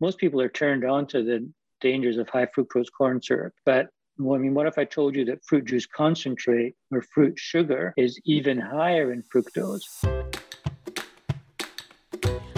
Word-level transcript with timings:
most 0.00 0.18
people 0.18 0.40
are 0.40 0.48
turned 0.48 0.84
on 0.84 1.06
to 1.06 1.22
the 1.22 1.50
dangers 1.80 2.18
of 2.18 2.28
high 2.28 2.46
fructose 2.46 2.86
corn 2.96 3.20
syrup. 3.22 3.52
But 3.64 3.88
well, 4.18 4.34
I 4.34 4.38
mean, 4.38 4.54
what 4.54 4.66
if 4.66 4.78
I 4.78 4.84
told 4.84 5.14
you 5.14 5.24
that 5.26 5.44
fruit 5.44 5.66
juice 5.66 5.86
concentrate 5.86 6.74
or 6.90 7.02
fruit 7.02 7.38
sugar 7.38 7.92
is 7.98 8.18
even 8.24 8.58
higher 8.58 9.12
in 9.12 9.22
fructose? 9.22 9.84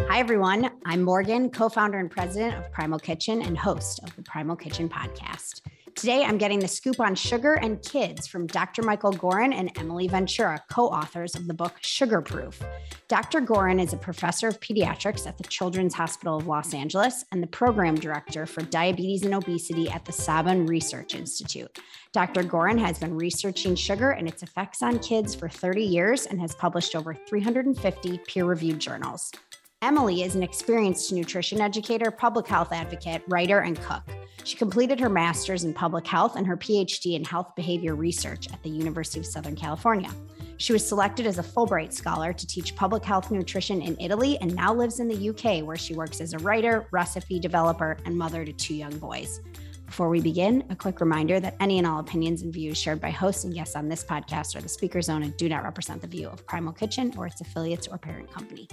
Hi, 0.08 0.20
everyone. 0.20 0.70
I'm 0.84 1.02
Morgan, 1.02 1.50
co 1.50 1.68
founder 1.68 1.98
and 1.98 2.10
president 2.10 2.54
of 2.56 2.70
Primal 2.72 2.98
Kitchen 2.98 3.42
and 3.42 3.58
host 3.58 4.00
of 4.04 4.14
the 4.16 4.22
Primal 4.22 4.56
Kitchen 4.56 4.88
podcast. 4.88 5.62
Today, 5.98 6.22
I'm 6.22 6.38
getting 6.38 6.60
the 6.60 6.68
scoop 6.68 7.00
on 7.00 7.16
sugar 7.16 7.54
and 7.54 7.82
kids 7.82 8.28
from 8.28 8.46
Dr. 8.46 8.84
Michael 8.84 9.12
Goran 9.12 9.52
and 9.52 9.76
Emily 9.76 10.06
Ventura, 10.06 10.62
co 10.70 10.86
authors 10.86 11.34
of 11.34 11.48
the 11.48 11.54
book 11.54 11.74
Sugarproof. 11.80 12.62
Dr. 13.08 13.40
Goran 13.40 13.82
is 13.82 13.92
a 13.92 13.96
professor 13.96 14.46
of 14.46 14.60
pediatrics 14.60 15.26
at 15.26 15.36
the 15.38 15.42
Children's 15.42 15.94
Hospital 15.94 16.36
of 16.36 16.46
Los 16.46 16.72
Angeles 16.72 17.24
and 17.32 17.42
the 17.42 17.48
program 17.48 17.96
director 17.96 18.46
for 18.46 18.62
diabetes 18.62 19.24
and 19.24 19.34
obesity 19.34 19.90
at 19.90 20.04
the 20.04 20.12
Saban 20.12 20.68
Research 20.68 21.16
Institute. 21.16 21.80
Dr. 22.12 22.44
Goran 22.44 22.78
has 22.78 23.00
been 23.00 23.16
researching 23.16 23.74
sugar 23.74 24.12
and 24.12 24.28
its 24.28 24.44
effects 24.44 24.82
on 24.82 25.00
kids 25.00 25.34
for 25.34 25.48
30 25.48 25.82
years 25.82 26.26
and 26.26 26.40
has 26.40 26.54
published 26.54 26.94
over 26.94 27.12
350 27.12 28.18
peer 28.18 28.44
reviewed 28.44 28.78
journals. 28.78 29.32
Emily 29.80 30.24
is 30.24 30.34
an 30.34 30.42
experienced 30.42 31.12
nutrition 31.12 31.60
educator, 31.60 32.10
public 32.10 32.48
health 32.48 32.72
advocate, 32.72 33.22
writer, 33.28 33.60
and 33.60 33.80
cook. 33.80 34.02
She 34.42 34.56
completed 34.56 34.98
her 34.98 35.08
master's 35.08 35.62
in 35.62 35.72
public 35.72 36.04
health 36.04 36.34
and 36.34 36.44
her 36.48 36.56
PhD 36.56 37.14
in 37.14 37.22
health 37.22 37.54
behavior 37.54 37.94
research 37.94 38.52
at 38.52 38.60
the 38.64 38.70
University 38.70 39.20
of 39.20 39.26
Southern 39.26 39.54
California. 39.54 40.10
She 40.56 40.72
was 40.72 40.86
selected 40.86 41.28
as 41.28 41.38
a 41.38 41.44
Fulbright 41.44 41.92
scholar 41.92 42.32
to 42.32 42.46
teach 42.46 42.74
public 42.74 43.04
health 43.04 43.30
nutrition 43.30 43.80
in 43.80 43.96
Italy 44.00 44.36
and 44.40 44.52
now 44.52 44.74
lives 44.74 44.98
in 44.98 45.06
the 45.06 45.28
UK, 45.28 45.64
where 45.64 45.76
she 45.76 45.94
works 45.94 46.20
as 46.20 46.32
a 46.32 46.38
writer, 46.38 46.88
recipe 46.90 47.38
developer, 47.38 47.98
and 48.04 48.18
mother 48.18 48.44
to 48.44 48.52
two 48.52 48.74
young 48.74 48.98
boys. 48.98 49.40
Before 49.86 50.08
we 50.08 50.20
begin, 50.20 50.64
a 50.70 50.76
quick 50.76 51.00
reminder 51.00 51.38
that 51.38 51.54
any 51.60 51.78
and 51.78 51.86
all 51.86 52.00
opinions 52.00 52.42
and 52.42 52.52
views 52.52 52.76
shared 52.76 53.00
by 53.00 53.10
hosts 53.10 53.44
and 53.44 53.54
guests 53.54 53.76
on 53.76 53.88
this 53.88 54.02
podcast 54.02 54.56
are 54.56 54.60
the 54.60 54.68
speaker's 54.68 55.08
own 55.08 55.22
and 55.22 55.36
do 55.36 55.48
not 55.48 55.62
represent 55.62 56.02
the 56.02 56.08
view 56.08 56.28
of 56.28 56.44
Primal 56.48 56.72
Kitchen 56.72 57.14
or 57.16 57.28
its 57.28 57.40
affiliates 57.40 57.86
or 57.86 57.96
parent 57.96 58.28
company. 58.28 58.66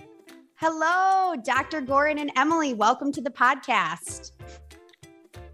Hello, 0.57 1.35
Dr. 1.43 1.81
Goran 1.81 2.17
and 2.17 2.31
Emily. 2.37 2.73
Welcome 2.73 3.11
to 3.11 3.21
the 3.21 3.29
podcast. 3.29 4.31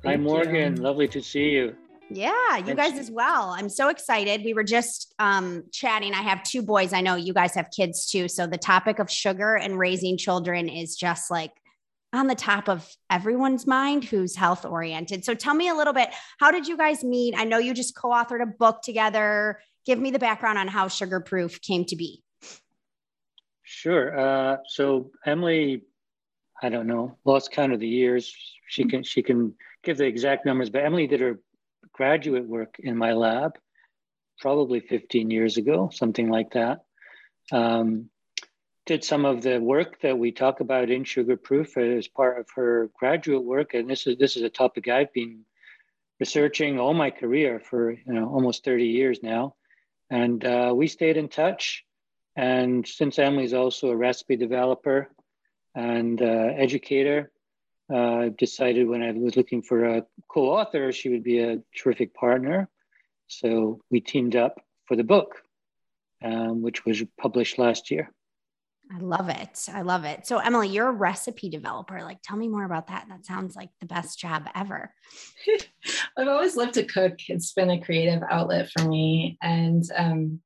Hi, 0.06 0.16
Morgan. 0.16 0.76
You. 0.76 0.84
Lovely 0.84 1.08
to 1.08 1.24
see 1.24 1.50
you. 1.50 1.76
Yeah, 2.12 2.58
you 2.58 2.76
guys 2.76 3.00
as 3.00 3.10
well. 3.10 3.50
I'm 3.50 3.68
so 3.68 3.90
excited. 3.90 4.44
We 4.46 4.54
were 4.54 4.64
just 4.64 5.16
um, 5.18 5.64
chatting. 5.72 6.14
I 6.14 6.22
have 6.22 6.44
two 6.44 6.62
boys. 6.62 6.94
I 6.94 7.02
know 7.02 7.16
you 7.16 7.34
guys 7.34 7.56
have 7.56 7.72
kids 7.76 8.12
too. 8.12 8.28
So 8.28 8.46
the 8.46 8.60
topic 8.60 9.00
of 9.00 9.10
sugar 9.10 9.56
and 9.56 9.80
raising 9.80 10.18
children 10.18 10.70
is 10.70 10.96
just 10.96 11.32
like 11.32 11.54
on 12.14 12.28
the 12.28 12.36
top 12.36 12.70
of 12.70 12.88
everyone's 13.10 13.66
mind 13.66 14.04
who's 14.04 14.36
health 14.36 14.66
oriented. 14.66 15.26
So 15.26 15.34
tell 15.34 15.56
me 15.56 15.70
a 15.70 15.74
little 15.74 15.94
bit 15.94 16.10
how 16.40 16.52
did 16.52 16.68
you 16.68 16.78
guys 16.78 17.04
meet? 17.04 17.34
I 17.36 17.46
know 17.46 17.58
you 17.58 17.74
just 17.74 17.96
co 17.96 18.10
authored 18.10 18.44
a 18.44 18.46
book 18.46 18.84
together. 18.84 19.62
Give 19.84 19.98
me 19.98 20.12
the 20.12 20.20
background 20.20 20.60
on 20.60 20.68
how 20.68 20.90
Sugarproof 20.90 21.60
came 21.62 21.86
to 21.86 21.96
be. 21.96 22.22
Sure. 23.82 24.16
Uh, 24.16 24.58
so 24.68 25.10
Emily, 25.26 25.82
I 26.62 26.70
don't 26.70 26.86
know, 26.86 27.18
lost 27.26 27.52
count 27.52 27.74
of 27.74 27.80
the 27.80 27.88
years. 27.88 28.32
She 28.68 28.84
can 28.86 29.02
she 29.02 29.24
can 29.24 29.56
give 29.84 29.98
the 29.98 30.06
exact 30.06 30.46
numbers, 30.46 30.70
but 30.70 30.86
Emily 30.86 31.08
did 31.08 31.20
her 31.20 31.40
graduate 31.92 32.46
work 32.46 32.76
in 32.78 32.96
my 32.96 33.14
lab 33.14 33.58
probably 34.40 34.82
15 34.82 35.32
years 35.32 35.58
ago, 35.58 35.90
something 35.92 36.30
like 36.30 36.52
that. 36.52 36.82
Um, 37.52 38.12
did 38.86 39.04
some 39.04 39.26
of 39.26 39.42
the 39.42 39.60
work 39.60 40.00
that 40.02 40.16
we 40.16 40.32
talk 40.32 40.60
about 40.60 40.92
in 40.92 41.04
Sugarproof 41.04 41.76
as 41.76 42.08
part 42.08 42.40
of 42.40 42.46
her 42.56 42.92
graduate 43.00 43.44
work, 43.44 43.74
and 43.74 43.90
this 43.90 44.06
is 44.06 44.16
this 44.20 44.38
is 44.38 44.44
a 44.44 44.50
topic 44.50 44.90
I've 44.90 45.12
been 45.12 45.44
researching 46.20 46.80
all 46.80 46.94
my 46.94 47.10
career 47.10 47.60
for 47.60 47.94
you 47.94 48.14
know 48.14 48.30
almost 48.30 48.64
30 48.64 48.86
years 48.86 49.24
now, 49.24 49.56
and 50.12 50.46
uh, 50.46 50.72
we 50.76 50.86
stayed 50.86 51.18
in 51.18 51.30
touch. 51.30 51.84
And 52.36 52.88
since 52.88 53.20
Emily's 53.20 53.54
also 53.54 53.90
a 53.90 53.96
recipe 53.96 54.36
developer 54.36 55.10
and 55.76 56.22
uh, 56.22 56.54
educator, 56.56 57.32
uh, 57.94 58.30
decided 58.38 58.88
when 58.88 59.02
I 59.02 59.12
was 59.12 59.36
looking 59.36 59.62
for 59.62 59.86
a 59.86 60.06
co-author, 60.30 60.92
she 60.92 61.10
would 61.10 61.24
be 61.24 61.40
a 61.40 61.60
terrific 61.76 62.14
partner. 62.14 62.70
So 63.28 63.82
we 63.90 64.00
teamed 64.00 64.36
up 64.36 64.62
for 64.86 64.96
the 64.96 65.04
book, 65.04 65.42
um, 66.24 66.62
which 66.62 66.86
was 66.86 67.04
published 67.20 67.58
last 67.58 67.92
year. 67.92 68.10
I 68.94 69.00
love 69.00 69.30
it. 69.30 69.68
I 69.74 69.84
love 69.84 70.04
it. 70.04 70.28
So, 70.28 70.40
Emily, 70.40 70.68
you're 70.68 70.90
a 70.90 70.92
recipe 70.92 71.50
developer. 71.50 72.02
Like, 72.04 72.22
tell 72.24 72.36
me 72.36 72.50
more 72.50 72.66
about 72.66 72.88
that. 72.88 73.06
That 73.08 73.26
sounds 73.26 73.56
like 73.56 73.70
the 73.80 73.86
best 73.86 74.20
job 74.20 74.50
ever. 74.54 74.94
I've 76.18 76.28
always 76.28 76.58
loved 76.58 76.74
to 76.74 76.84
cook. 76.84 77.14
It's 77.30 77.54
been 77.54 77.70
a 77.70 77.82
creative 77.82 78.22
outlet 78.30 78.70
for 78.70 78.86
me. 78.86 79.38
And 79.42 79.86
um, 79.96 80.42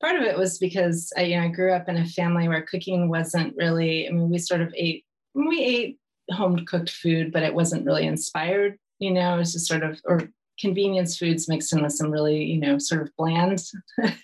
part 0.00 0.16
of 0.16 0.22
it 0.22 0.36
was 0.36 0.58
because 0.58 1.12
I, 1.16 1.22
you 1.22 1.36
know, 1.36 1.44
I 1.44 1.48
grew 1.48 1.72
up 1.72 1.88
in 1.88 1.96
a 1.96 2.06
family 2.06 2.48
where 2.48 2.62
cooking 2.62 3.08
wasn't 3.08 3.56
really, 3.56 4.08
I 4.08 4.12
mean, 4.12 4.30
we 4.30 4.38
sort 4.38 4.60
of 4.60 4.72
ate, 4.76 5.04
we 5.34 5.62
ate 5.62 5.98
home 6.30 6.64
cooked 6.66 6.90
food, 6.90 7.32
but 7.32 7.42
it 7.42 7.54
wasn't 7.54 7.86
really 7.86 8.06
inspired, 8.06 8.78
you 8.98 9.12
know, 9.12 9.34
it 9.34 9.38
was 9.38 9.52
just 9.52 9.66
sort 9.66 9.82
of, 9.82 10.00
or 10.04 10.28
convenience 10.58 11.18
foods 11.18 11.48
mixed 11.48 11.72
in 11.72 11.82
with 11.82 11.92
some 11.92 12.10
really, 12.10 12.42
you 12.42 12.58
know, 12.58 12.78
sort 12.78 13.02
of 13.02 13.10
bland 13.16 13.62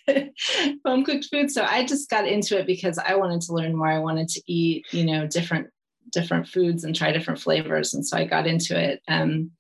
home 0.87 1.05
cooked 1.05 1.27
food. 1.27 1.51
So 1.51 1.65
I 1.65 1.85
just 1.85 2.09
got 2.09 2.27
into 2.27 2.59
it 2.59 2.67
because 2.67 2.99
I 2.99 3.15
wanted 3.15 3.43
to 3.43 3.53
learn 3.53 3.77
more. 3.77 3.89
I 3.89 3.99
wanted 3.99 4.29
to 4.31 4.43
eat, 4.47 4.87
you 4.93 5.05
know, 5.05 5.27
different 5.27 5.69
different 6.11 6.47
foods 6.47 6.85
and 6.85 6.95
try 6.95 7.11
different 7.11 7.41
flavors. 7.41 7.95
And 7.95 8.07
so 8.07 8.17
I 8.17 8.25
got 8.25 8.47
into 8.47 8.79
it. 8.79 9.03
Um, 9.09 9.51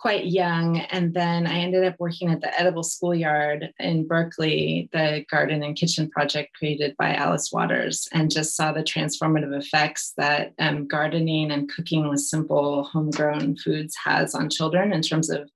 quite 0.00 0.26
young. 0.26 0.78
And 0.78 1.12
then 1.12 1.46
I 1.46 1.58
ended 1.58 1.84
up 1.84 1.96
working 1.98 2.30
at 2.30 2.40
the 2.40 2.58
Edible 2.58 2.84
Schoolyard 2.84 3.72
in 3.80 4.06
Berkeley, 4.06 4.88
the 4.92 5.24
garden 5.30 5.62
and 5.62 5.76
kitchen 5.76 6.08
project 6.08 6.56
created 6.56 6.96
by 6.96 7.14
Alice 7.14 7.50
Waters, 7.52 8.08
and 8.12 8.30
just 8.30 8.54
saw 8.54 8.72
the 8.72 8.82
transformative 8.82 9.56
effects 9.56 10.12
that 10.16 10.54
um, 10.58 10.86
gardening 10.86 11.50
and 11.50 11.70
cooking 11.70 12.08
with 12.08 12.20
simple 12.20 12.84
homegrown 12.84 13.56
foods 13.56 13.96
has 14.04 14.34
on 14.34 14.50
children 14.50 14.92
in 14.92 15.02
terms 15.02 15.30
of 15.30 15.50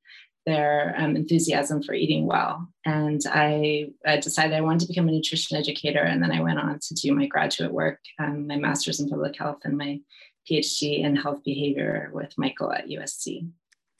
their 0.45 0.95
um, 0.99 1.15
enthusiasm 1.15 1.81
for 1.81 1.95
eating 1.95 2.27
well. 2.27 2.67
And 2.85 3.21
I, 3.31 3.91
I, 4.05 4.17
decided 4.17 4.57
I 4.57 4.61
wanted 4.61 4.81
to 4.81 4.89
become 4.89 5.09
a 5.09 5.13
nutrition 5.13 5.57
educator. 5.57 6.01
And 6.01 6.21
then 6.21 6.33
I 6.33 6.41
went 6.41 6.59
on 6.59 6.81
to 6.81 6.95
do 6.95 7.15
my 7.15 7.27
graduate 7.27 7.73
work, 7.73 8.01
um, 8.19 8.49
my 8.49 8.57
master's 8.57 8.99
in 8.99 9.09
public 9.09 9.39
health, 9.39 9.59
and 9.63 9.79
my 9.79 10.01
PhD 10.51 11.05
in 11.05 11.15
health 11.15 11.45
behavior 11.45 12.11
with 12.13 12.37
Michael 12.37 12.73
at 12.73 12.89
USC. 12.89 13.49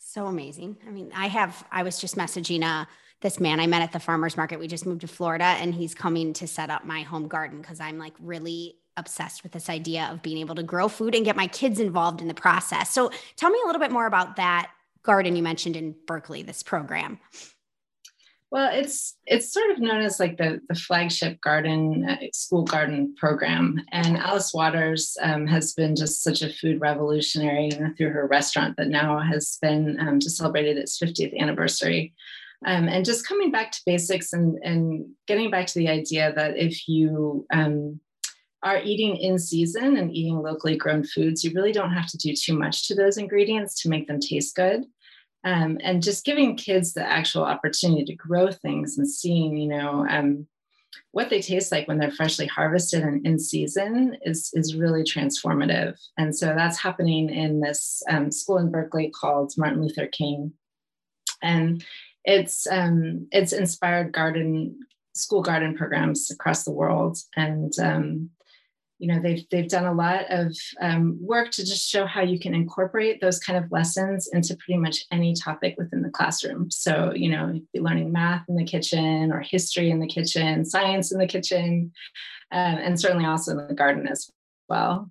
So 0.05 0.27
amazing. 0.27 0.77
I 0.87 0.91
mean, 0.91 1.13
I 1.15 1.29
have, 1.29 1.65
I 1.71 1.85
was 1.85 1.99
just 1.99 2.17
messaging 2.17 2.65
uh, 2.65 2.87
this 3.21 3.39
man 3.39 3.61
I 3.61 3.69
met 3.69 3.83
at 3.83 3.93
the 3.93 4.01
farmer's 4.01 4.37
market. 4.37 4.59
We 4.59 4.67
just 4.67 4.85
moved 4.85 5.03
to 5.03 5.07
Florida 5.07 5.45
and 5.45 5.73
he's 5.73 5.95
coming 5.95 6.33
to 6.35 6.47
set 6.47 6.71
up 6.71 6.85
my 6.85 7.03
home 7.03 7.29
garden 7.29 7.61
because 7.63 7.81
I'm 7.81 7.99
like 7.99 8.13
really 8.21 8.75
obsessed 8.97 9.43
with 9.43 9.53
this 9.53 9.71
idea 9.71 10.11
of 10.13 10.21
being 10.21 10.39
able 10.39 10.57
to 10.57 10.63
grow 10.63 10.89
food 10.89 11.15
and 11.15 11.25
get 11.25 11.37
my 11.37 11.47
kids 11.47 11.79
involved 11.79 12.21
in 12.21 12.27
the 12.29 12.35
process. 12.35 12.91
So 12.91 13.11
tell 13.37 13.49
me 13.49 13.59
a 13.63 13.67
little 13.67 13.81
bit 13.81 13.93
more 13.93 14.07
about 14.07 14.37
that 14.37 14.71
garden 15.03 15.37
you 15.37 15.43
mentioned 15.43 15.77
in 15.77 15.95
Berkeley, 16.07 16.43
this 16.43 16.63
program. 16.65 17.19
Well, 18.53 18.69
it's 18.71 19.17
it's 19.25 19.51
sort 19.51 19.71
of 19.71 19.79
known 19.79 20.03
as 20.03 20.21
like 20.21 20.37
the 20.37 20.61
the 20.69 20.75
flagship 20.75 21.41
garden 21.41 22.07
uh, 22.07 22.19
school 22.35 22.65
garden 22.65 23.15
program, 23.17 23.81
and 23.93 24.19
Alice 24.19 24.53
Waters 24.53 25.17
um, 25.23 25.47
has 25.47 25.73
been 25.73 25.97
just 25.97 26.23
such 26.23 26.43
a 26.43 26.53
food 26.53 26.79
revolutionary 26.79 27.71
you 27.73 27.81
know, 27.81 27.95
through 27.97 28.11
her 28.11 28.27
restaurant 28.27 28.77
that 28.77 28.89
now 28.89 29.19
has 29.21 29.57
been 29.63 29.99
um, 29.99 30.21
just 30.21 30.37
celebrated 30.37 30.77
its 30.77 30.99
50th 30.99 31.35
anniversary. 31.41 32.13
Um, 32.67 32.89
and 32.89 33.07
just 33.07 33.27
coming 33.27 33.51
back 33.51 33.73
to 33.73 33.81
basics 33.87 34.35
and, 34.35 34.59
and 34.63 35.07
getting 35.27 35.51
back 35.51 35.67
to 35.69 35.79
the 35.79 35.89
idea 35.89 36.35
that 36.35 36.59
if 36.59 36.87
you 36.87 37.47
um, 37.55 38.01
are 38.63 38.83
eating 38.83 39.17
in 39.17 39.39
season 39.39 39.97
and 39.97 40.15
eating 40.15 40.37
locally 40.37 40.77
grown 40.77 41.05
foods, 41.05 41.43
you 41.43 41.53
really 41.55 41.73
don't 41.73 41.95
have 41.95 42.07
to 42.09 42.19
do 42.19 42.35
too 42.35 42.57
much 42.57 42.87
to 42.89 42.95
those 42.95 43.17
ingredients 43.17 43.81
to 43.81 43.89
make 43.89 44.09
them 44.09 44.21
taste 44.21 44.55
good 44.55 44.85
um, 45.45 45.79
and 45.83 46.03
just 46.03 46.25
giving 46.25 46.57
kids 46.57 46.93
the 46.93 47.05
actual 47.05 47.45
opportunity 47.45 48.05
to 48.05 48.15
grow 48.15 48.51
things 48.51 48.99
and 48.99 49.09
seeing 49.09 49.57
you 49.57 49.69
know 49.69 50.07
um, 50.09 50.47
what 51.13 51.31
they 51.31 51.41
taste 51.41 51.73
like 51.73 51.89
when 51.89 51.99
they're 51.99 52.11
freshly 52.11 52.47
harvested 52.47 53.03
and 53.03 53.27
in 53.27 53.39
season 53.39 54.17
is 54.23 54.51
is 54.55 54.75
really 54.77 55.03
transformative. 55.03 55.99
And 56.19 56.37
so 56.37 56.55
that's 56.55 56.79
happening 56.79 57.31
in 57.31 57.61
this 57.61 58.03
um, 58.09 58.31
school 58.31 58.59
in 58.59 58.71
berkeley 58.71 59.11
called 59.11 59.53
martin 59.57 59.83
luther 59.83 60.07
king. 60.07 60.53
And 61.43 61.85
it's 62.25 62.67
um, 62.69 63.29
it's 63.33 63.53
inspired 63.53 64.13
garden 64.13 64.79
school 65.15 65.43
garden 65.43 65.77
programs 65.77 66.31
across 66.31 66.65
the 66.65 66.73
world. 66.73 67.19
And 67.37 67.73
um, 67.79 68.31
you 69.03 69.09
know 69.09 69.21
they've 69.21 69.45
they've 69.51 69.69
done 69.69 69.85
a 69.85 69.93
lot 69.93 70.25
of 70.31 70.57
um, 70.81 71.19
work 71.21 71.51
to 71.51 71.65
just 71.65 71.89
show 71.89 72.07
how 72.07 72.23
you 72.23 72.39
can 72.39 72.55
incorporate 72.55 73.21
those 73.21 73.41
kind 73.41 73.63
of 73.63 73.71
lessons 73.73 74.29
into 74.33 74.57
pretty 74.57 74.79
much 74.79 75.05
any 75.11 75.35
topic 75.35 75.75
within 75.77 76.03
the 76.03 76.11
classroom 76.11 76.71
so 76.71 77.13
you 77.13 77.29
know 77.29 77.61
be 77.73 77.81
learning 77.81 78.13
math 78.13 78.45
in 78.49 78.55
the 78.55 78.65
kitchen 78.65 79.33
or 79.33 79.41
history 79.41 79.91
in 79.91 79.99
the 79.99 80.07
kitchen 80.07 80.65
science 80.65 81.11
in 81.11 81.19
the 81.19 81.27
kitchen 81.27 81.91
um, 82.53 82.77
and 82.77 83.01
certainly 83.01 83.25
also 83.25 83.51
in 83.51 83.67
the 83.67 83.75
garden 83.75 84.07
as 84.07 84.31
well 84.69 85.11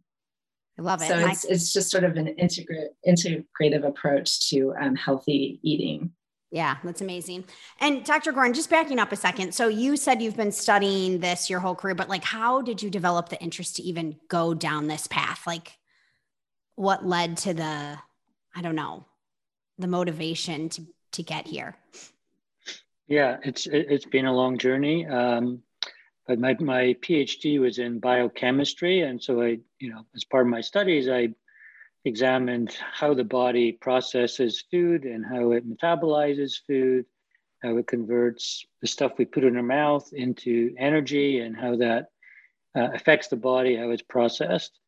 I 0.79 0.83
love 0.83 1.01
it. 1.01 1.09
So 1.09 1.19
it's, 1.19 1.45
I, 1.45 1.49
it's 1.51 1.73
just 1.73 1.91
sort 1.91 2.05
of 2.05 2.15
an 2.15 2.29
integrate, 2.29 2.91
integrative 3.05 3.85
approach 3.85 4.49
to 4.49 4.73
um, 4.79 4.95
healthy 4.95 5.59
eating. 5.61 6.11
Yeah, 6.51 6.77
that's 6.83 6.99
amazing. 6.99 7.45
And 7.79 8.03
Dr. 8.03 8.33
Goran, 8.33 8.53
just 8.53 8.69
backing 8.69 8.99
up 8.99 9.13
a 9.13 9.15
second. 9.15 9.53
So 9.53 9.69
you 9.69 9.95
said 9.95 10.21
you've 10.21 10.35
been 10.35 10.51
studying 10.51 11.19
this 11.19 11.49
your 11.49 11.61
whole 11.61 11.75
career, 11.75 11.95
but 11.95 12.09
like, 12.09 12.25
how 12.25 12.61
did 12.61 12.83
you 12.83 12.89
develop 12.89 13.29
the 13.29 13.41
interest 13.41 13.77
to 13.77 13.83
even 13.83 14.17
go 14.27 14.53
down 14.53 14.87
this 14.87 15.07
path? 15.07 15.47
Like, 15.47 15.71
what 16.75 17.05
led 17.05 17.37
to 17.37 17.53
the, 17.53 17.97
I 18.53 18.61
don't 18.61 18.75
know, 18.75 19.05
the 19.77 19.87
motivation 19.87 20.69
to 20.69 20.85
to 21.13 21.23
get 21.23 21.47
here? 21.47 21.75
Yeah, 23.07 23.37
it's 23.43 23.67
it's 23.67 24.05
been 24.05 24.25
a 24.25 24.33
long 24.33 24.57
journey. 24.57 25.05
Um, 25.05 25.63
but 26.27 26.39
my, 26.39 26.55
my 26.59 26.95
PhD 27.01 27.59
was 27.59 27.79
in 27.79 27.99
biochemistry. 27.99 29.01
And 29.01 29.21
so 29.21 29.41
I, 29.41 29.59
you 29.79 29.89
know, 29.89 30.05
as 30.15 30.23
part 30.23 30.45
of 30.45 30.49
my 30.49 30.61
studies, 30.61 31.09
I 31.09 31.29
examined 32.05 32.75
how 32.93 33.13
the 33.13 33.23
body 33.23 33.71
processes 33.71 34.63
food 34.71 35.05
and 35.05 35.25
how 35.25 35.51
it 35.51 35.69
metabolizes 35.69 36.53
food, 36.65 37.05
how 37.61 37.77
it 37.77 37.87
converts 37.87 38.65
the 38.81 38.87
stuff 38.87 39.13
we 39.17 39.25
put 39.25 39.43
in 39.43 39.55
our 39.55 39.63
mouth 39.63 40.09
into 40.13 40.73
energy 40.77 41.39
and 41.39 41.55
how 41.55 41.75
that 41.75 42.07
uh, 42.75 42.89
affects 42.93 43.27
the 43.27 43.35
body, 43.35 43.75
how 43.75 43.91
it's 43.91 44.01
processed. 44.01 44.79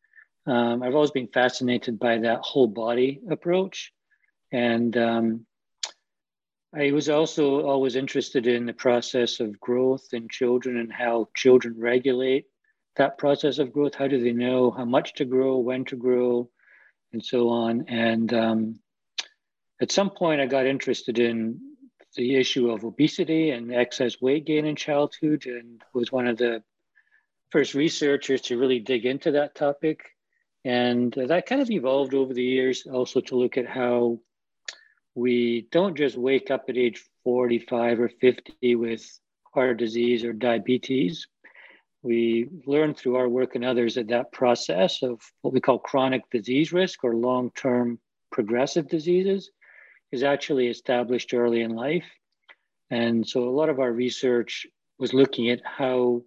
Um, 0.46 0.82
I've 0.82 0.94
always 0.94 1.10
been 1.10 1.28
fascinated 1.28 1.98
by 1.98 2.18
that 2.18 2.40
whole 2.40 2.66
body 2.66 3.20
approach. 3.30 3.92
And 4.52 4.96
um, 4.96 5.46
I 6.74 6.90
was 6.90 7.08
also 7.08 7.64
always 7.64 7.94
interested 7.94 8.46
in 8.46 8.66
the 8.66 8.72
process 8.72 9.40
of 9.40 9.60
growth 9.60 10.08
in 10.12 10.28
children 10.28 10.76
and 10.76 10.92
how 10.92 11.28
children 11.34 11.74
regulate 11.78 12.46
that 12.96 13.18
process 13.18 13.58
of 13.58 13.72
growth. 13.72 13.94
How 13.94 14.08
do 14.08 14.22
they 14.22 14.32
know 14.32 14.70
how 14.70 14.84
much 14.84 15.14
to 15.14 15.24
grow, 15.24 15.58
when 15.58 15.84
to 15.86 15.96
grow, 15.96 16.50
and 17.14 17.24
so 17.24 17.48
on? 17.48 17.86
And 17.88 18.32
um, 18.34 18.80
at 19.80 19.90
some 19.90 20.10
point, 20.10 20.40
I 20.40 20.46
got 20.46 20.66
interested 20.66 21.18
in 21.18 21.60
the 22.16 22.36
issue 22.36 22.70
of 22.70 22.84
obesity 22.84 23.50
and 23.50 23.74
excess 23.74 24.20
weight 24.20 24.44
gain 24.44 24.66
in 24.66 24.76
childhood, 24.76 25.46
and 25.46 25.82
was 25.94 26.12
one 26.12 26.26
of 26.26 26.36
the 26.36 26.62
first 27.50 27.74
researchers 27.74 28.40
to 28.42 28.58
really 28.58 28.80
dig 28.80 29.06
into 29.06 29.32
that 29.32 29.54
topic. 29.54 30.00
And 30.64 31.12
that 31.16 31.46
kind 31.46 31.60
of 31.60 31.70
evolved 31.70 32.14
over 32.14 32.32
the 32.32 32.42
years 32.42 32.86
also 32.86 33.20
to 33.20 33.36
look 33.36 33.56
at 33.56 33.66
how 33.66 34.20
we 35.14 35.68
don't 35.70 35.96
just 35.96 36.16
wake 36.16 36.50
up 36.50 36.64
at 36.68 36.76
age 36.76 37.04
45 37.22 38.00
or 38.00 38.08
50 38.08 38.74
with 38.76 39.20
heart 39.52 39.76
disease 39.76 40.24
or 40.24 40.32
diabetes. 40.32 41.26
We 42.04 42.48
learn 42.66 42.94
through 42.94 43.16
our 43.16 43.28
work 43.28 43.56
and 43.56 43.64
others 43.64 43.94
that 43.94 44.08
that 44.08 44.30
process 44.30 45.02
of 45.02 45.20
what 45.42 45.52
we 45.52 45.60
call 45.60 45.78
chronic 45.78 46.22
disease 46.30 46.72
risk 46.72 47.02
or 47.02 47.16
long 47.16 47.50
term 47.56 47.98
progressive 48.30 48.88
diseases 48.88 49.50
is 50.12 50.22
actually 50.22 50.68
established 50.68 51.34
early 51.34 51.62
in 51.62 51.74
life. 51.74 52.06
And 52.90 53.26
so 53.26 53.48
a 53.48 53.50
lot 53.50 53.70
of 53.70 53.80
our 53.80 53.90
research 53.90 54.66
was 54.98 55.12
looking 55.12 55.50
at 55.50 55.62
how 55.64 56.22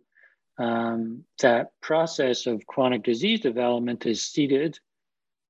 um, 0.57 1.23
that 1.39 1.71
process 1.81 2.47
of 2.47 2.67
chronic 2.67 3.03
disease 3.03 3.39
development 3.39 4.05
is 4.05 4.25
seeded 4.25 4.79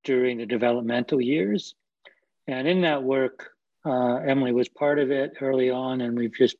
during 0.03 0.37
the 0.37 0.45
developmental 0.45 1.19
years 1.19 1.73
and 2.47 2.67
in 2.67 2.81
that 2.81 3.03
work, 3.03 3.51
uh, 3.85 4.15
Emily 4.15 4.53
was 4.53 4.69
part 4.69 4.99
of 4.99 5.11
it 5.11 5.33
early 5.41 5.69
on, 5.69 6.01
and 6.01 6.17
we've 6.17 6.33
just 6.33 6.55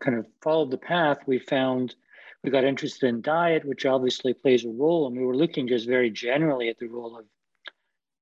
kind 0.00 0.18
of 0.18 0.26
followed 0.42 0.70
the 0.70 0.78
path. 0.78 1.18
We 1.26 1.38
found 1.38 1.94
we 2.42 2.50
got 2.50 2.64
interested 2.64 3.08
in 3.08 3.20
diet, 3.20 3.64
which 3.64 3.84
obviously 3.84 4.32
plays 4.32 4.64
a 4.64 4.68
role, 4.68 5.06
and 5.06 5.16
we 5.16 5.24
were 5.24 5.36
looking 5.36 5.68
just 5.68 5.86
very 5.86 6.10
generally 6.10 6.68
at 6.68 6.78
the 6.78 6.86
role 6.86 7.18
of 7.18 7.24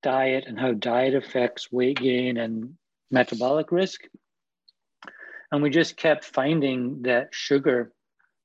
diet 0.03 0.45
and 0.47 0.59
how 0.59 0.73
diet 0.73 1.15
affects 1.15 1.71
weight 1.71 1.99
gain 1.99 2.37
and 2.37 2.75
metabolic 3.11 3.71
risk. 3.73 4.03
And 5.51 5.63
we 5.63 5.71
just 5.71 5.97
kept 5.97 6.25
finding 6.25 7.03
that 7.03 7.29
sugar 7.33 7.93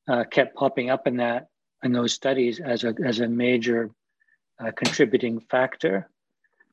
uh, 0.07 0.23
kept 0.29 0.55
popping 0.55 0.89
up 0.89 1.07
in 1.07 1.17
that 1.17 1.47
in 1.83 1.91
those 1.91 2.13
studies 2.13 2.59
as 2.59 2.83
a 2.83 2.93
as 3.03 3.19
a 3.19 3.27
major 3.27 3.91
uh, 4.59 4.71
contributing 4.71 5.39
factor. 5.39 6.09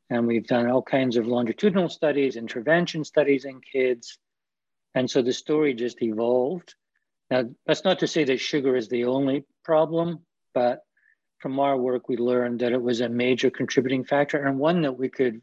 And 0.08 0.26
we've 0.26 0.46
done 0.46 0.68
all 0.68 0.82
kinds 0.82 1.16
of 1.16 1.26
longitudinal 1.26 1.88
studies, 1.88 2.36
intervention 2.36 3.04
studies 3.04 3.44
in 3.44 3.60
kids. 3.60 4.18
And 4.94 5.08
so 5.08 5.22
the 5.22 5.32
story 5.32 5.72
just 5.74 6.02
evolved. 6.02 6.74
Now, 7.30 7.44
that's 7.66 7.84
not 7.84 8.00
to 8.00 8.06
say 8.06 8.24
that 8.24 8.40
sugar 8.40 8.76
is 8.76 8.88
the 8.88 9.04
only 9.04 9.44
problem, 9.64 10.20
but 10.52 10.82
from 11.38 11.58
our 11.60 11.76
work, 11.76 12.08
we 12.08 12.16
learned 12.16 12.60
that 12.60 12.72
it 12.72 12.82
was 12.82 13.00
a 13.00 13.08
major 13.08 13.50
contributing 13.50 14.04
factor 14.04 14.44
and 14.44 14.58
one 14.58 14.82
that 14.82 14.98
we 14.98 15.08
could 15.08 15.40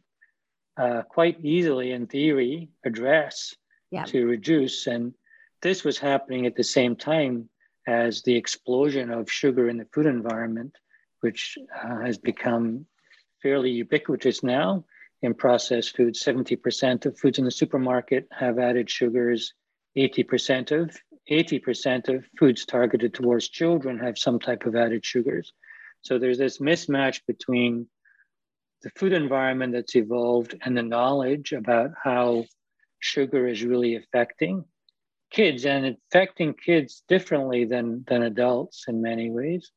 uh, 0.77 1.01
quite 1.03 1.43
easily, 1.43 1.91
in 1.91 2.05
theory, 2.05 2.69
address 2.85 3.55
yeah. 3.89 4.03
to 4.03 4.25
reduce. 4.25 4.85
And 4.85 5.13
this 5.61 5.83
was 5.83 5.97
happening 5.97 6.45
at 6.45 6.55
the 6.55 6.63
same 6.63 6.95
time 6.95 7.49
as 7.87 8.21
the 8.21 8.35
explosion 8.35 9.09
of 9.09 9.31
sugar 9.31 9.69
in 9.69 9.77
the 9.77 9.87
food 9.93 10.05
environment, 10.05 10.77
which 11.21 11.57
uh, 11.83 12.01
has 12.01 12.17
become 12.17 12.85
fairly 13.41 13.71
ubiquitous 13.71 14.43
now 14.43 14.85
in 15.21 15.33
processed 15.33 15.95
foods. 15.95 16.23
70% 16.23 17.05
of 17.05 17.17
foods 17.17 17.39
in 17.39 17.45
the 17.45 17.51
supermarket 17.51 18.27
have 18.31 18.59
added 18.59 18.89
sugars. 18.89 19.53
80% 19.97 20.71
of 20.79 20.95
80% 21.29 22.09
of 22.09 22.25
foods 22.37 22.65
targeted 22.65 23.13
towards 23.13 23.49
children 23.49 23.99
have 23.99 24.17
some 24.17 24.39
type 24.39 24.65
of 24.65 24.75
added 24.75 25.05
sugars. 25.05 25.53
So 26.01 26.17
there's 26.17 26.37
this 26.37 26.59
mismatch 26.59 27.21
between 27.27 27.87
the 28.81 28.91
food 28.91 29.13
environment 29.13 29.73
that's 29.73 29.95
evolved 29.95 30.55
and 30.61 30.77
the 30.77 30.83
knowledge 30.83 31.51
about 31.51 31.91
how 32.01 32.45
sugar 32.99 33.47
is 33.47 33.63
really 33.63 33.95
affecting 33.95 34.63
kids 35.31 35.65
and 35.65 35.97
affecting 36.11 36.53
kids 36.53 37.03
differently 37.07 37.65
than, 37.65 38.05
than 38.07 38.23
adults 38.23 38.85
in 38.87 39.01
many 39.01 39.29
ways 39.29 39.71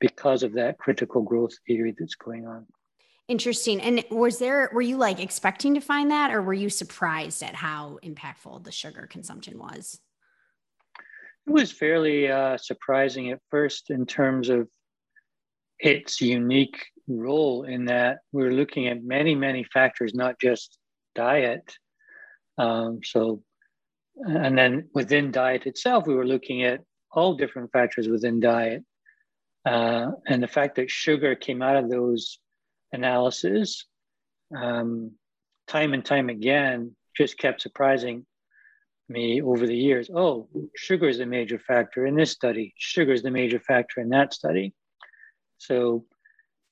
because 0.00 0.42
of 0.42 0.54
that 0.54 0.78
critical 0.78 1.22
growth 1.22 1.52
theory 1.66 1.94
that's 1.96 2.16
going 2.16 2.46
on. 2.46 2.66
Interesting. 3.28 3.80
And 3.80 4.04
was 4.10 4.38
there, 4.38 4.70
were 4.72 4.80
you 4.80 4.96
like 4.96 5.20
expecting 5.20 5.74
to 5.74 5.80
find 5.80 6.10
that 6.10 6.32
or 6.32 6.42
were 6.42 6.54
you 6.54 6.68
surprised 6.68 7.42
at 7.44 7.54
how 7.54 8.00
impactful 8.02 8.64
the 8.64 8.72
sugar 8.72 9.06
consumption 9.08 9.58
was? 9.58 10.00
It 11.46 11.52
was 11.52 11.72
fairly 11.72 12.30
uh, 12.30 12.58
surprising 12.58 13.30
at 13.30 13.40
first 13.50 13.90
in 13.90 14.06
terms 14.06 14.48
of 14.48 14.68
its 15.78 16.20
unique 16.20 16.86
role 17.08 17.64
in 17.64 17.86
that 17.86 18.18
we 18.32 18.44
are 18.44 18.52
looking 18.52 18.86
at 18.86 19.02
many, 19.02 19.34
many 19.34 19.64
factors, 19.64 20.14
not 20.14 20.38
just 20.40 20.78
diet. 21.14 21.74
Um, 22.58 23.00
so, 23.02 23.42
and 24.16 24.56
then 24.56 24.88
within 24.94 25.32
diet 25.32 25.66
itself, 25.66 26.06
we 26.06 26.14
were 26.14 26.26
looking 26.26 26.62
at 26.62 26.80
all 27.12 27.34
different 27.34 27.72
factors 27.72 28.08
within 28.08 28.38
diet. 28.40 28.84
Uh, 29.64 30.12
and 30.26 30.42
the 30.42 30.48
fact 30.48 30.76
that 30.76 30.90
sugar 30.90 31.34
came 31.34 31.62
out 31.62 31.76
of 31.76 31.90
those 31.90 32.38
analyses 32.92 33.86
um, 34.56 35.12
time 35.66 35.94
and 35.94 36.04
time 36.04 36.28
again, 36.28 36.94
just 37.16 37.38
kept 37.38 37.60
surprising 37.60 38.26
me 39.10 39.42
over 39.42 39.66
the 39.66 39.76
years. 39.76 40.08
Oh, 40.14 40.48
sugar 40.76 41.08
is 41.08 41.20
a 41.20 41.26
major 41.26 41.58
factor 41.58 42.06
in 42.06 42.14
this 42.14 42.30
study. 42.30 42.72
Sugar 42.78 43.12
is 43.12 43.22
the 43.22 43.30
major 43.30 43.60
factor 43.60 44.00
in 44.00 44.08
that 44.10 44.32
study. 44.32 44.72
So, 45.58 46.06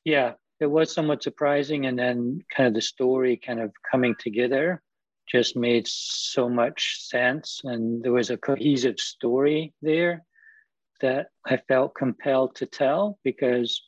yeah, 0.05 0.35
it 0.61 0.67
was 0.67 0.95
somewhat 0.95 1.23
surprising. 1.23 1.87
And 1.87 1.99
then, 1.99 2.41
kind 2.55 2.69
of 2.69 2.75
the 2.75 2.81
story 2.81 3.37
kind 3.37 3.61
of 3.61 3.73
coming 3.91 4.15
together 4.19 4.83
just 5.31 5.57
made 5.57 5.87
so 5.87 6.49
much 6.49 7.01
sense. 7.01 7.61
And 7.65 8.03
there 8.03 8.13
was 8.13 8.31
a 8.31 8.39
cohesive 8.39 8.99
story 8.99 9.75
there 9.83 10.25
that 11.01 11.27
I 11.45 11.59
felt 11.59 11.95
compelled 11.95 12.57
to 12.57 12.67
tell 12.67 13.19
because 13.25 13.83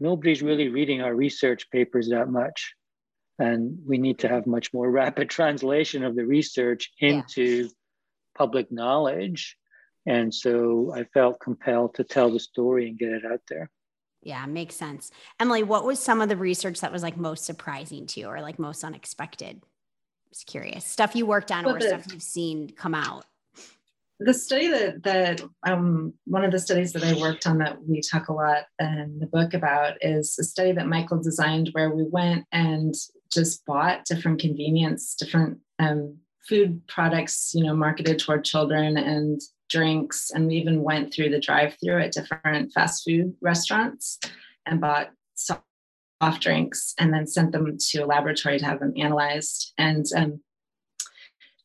nobody's 0.00 0.42
really 0.42 0.68
reading 0.68 1.02
our 1.02 1.14
research 1.14 1.70
papers 1.70 2.08
that 2.08 2.28
much. 2.28 2.74
And 3.40 3.78
we 3.86 3.98
need 3.98 4.20
to 4.20 4.28
have 4.28 4.46
much 4.46 4.72
more 4.72 4.90
rapid 4.90 5.28
translation 5.38 6.04
of 6.04 6.14
the 6.14 6.24
research 6.24 6.92
into 7.00 7.44
yeah. 7.44 7.68
public 8.36 8.70
knowledge. 8.70 9.56
And 10.06 10.32
so 10.32 10.92
I 10.94 11.04
felt 11.04 11.40
compelled 11.40 11.94
to 11.94 12.04
tell 12.04 12.30
the 12.30 12.40
story 12.40 12.88
and 12.88 12.98
get 12.98 13.10
it 13.10 13.24
out 13.24 13.40
there. 13.48 13.70
Yeah, 14.22 14.44
makes 14.46 14.76
sense. 14.76 15.10
Emily, 15.40 15.62
what 15.62 15.84
was 15.84 15.98
some 15.98 16.20
of 16.20 16.28
the 16.28 16.36
research 16.36 16.80
that 16.80 16.92
was 16.92 17.02
like 17.02 17.16
most 17.16 17.44
surprising 17.44 18.06
to 18.08 18.20
you 18.20 18.26
or 18.26 18.40
like 18.40 18.58
most 18.58 18.84
unexpected? 18.84 19.62
I 19.62 20.28
was 20.30 20.44
curious. 20.44 20.84
Stuff 20.84 21.16
you 21.16 21.26
worked 21.26 21.50
on 21.50 21.64
or 21.64 21.80
stuff 21.80 22.06
you've 22.12 22.22
seen 22.22 22.70
come 22.70 22.94
out 22.94 23.24
the 24.20 24.34
study 24.34 24.68
that 24.68 25.02
that 25.02 25.42
um, 25.66 26.12
one 26.26 26.44
of 26.44 26.52
the 26.52 26.58
studies 26.58 26.92
that 26.92 27.02
I 27.02 27.18
worked 27.18 27.46
on 27.46 27.58
that 27.58 27.78
we 27.82 28.02
talk 28.02 28.28
a 28.28 28.34
lot 28.34 28.64
in 28.78 29.18
the 29.18 29.26
book 29.26 29.54
about 29.54 29.94
is 30.02 30.36
a 30.38 30.44
study 30.44 30.72
that 30.72 30.86
Michael 30.86 31.22
designed 31.22 31.70
where 31.72 31.90
we 31.90 32.04
went 32.04 32.44
and 32.52 32.94
just 33.32 33.64
bought 33.64 34.04
different 34.04 34.40
convenience, 34.40 35.14
different 35.14 35.58
um, 35.78 36.18
food 36.46 36.86
products, 36.86 37.52
you 37.54 37.64
know, 37.64 37.74
marketed 37.74 38.18
toward 38.18 38.44
children 38.44 38.98
and 38.98 39.40
drinks, 39.70 40.30
and 40.30 40.46
we 40.46 40.56
even 40.56 40.82
went 40.82 41.14
through 41.14 41.30
the 41.30 41.40
drive-through 41.40 42.02
at 42.02 42.12
different 42.12 42.72
fast 42.72 43.04
food 43.04 43.34
restaurants 43.40 44.18
and 44.66 44.80
bought 44.80 45.10
soft 45.34 45.62
drinks 46.40 46.92
and 46.98 47.14
then 47.14 47.26
sent 47.26 47.52
them 47.52 47.78
to 47.78 48.00
a 48.00 48.06
laboratory 48.06 48.58
to 48.58 48.64
have 48.64 48.80
them 48.80 48.92
analyzed. 48.96 49.72
And 49.78 50.04
um, 50.14 50.40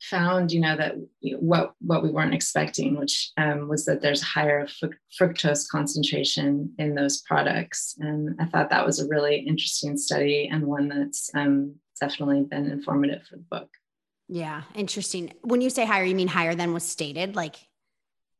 found 0.09 0.51
you 0.51 0.59
know 0.59 0.75
that 0.75 0.95
what 1.39 1.74
what 1.79 2.03
we 2.03 2.09
weren't 2.09 2.33
expecting 2.33 2.97
which 2.97 3.31
um, 3.38 3.67
was 3.67 3.85
that 3.85 4.01
there's 4.01 4.21
higher 4.21 4.67
fructose 5.19 5.67
concentration 5.67 6.74
in 6.77 6.95
those 6.95 7.21
products. 7.21 7.95
And 8.00 8.35
i 8.39 8.45
thought 8.45 8.69
that 8.69 8.85
was 8.85 9.00
a 9.00 9.07
really 9.07 9.38
interesting 9.38 9.97
study 9.97 10.50
and 10.51 10.65
one 10.65 10.89
that's 10.89 11.29
um, 11.35 11.75
definitely 12.00 12.43
been 12.43 12.69
informative 12.71 13.24
for 13.24 13.38
the 13.38 13.45
book. 13.50 13.69
Yeah 14.27 14.63
interesting. 14.74 15.33
When 15.41 15.62
you 15.62 15.69
say 15.69 15.85
higher 15.85 16.05
you 16.05 16.15
mean 16.15 16.27
higher 16.27 16.55
than 16.55 16.74
was 16.74 16.83
stated 16.83 17.35
like 17.35 17.55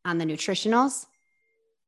on 0.03 0.17
the 0.17 0.25
nutritionals 0.25 1.05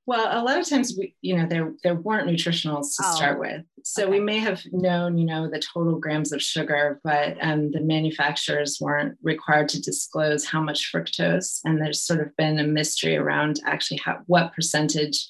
well, 0.08 0.42
a 0.42 0.42
lot 0.42 0.58
of 0.58 0.68
times 0.68 0.96
we, 0.98 1.14
you 1.22 1.36
know, 1.36 1.46
there 1.46 1.74
there 1.84 1.96
weren't 1.96 2.30
nutritionals 2.30 2.96
to 2.96 3.04
oh, 3.04 3.16
start 3.16 3.40
with, 3.40 3.62
so 3.84 4.04
okay. 4.04 4.12
we 4.12 4.20
may 4.22 4.38
have 4.38 4.64
known, 4.72 5.18
you 5.18 5.26
know, 5.26 5.50
the 5.50 5.60
total 5.60 6.00
grams 6.00 6.32
of 6.32 6.42
sugar, 6.42 7.02
but 7.04 7.36
um, 7.42 7.72
the 7.72 7.82
manufacturers 7.82 8.78
weren't 8.80 9.18
required 9.22 9.68
to 9.70 9.82
disclose 9.82 10.46
how 10.46 10.62
much 10.62 10.90
fructose, 10.92 11.60
and 11.66 11.82
there's 11.82 12.02
sort 12.02 12.22
of 12.22 12.34
been 12.38 12.58
a 12.58 12.64
mystery 12.64 13.18
around 13.18 13.60
actually 13.66 13.98
how 13.98 14.20
what 14.28 14.54
percentage 14.54 15.28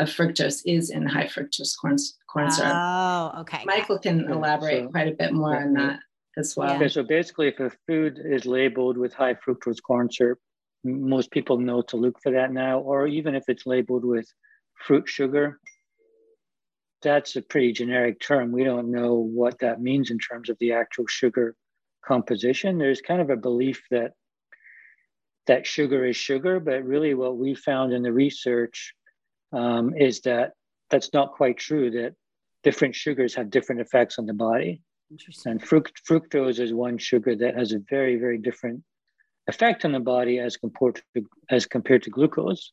of 0.00 0.08
fructose 0.08 0.62
is 0.64 0.88
in 0.88 1.06
high 1.06 1.26
fructose 1.26 1.74
corn 1.78 1.96
corn 2.26 2.50
syrup. 2.50 2.72
Oh, 2.74 3.40
okay. 3.40 3.62
Michael 3.66 3.98
can 3.98 4.24
elaborate 4.30 4.84
so, 4.84 4.88
quite 4.88 5.08
a 5.08 5.12
bit 5.12 5.34
more 5.34 5.52
yeah, 5.52 5.64
on 5.64 5.74
that 5.74 6.00
as 6.38 6.56
well. 6.56 6.76
Okay, 6.76 6.88
so 6.88 7.02
basically, 7.02 7.48
if 7.48 7.60
a 7.60 7.70
food 7.86 8.18
is 8.24 8.46
labeled 8.46 8.96
with 8.96 9.12
high 9.12 9.34
fructose 9.34 9.82
corn 9.82 10.10
syrup, 10.10 10.38
most 10.84 11.30
people 11.30 11.58
know 11.58 11.82
to 11.82 11.96
look 11.96 12.20
for 12.22 12.32
that 12.32 12.52
now, 12.52 12.78
or 12.80 13.06
even 13.06 13.34
if 13.34 13.44
it's 13.48 13.66
labeled 13.66 14.04
with 14.04 14.26
fruit 14.86 15.08
sugar, 15.08 15.58
that's 17.02 17.36
a 17.36 17.42
pretty 17.42 17.72
generic 17.72 18.20
term. 18.20 18.52
We 18.52 18.64
don't 18.64 18.90
know 18.90 19.14
what 19.14 19.58
that 19.60 19.80
means 19.80 20.10
in 20.10 20.18
terms 20.18 20.48
of 20.48 20.56
the 20.58 20.72
actual 20.72 21.06
sugar 21.06 21.54
composition. 22.04 22.78
There's 22.78 23.00
kind 23.00 23.20
of 23.20 23.30
a 23.30 23.36
belief 23.36 23.82
that 23.90 24.12
that 25.46 25.66
sugar 25.66 26.04
is 26.04 26.16
sugar, 26.16 26.60
but 26.60 26.84
really 26.84 27.14
what 27.14 27.36
we 27.36 27.54
found 27.54 27.92
in 27.92 28.02
the 28.02 28.12
research 28.12 28.94
um, 29.52 29.94
is 29.96 30.20
that 30.22 30.52
that's 30.90 31.12
not 31.12 31.32
quite 31.32 31.58
true. 31.58 31.90
That 31.90 32.14
different 32.62 32.94
sugars 32.94 33.34
have 33.34 33.50
different 33.50 33.80
effects 33.80 34.18
on 34.18 34.26
the 34.26 34.34
body. 34.34 34.80
Interesting. 35.10 35.52
And 35.52 35.62
fruct- 35.62 36.02
fructose 36.08 36.58
is 36.58 36.72
one 36.72 36.98
sugar 36.98 37.36
that 37.36 37.54
has 37.56 37.72
a 37.72 37.80
very, 37.90 38.16
very 38.16 38.38
different 38.38 38.82
effect 39.46 39.84
on 39.84 39.92
the 39.92 40.00
body 40.00 40.38
as 40.38 40.56
compared 40.56 41.02
to, 41.14 41.26
as 41.50 41.66
compared 41.66 42.02
to 42.04 42.10
glucose, 42.10 42.72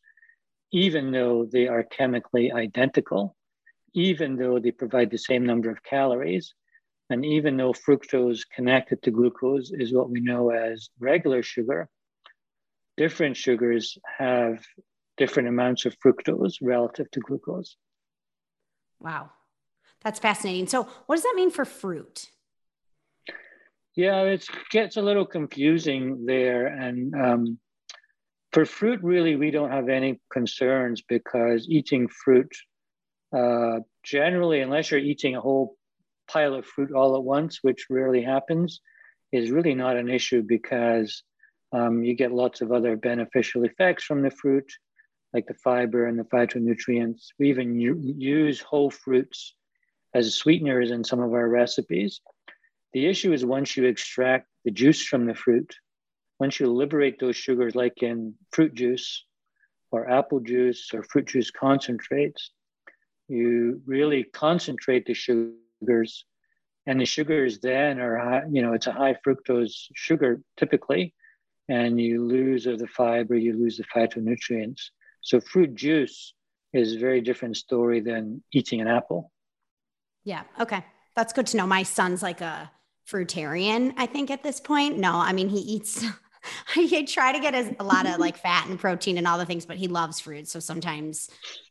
even 0.71 1.11
though 1.11 1.45
they 1.51 1.67
are 1.67 1.83
chemically 1.83 2.51
identical, 2.51 3.35
even 3.93 4.35
though 4.37 4.59
they 4.59 4.71
provide 4.71 5.11
the 5.11 5.17
same 5.17 5.45
number 5.45 5.69
of 5.69 5.83
calories, 5.83 6.53
and 7.09 7.25
even 7.25 7.57
though 7.57 7.73
fructose 7.73 8.41
connected 8.55 9.01
to 9.03 9.11
glucose 9.11 9.71
is 9.71 9.93
what 9.93 10.09
we 10.09 10.21
know 10.21 10.49
as 10.49 10.89
regular 10.99 11.43
sugar, 11.43 11.89
different 12.95 13.35
sugars 13.35 13.97
have 14.17 14.63
different 15.17 15.49
amounts 15.49 15.85
of 15.85 15.95
fructose 15.99 16.55
relative 16.61 17.11
to 17.11 17.19
glucose. 17.19 17.75
Wow. 18.99 19.31
That's 20.01 20.19
fascinating. 20.19 20.67
So, 20.67 20.83
what 21.05 21.15
does 21.15 21.23
that 21.23 21.33
mean 21.35 21.51
for 21.51 21.65
fruit? 21.65 22.31
Yeah, 23.95 24.21
it 24.21 24.47
gets 24.69 24.95
a 24.97 25.01
little 25.01 25.25
confusing 25.25 26.25
there. 26.25 26.67
And 26.67 27.13
um, 27.13 27.59
for 28.53 28.65
fruit, 28.65 29.01
really, 29.03 29.35
we 29.35 29.51
don't 29.51 29.71
have 29.71 29.89
any 29.89 30.21
concerns 30.31 31.01
because 31.01 31.67
eating 31.69 32.07
fruit, 32.07 32.51
uh, 33.35 33.79
generally, 34.03 34.61
unless 34.61 34.91
you're 34.91 34.99
eating 34.99 35.35
a 35.35 35.41
whole 35.41 35.75
pile 36.29 36.53
of 36.53 36.65
fruit 36.65 36.93
all 36.93 37.15
at 37.17 37.23
once, 37.23 37.59
which 37.61 37.87
rarely 37.89 38.23
happens, 38.23 38.79
is 39.31 39.51
really 39.51 39.75
not 39.75 39.97
an 39.97 40.09
issue 40.09 40.41
because 40.41 41.23
um, 41.73 42.03
you 42.03 42.15
get 42.15 42.31
lots 42.31 42.61
of 42.61 42.71
other 42.71 42.95
beneficial 42.95 43.63
effects 43.63 44.03
from 44.03 44.21
the 44.21 44.31
fruit, 44.31 44.69
like 45.33 45.47
the 45.47 45.53
fiber 45.53 46.05
and 46.05 46.17
the 46.17 46.23
phytonutrients. 46.23 47.27
We 47.39 47.49
even 47.49 47.79
use 47.79 48.61
whole 48.61 48.89
fruits 48.89 49.55
as 50.13 50.33
sweeteners 50.33 50.91
in 50.91 51.03
some 51.03 51.21
of 51.21 51.33
our 51.33 51.47
recipes. 51.47 52.21
The 52.93 53.07
issue 53.07 53.31
is 53.33 53.45
once 53.45 53.77
you 53.77 53.85
extract 53.85 54.47
the 54.65 54.71
juice 54.71 55.01
from 55.03 55.25
the 55.25 55.35
fruit, 55.35 55.73
once 56.39 56.59
you 56.59 56.67
liberate 56.71 57.19
those 57.19 57.35
sugars, 57.35 57.75
like 57.75 58.01
in 58.03 58.33
fruit 58.51 58.73
juice 58.73 59.25
or 59.91 60.09
apple 60.09 60.39
juice 60.39 60.89
or 60.93 61.03
fruit 61.03 61.27
juice 61.27 61.51
concentrates, 61.51 62.51
you 63.27 63.81
really 63.85 64.23
concentrate 64.23 65.05
the 65.05 65.13
sugars. 65.13 66.25
And 66.87 66.99
the 66.99 67.05
sugars 67.05 67.59
then 67.59 67.99
are, 67.99 68.17
high, 68.17 68.41
you 68.51 68.61
know, 68.61 68.73
it's 68.73 68.87
a 68.87 68.91
high 68.91 69.15
fructose 69.25 69.73
sugar 69.93 70.41
typically, 70.57 71.13
and 71.69 72.01
you 72.01 72.25
lose 72.25 72.65
the 72.65 72.87
fiber, 72.87 73.35
you 73.35 73.53
lose 73.53 73.77
the 73.77 73.85
phytonutrients. 73.95 74.81
So 75.21 75.39
fruit 75.39 75.75
juice 75.75 76.33
is 76.73 76.95
a 76.95 76.99
very 76.99 77.21
different 77.21 77.55
story 77.55 77.99
than 77.99 78.43
eating 78.51 78.81
an 78.81 78.87
apple. 78.87 79.31
Yeah. 80.23 80.43
Okay. 80.59 80.83
That's 81.15 81.33
good 81.33 81.47
to 81.47 81.57
know. 81.57 81.67
My 81.67 81.83
son's 81.83 82.23
like 82.23 82.41
a 82.41 82.71
fruitarian, 83.11 83.93
I 83.97 84.05
think, 84.05 84.31
at 84.31 84.43
this 84.43 84.59
point. 84.59 84.97
No, 84.97 85.13
I 85.13 85.33
mean, 85.33 85.49
he 85.49 85.59
eats, 85.59 86.05
he 86.73 87.05
try 87.05 87.33
to 87.33 87.39
get 87.39 87.53
a, 87.53 87.75
a, 87.79 87.83
lot 87.83 88.07
of 88.07 88.19
like 88.19 88.37
fat 88.37 88.67
and 88.67 88.79
protein 88.79 89.17
and 89.17 89.27
all 89.27 89.37
the 89.37 89.45
things, 89.45 89.65
but 89.65 89.77
he 89.77 89.87
loves 89.87 90.19
fruit. 90.19 90.47
So 90.47 90.59
sometimes 90.59 91.29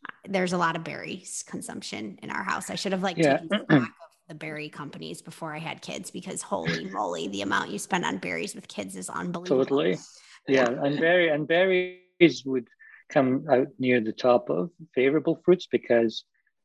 uh, 0.09 0.13
there's 0.29 0.53
a 0.53 0.59
lot 0.59 0.77
of 0.77 0.85
berries 0.85 1.45
consumption 1.47 2.19
in 2.23 2.31
our 2.31 2.43
house. 2.43 2.71
I 2.71 2.75
should 2.75 2.93
have 2.93 3.03
like 3.03 3.17
yeah. 3.17 3.39
taken 3.39 3.49
stock 3.49 3.73
of 3.73 3.89
the 4.29 4.35
berry 4.35 4.69
companies 4.69 5.23
before 5.23 5.55
I 5.55 5.59
had 5.59 5.81
kids 5.81 6.11
because 6.11 6.43
holy 6.43 6.85
moly, 6.91 7.29
the 7.29 7.43
amount 7.43 7.71
you 7.71 7.79
spend 7.79 8.05
on 8.05 8.19
berries 8.19 8.55
with 8.55 8.69
kids 8.69 8.97
is 8.97 9.09
unbelievable. 9.09 9.65
Totally. 9.65 9.99
Yeah. 10.47 10.69
and 10.69 10.99
berry 10.99 11.29
and 11.29 11.47
berries 11.47 12.45
would 12.45 12.69
come 13.09 13.47
out 13.51 13.69
near 13.79 14.01
the 14.01 14.13
top 14.13 14.51
of 14.51 14.71
favorable 14.95 15.41
fruits 15.45 15.67
because 15.71 16.25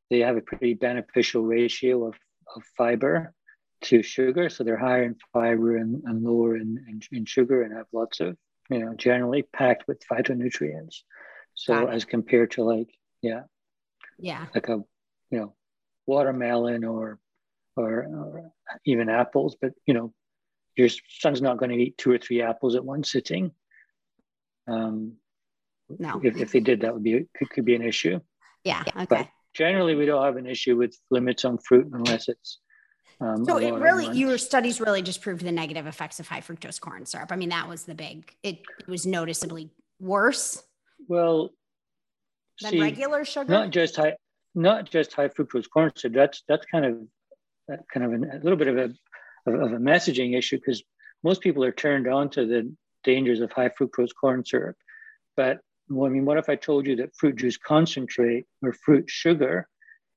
they 0.09 0.19
have 0.19 0.37
a 0.37 0.41
pretty 0.41 0.75
beneficial 0.75 1.43
ratio 1.43 2.07
of, 2.07 2.13
of 2.55 2.63
fiber 2.77 3.33
to 3.85 4.03
sugar. 4.03 4.49
So 4.49 4.63
they're 4.63 4.77
higher 4.77 5.03
in 5.03 5.15
fiber 5.33 5.77
and, 5.77 6.03
and 6.05 6.23
lower 6.23 6.55
in, 6.55 6.83
in, 6.87 7.01
in, 7.11 7.25
sugar 7.25 7.63
and 7.63 7.73
have 7.73 7.87
lots 7.93 8.19
of, 8.19 8.37
you 8.69 8.79
know, 8.79 8.93
generally 8.95 9.43
packed 9.43 9.87
with 9.87 10.01
phytonutrients. 10.11 11.01
So 11.53 11.87
as 11.87 12.05
compared 12.05 12.51
to 12.51 12.63
like, 12.63 12.89
yeah. 13.21 13.43
Yeah. 14.17 14.45
Like 14.53 14.69
a, 14.69 14.83
you 15.31 15.39
know, 15.39 15.55
watermelon 16.05 16.83
or, 16.83 17.19
or, 17.75 18.03
or 18.03 18.51
even 18.85 19.09
apples, 19.09 19.55
but 19.61 19.71
you 19.85 19.93
know, 19.93 20.13
your 20.75 20.89
son's 21.09 21.41
not 21.41 21.57
going 21.57 21.71
to 21.71 21.77
eat 21.77 21.97
two 21.97 22.11
or 22.11 22.17
three 22.17 22.41
apples 22.41 22.75
at 22.75 22.83
one 22.83 23.03
sitting. 23.03 23.51
Um, 24.67 25.13
no. 25.89 26.19
If, 26.23 26.37
if 26.37 26.51
they 26.51 26.59
did, 26.59 26.81
that 26.81 26.93
would 26.93 27.03
be 27.03 27.25
could, 27.37 27.49
could 27.49 27.65
be 27.65 27.75
an 27.75 27.81
issue. 27.81 28.19
Yeah. 28.63 28.83
Okay. 28.87 29.05
But 29.07 29.27
generally, 29.53 29.95
we 29.95 30.05
don't 30.05 30.23
have 30.23 30.37
an 30.37 30.47
issue 30.47 30.75
with 30.75 30.97
limits 31.11 31.45
on 31.45 31.59
fruit 31.59 31.87
unless 31.93 32.27
it's 32.27 32.59
um, 33.21 33.45
so 33.45 33.57
it 33.57 33.73
really, 33.73 34.17
your 34.17 34.37
studies 34.37 34.81
really 34.81 35.01
just 35.01 35.21
proved 35.21 35.43
the 35.43 35.51
negative 35.51 35.87
effects 35.87 36.19
of 36.19 36.27
high 36.27 36.41
fructose 36.41 36.79
corn 36.79 37.05
syrup. 37.05 37.31
I 37.31 37.35
mean, 37.35 37.49
that 37.49 37.67
was 37.67 37.83
the 37.83 37.95
big. 37.95 38.35
It, 38.43 38.59
it 38.79 38.87
was 38.87 39.05
noticeably 39.05 39.69
worse. 39.99 40.61
Well, 41.07 41.51
than 42.61 42.71
see, 42.71 42.81
regular 42.81 43.23
sugar. 43.23 43.51
Not 43.51 43.69
just 43.69 43.95
high, 43.95 44.15
not 44.53 44.89
just 44.89 45.13
high 45.13 45.29
fructose 45.29 45.69
corn 45.69 45.91
syrup. 45.95 46.15
That's 46.15 46.43
that's 46.47 46.65
kind 46.65 46.85
of 46.85 46.97
that 47.67 47.81
kind 47.93 48.05
of 48.05 48.13
an, 48.13 48.31
a 48.33 48.39
little 48.39 48.57
bit 48.57 48.67
of 48.67 48.77
a 48.77 48.93
of, 49.45 49.61
of 49.61 49.73
a 49.73 49.77
messaging 49.77 50.37
issue 50.37 50.57
because 50.57 50.83
most 51.23 51.41
people 51.41 51.63
are 51.63 51.71
turned 51.71 52.07
on 52.07 52.29
to 52.31 52.45
the 52.45 52.73
dangers 53.03 53.39
of 53.39 53.51
high 53.51 53.69
fructose 53.69 54.11
corn 54.19 54.43
syrup. 54.45 54.75
But 55.37 55.59
well, 55.89 56.09
I 56.09 56.13
mean, 56.13 56.25
what 56.25 56.37
if 56.37 56.49
I 56.49 56.55
told 56.55 56.85
you 56.85 56.97
that 56.97 57.15
fruit 57.15 57.37
juice 57.37 57.57
concentrate 57.57 58.45
or 58.61 58.73
fruit 58.73 59.09
sugar 59.09 59.69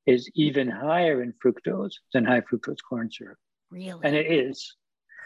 is 0.09 0.31
even 0.35 0.69
higher 0.71 1.23
in 1.23 1.35
fructose 1.35 1.93
than 2.15 2.25
high 2.25 2.41
fructose 2.41 2.79
corn 2.89 3.11
syrup. 3.13 3.37
Really? 3.71 4.01
And 4.03 4.17
it 4.17 4.27
is. 4.27 4.75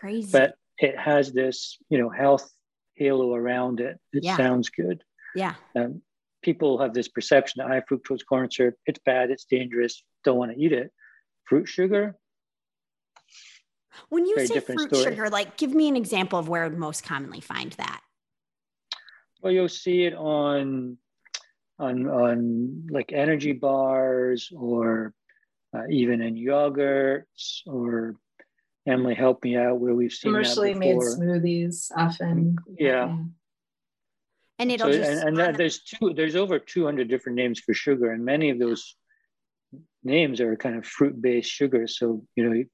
Crazy. 0.01 0.29
But 0.33 0.57
it 0.79 0.99
has 0.99 1.33
this, 1.33 1.79
you 1.89 1.99
know, 1.99 2.11
health 2.11 2.51
halo 2.97 3.33
around 3.33 3.79
it. 3.79 4.01
It 4.13 4.25
yeah. 4.25 4.37
sounds 4.37 4.71
good. 4.71 5.05
Yeah. 5.37 5.55
Um, 5.77 6.03
people 6.43 6.81
have 6.81 6.95
this 6.95 7.07
perception 7.07 7.63
that 7.63 7.69
high 7.69 7.83
fructose 7.89 8.27
corn 8.29 8.51
syrup, 8.51 8.75
it's 8.85 8.99
bad, 9.07 9.31
it's 9.31 9.45
dangerous, 9.45 10.03
don't 10.25 10.37
want 10.37 10.51
to 10.53 10.59
eat 10.61 10.73
it. 10.73 10.91
Fruit 11.45 11.69
sugar. 11.69 12.17
When 14.09 14.27
you 14.27 14.47
say 14.47 14.59
fruit 14.59 14.95
story. 14.95 15.05
sugar, 15.05 15.31
like 15.31 15.57
give 15.57 15.73
me 15.73 15.87
an 15.87 15.97
example 15.97 16.41
of 16.41 16.49
where 16.49 16.65
I 16.65 16.69
would 16.69 16.77
most 16.77 17.05
commonly 17.05 17.41
find 17.41 17.71
that. 17.73 18.01
Well, 19.41 19.53
you'll 19.53 19.69
see 19.69 20.05
it 20.07 20.15
on 20.15 20.99
on 21.79 22.09
on 22.09 22.87
like 22.91 23.13
energy 23.13 23.53
bars 23.53 24.51
or 24.55 25.15
uh, 25.75 25.87
even 25.91 26.21
in 26.21 26.35
yogurts 26.35 27.61
or 27.67 28.17
Emily 28.87 29.15
help 29.15 29.43
me 29.45 29.57
out 29.57 29.79
where 29.79 29.95
we've 29.95 30.13
seen 30.13 30.33
commercially 30.33 30.75
made 30.75 30.97
smoothies 30.97 31.91
often. 31.97 32.57
Yeah. 32.79 33.17
And 34.59 34.71
it'll 34.71 34.93
so, 34.93 34.99
just 34.99 35.11
and, 35.11 35.29
and 35.29 35.37
that, 35.39 35.57
there's 35.57 35.83
two 35.83 36.13
there's 36.15 36.37
over 36.37 36.59
200 36.59 37.09
different 37.09 37.37
names 37.37 37.61
for 37.61 37.75
sugar 37.75 38.13
and 38.13 38.25
many 38.25 38.51
of 38.51 38.59
those 38.59 38.97
names 40.05 40.41
are 40.41 40.57
kind 40.57 40.77
of 40.77 40.87
fruit-based 40.87 41.51
sugars. 41.51 41.99
So 41.99 42.25
you 42.37 42.49
know, 42.49 42.65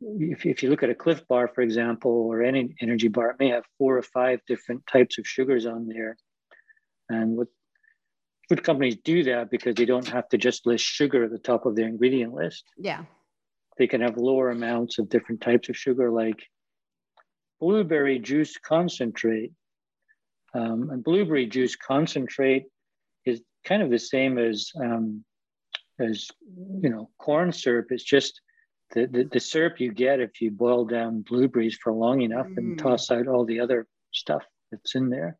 if, 0.00 0.44
if 0.44 0.62
you 0.62 0.70
look 0.70 0.82
at 0.82 0.90
a 0.90 0.94
Clif 0.94 1.26
Bar, 1.28 1.48
for 1.48 1.62
example, 1.62 2.10
or 2.10 2.42
any 2.42 2.74
energy 2.80 3.08
bar, 3.08 3.30
it 3.30 3.36
may 3.38 3.48
have 3.48 3.64
four 3.78 3.96
or 3.96 4.02
five 4.02 4.40
different 4.46 4.86
types 4.86 5.18
of 5.18 5.26
sugars 5.26 5.66
on 5.66 5.86
there. 5.86 6.16
And 7.08 7.36
what 7.36 7.48
food 8.48 8.62
companies 8.62 8.96
do 9.04 9.24
that 9.24 9.50
because 9.50 9.74
they 9.74 9.84
don't 9.84 10.08
have 10.08 10.28
to 10.28 10.38
just 10.38 10.66
list 10.66 10.84
sugar 10.84 11.24
at 11.24 11.30
the 11.30 11.38
top 11.38 11.66
of 11.66 11.74
their 11.74 11.88
ingredient 11.88 12.32
list. 12.32 12.64
Yeah. 12.78 13.04
They 13.78 13.86
can 13.86 14.00
have 14.00 14.16
lower 14.16 14.50
amounts 14.50 14.98
of 14.98 15.08
different 15.08 15.40
types 15.40 15.68
of 15.68 15.76
sugar, 15.76 16.10
like 16.10 16.42
blueberry 17.60 18.18
juice 18.18 18.56
concentrate. 18.56 19.52
Um, 20.54 20.90
and 20.90 21.04
blueberry 21.04 21.46
juice 21.46 21.76
concentrate 21.76 22.64
is 23.26 23.42
kind 23.64 23.82
of 23.82 23.90
the 23.90 23.98
same 23.98 24.38
as 24.38 24.70
um, 24.80 25.24
as 25.98 26.28
you 26.80 26.88
know 26.88 27.10
corn 27.18 27.52
syrup. 27.52 27.88
It's 27.90 28.04
just 28.04 28.40
the, 28.92 29.06
the, 29.06 29.24
the 29.24 29.40
syrup 29.40 29.80
you 29.80 29.92
get 29.92 30.20
if 30.20 30.40
you 30.40 30.50
boil 30.50 30.84
down 30.84 31.22
blueberries 31.22 31.78
for 31.82 31.92
long 31.92 32.22
enough 32.22 32.46
mm. 32.46 32.56
and 32.56 32.78
toss 32.78 33.10
out 33.10 33.26
all 33.26 33.44
the 33.44 33.60
other 33.60 33.86
stuff 34.12 34.44
that's 34.70 34.94
in 34.94 35.10
there. 35.10 35.36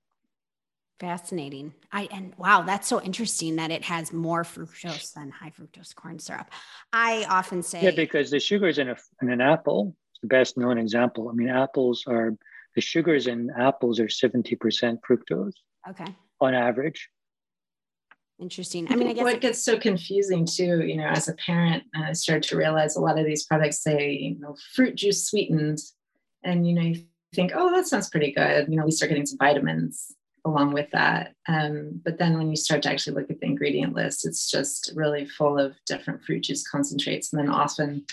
Fascinating. 0.99 1.75
I 1.93 2.09
and 2.11 2.33
wow, 2.39 2.63
that's 2.63 2.89
so 2.89 3.03
interesting 3.03 3.57
that 3.57 3.71
it 3.71 3.85
has 3.85 4.15
more 4.15 4.45
fructose 4.45 5.13
than 5.13 5.31
high 5.31 5.51
fructose 5.51 5.95
corn 5.95 6.19
syrup. 6.19 6.51
I 6.91 7.27
often 7.29 7.63
say 7.63 7.83
Yeah, 7.83 7.91
because 7.91 8.31
the 8.31 8.41
sugars 8.41 8.79
in 8.79 8.89
a 8.89 8.97
in 9.21 9.31
an 9.31 9.43
apple, 9.43 9.95
the 10.23 10.29
best 10.29 10.57
known 10.57 10.79
example. 10.79 11.29
I 11.29 11.35
mean, 11.35 11.51
apples 11.51 12.05
are 12.09 12.35
the 12.75 12.81
sugars 12.81 13.27
in 13.27 13.51
apples 13.59 14.01
are 14.01 14.07
70% 14.07 14.57
fructose. 15.01 15.53
Okay. 15.89 16.07
On 16.41 16.55
average. 16.55 17.11
Interesting. 18.39 18.87
I 18.91 18.97
mean, 18.97 19.09
I 19.09 19.13
guess 19.15 19.25
what 19.25 19.41
gets 19.41 19.63
so 19.63 19.79
confusing 19.79 20.47
too, 20.47 20.83
you 20.83 20.97
know, 20.97 21.07
as 21.07 21.29
a 21.29 21.35
parent, 21.35 21.85
I 21.95 22.13
started 22.13 22.43
to 22.51 22.57
realize 22.57 22.97
a 22.97 23.01
lot 23.01 23.19
of 23.19 23.25
these 23.25 23.45
products 23.45 23.83
say, 23.83 24.13
you 24.13 24.39
know, 24.39 24.57
fruit 24.75 24.95
juice 24.95 25.27
sweetened. 25.27 25.79
And, 26.43 26.69
you 26.69 26.75
know, 26.75 26.83
you 26.83 27.07
think, 27.35 27.53
oh, 27.55 27.75
that 27.75 27.87
sounds 27.87 28.11
pretty 28.11 28.33
good. 28.33 28.69
You 28.69 28.77
know, 28.77 28.85
we 28.85 28.91
start 28.91 29.09
getting 29.09 29.27
some 29.27 29.39
vitamins 29.39 30.15
along 30.47 30.73
with 30.73 30.91
that. 30.93 31.35
Um, 31.49 32.01
but 32.05 32.19
then 32.19 32.39
when 32.39 32.49
you 32.51 32.57
start 32.57 32.83
to 32.83 32.91
actually 32.91 33.17
look 33.17 33.31
at 33.31 33.41
the 33.41 33.47
ingredient 33.47 33.95
list, 33.95 34.27
it's 34.27 34.51
just 34.51 34.93
really 34.95 35.27
full 35.27 35.59
of 35.59 35.75
different 35.87 36.23
fruit 36.23 36.45
juice 36.45 36.67
concentrates 36.67 37.33
and 37.33 37.41
then 37.41 37.51
often 37.51 38.07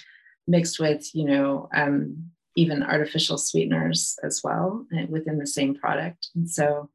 mixed 0.48 0.80
with, 0.80 1.14
you 1.16 1.26
know, 1.26 1.70
um, 1.74 2.32
even 2.56 2.84
artificial 2.84 3.38
sweeteners 3.38 4.18
as 4.24 4.42
well 4.44 4.86
eh, 4.96 5.06
within 5.10 5.38
the 5.38 5.48
same 5.48 5.76
product. 5.76 6.30
And 6.36 6.50
so 6.50 6.90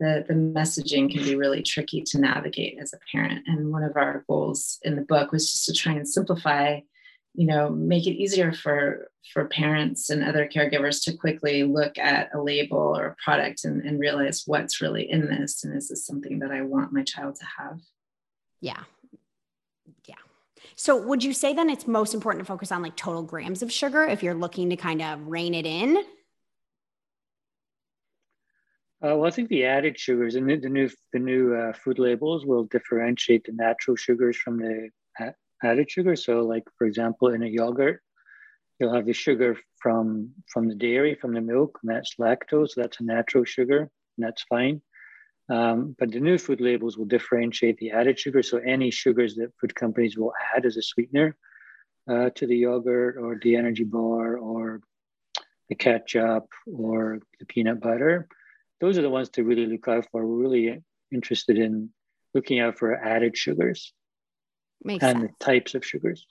the, 0.00 0.24
the 0.26 0.34
messaging 0.34 1.12
can 1.12 1.22
be 1.22 1.36
really 1.36 1.62
tricky 1.62 2.02
to 2.02 2.20
navigate 2.20 2.78
as 2.80 2.92
a 2.92 2.98
parent. 3.12 3.46
And 3.46 3.70
one 3.70 3.84
of 3.84 3.96
our 3.96 4.24
goals 4.28 4.78
in 4.82 4.96
the 4.96 5.02
book 5.02 5.32
was 5.32 5.50
just 5.50 5.66
to 5.66 5.72
try 5.72 5.92
and 5.92 6.08
simplify, 6.08 6.80
you 7.34 7.46
know, 7.46 7.68
make 7.68 8.06
it 8.06 8.14
easier 8.14 8.52
for 8.52 9.10
for 9.32 9.46
parents 9.46 10.10
and 10.10 10.22
other 10.22 10.46
caregivers 10.46 11.02
to 11.02 11.16
quickly 11.16 11.64
look 11.64 11.98
at 11.98 12.30
a 12.34 12.40
label 12.40 12.78
or 12.78 13.06
a 13.06 13.16
product 13.22 13.64
and, 13.64 13.82
and 13.82 13.98
realize 13.98 14.42
what's 14.46 14.80
really 14.80 15.10
in 15.10 15.26
this 15.26 15.64
and 15.64 15.76
is 15.76 15.88
this 15.88 16.06
something 16.06 16.38
that 16.38 16.50
I 16.50 16.62
want 16.62 16.92
my 16.92 17.02
child 17.02 17.36
to 17.36 17.46
have? 17.58 17.80
Yeah. 18.60 18.84
Yeah. 20.06 20.14
So 20.76 20.96
would 20.96 21.24
you 21.24 21.32
say 21.32 21.54
then 21.54 21.70
it's 21.70 21.86
most 21.86 22.14
important 22.14 22.44
to 22.44 22.46
focus 22.46 22.70
on 22.70 22.82
like 22.82 22.96
total 22.96 23.22
grams 23.22 23.62
of 23.62 23.72
sugar 23.72 24.04
if 24.04 24.22
you're 24.22 24.34
looking 24.34 24.70
to 24.70 24.76
kind 24.76 25.02
of 25.02 25.26
rein 25.26 25.54
it 25.54 25.66
in? 25.66 25.96
Uh, 29.02 29.16
well, 29.16 29.26
I 29.26 29.30
think 29.30 29.48
the 29.48 29.64
added 29.64 29.98
sugars 29.98 30.34
and 30.36 30.48
the, 30.48 30.56
the 30.56 30.68
new 30.68 30.88
the 31.12 31.18
new 31.18 31.54
uh, 31.54 31.72
food 31.72 31.98
labels 31.98 32.46
will 32.46 32.64
differentiate 32.64 33.44
the 33.44 33.52
natural 33.52 33.96
sugars 33.96 34.36
from 34.36 34.58
the 34.58 34.90
added 35.64 35.90
sugar. 35.90 36.16
So, 36.16 36.40
like 36.40 36.64
for 36.76 36.86
example, 36.86 37.28
in 37.28 37.42
a 37.42 37.46
yogurt, 37.46 38.00
you'll 38.78 38.94
have 38.94 39.06
the 39.06 39.12
sugar 39.12 39.56
from 39.80 40.30
from 40.52 40.68
the 40.68 40.74
dairy, 40.74 41.14
from 41.14 41.34
the 41.34 41.40
milk, 41.40 41.78
and 41.82 41.94
that's 41.94 42.14
lactose. 42.18 42.74
That's 42.76 43.00
a 43.00 43.04
natural 43.04 43.44
sugar, 43.44 43.78
and 43.78 44.26
that's 44.26 44.42
fine. 44.42 44.80
Um, 45.50 45.94
but 45.98 46.10
the 46.10 46.20
new 46.20 46.38
food 46.38 46.60
labels 46.60 46.96
will 46.96 47.04
differentiate 47.04 47.76
the 47.78 47.90
added 47.90 48.18
sugar. 48.18 48.42
So 48.42 48.58
any 48.58 48.90
sugars 48.90 49.34
that 49.34 49.52
food 49.60 49.74
companies 49.74 50.16
will 50.16 50.32
add 50.56 50.64
as 50.64 50.78
a 50.78 50.82
sweetener 50.82 51.36
uh, 52.10 52.30
to 52.36 52.46
the 52.46 52.56
yogurt 52.56 53.16
or 53.18 53.38
the 53.42 53.56
energy 53.56 53.84
bar 53.84 54.38
or 54.38 54.80
the 55.68 55.74
ketchup 55.74 56.46
or 56.66 57.20
the 57.40 57.46
peanut 57.46 57.80
butter 57.80 58.26
those 58.80 58.98
are 58.98 59.02
the 59.02 59.10
ones 59.10 59.30
to 59.30 59.44
really 59.44 59.66
look 59.66 59.88
out 59.88 60.06
for. 60.10 60.26
We're 60.26 60.42
really 60.42 60.82
interested 61.12 61.58
in 61.58 61.90
looking 62.34 62.60
out 62.60 62.78
for 62.78 62.94
added 62.94 63.36
sugars 63.36 63.92
Makes 64.84 65.04
and 65.04 65.20
sense. 65.20 65.32
the 65.38 65.44
types 65.44 65.74
of 65.74 65.84
sugars. 65.84 66.26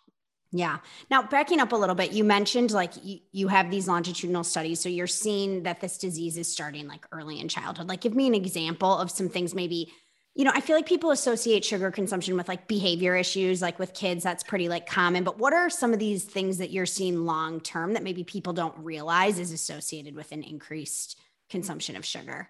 Yeah. 0.52 0.78
Now, 1.10 1.24
backing 1.24 1.60
up 1.60 1.72
a 1.72 1.76
little 1.76 1.96
bit, 1.96 2.12
you 2.12 2.24
mentioned 2.24 2.70
like 2.72 2.92
you, 3.04 3.20
you 3.32 3.48
have 3.48 3.72
these 3.72 3.88
longitudinal 3.88 4.44
studies. 4.44 4.80
So 4.80 4.88
you're 4.88 5.08
seeing 5.08 5.64
that 5.64 5.82
this 5.82 5.98
disease 5.98 6.38
is 6.38 6.48
starting 6.48 6.88
like 6.88 7.08
early 7.12 7.40
in 7.40 7.48
childhood. 7.48 7.90
Like, 7.90 8.02
give 8.02 8.14
me 8.14 8.28
an 8.28 8.36
example 8.36 8.96
of 8.96 9.10
some 9.10 9.30
things 9.30 9.56
maybe, 9.56 9.92
you 10.36 10.46
know, 10.46 10.52
I 10.54 10.62
feel 10.62 10.76
like 10.76 10.86
people 10.86 11.10
associate 11.10 11.66
sugar 11.66 11.90
consumption 11.90 12.38
with 12.38 12.48
like 12.48 12.68
behavior 12.68 13.16
issues, 13.16 13.64
like 13.64 13.80
with 13.80 13.96
kids, 13.96 14.24
that's 14.24 14.44
pretty 14.44 14.70
like 14.70 14.86
common. 14.86 15.24
But 15.24 15.40
what 15.40 15.54
are 15.54 15.72
some 15.72 15.92
of 15.92 15.98
these 15.98 16.24
things 16.24 16.60
that 16.60 16.70
you're 16.70 16.86
seeing 16.86 17.26
long 17.26 17.60
term 17.60 17.94
that 17.94 18.04
maybe 18.04 18.24
people 18.24 18.54
don't 18.54 18.78
realize 18.78 19.40
is 19.40 19.52
associated 19.52 20.16
with 20.16 20.32
an 20.32 20.44
increased 20.44 21.20
consumption 21.50 21.96
of 21.96 22.06
sugar? 22.06 22.48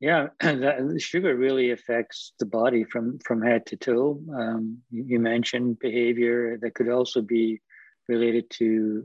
Yeah, 0.00 0.28
that, 0.40 1.00
sugar 1.00 1.34
really 1.34 1.70
affects 1.70 2.32
the 2.38 2.46
body 2.46 2.84
from 2.84 3.18
from 3.24 3.42
head 3.42 3.66
to 3.66 3.76
toe. 3.76 4.20
Um, 4.34 4.78
you 4.90 5.18
mentioned 5.18 5.78
behavior 5.78 6.58
that 6.60 6.74
could 6.74 6.88
also 6.88 7.22
be 7.22 7.62
related 8.08 8.50
to 8.50 8.64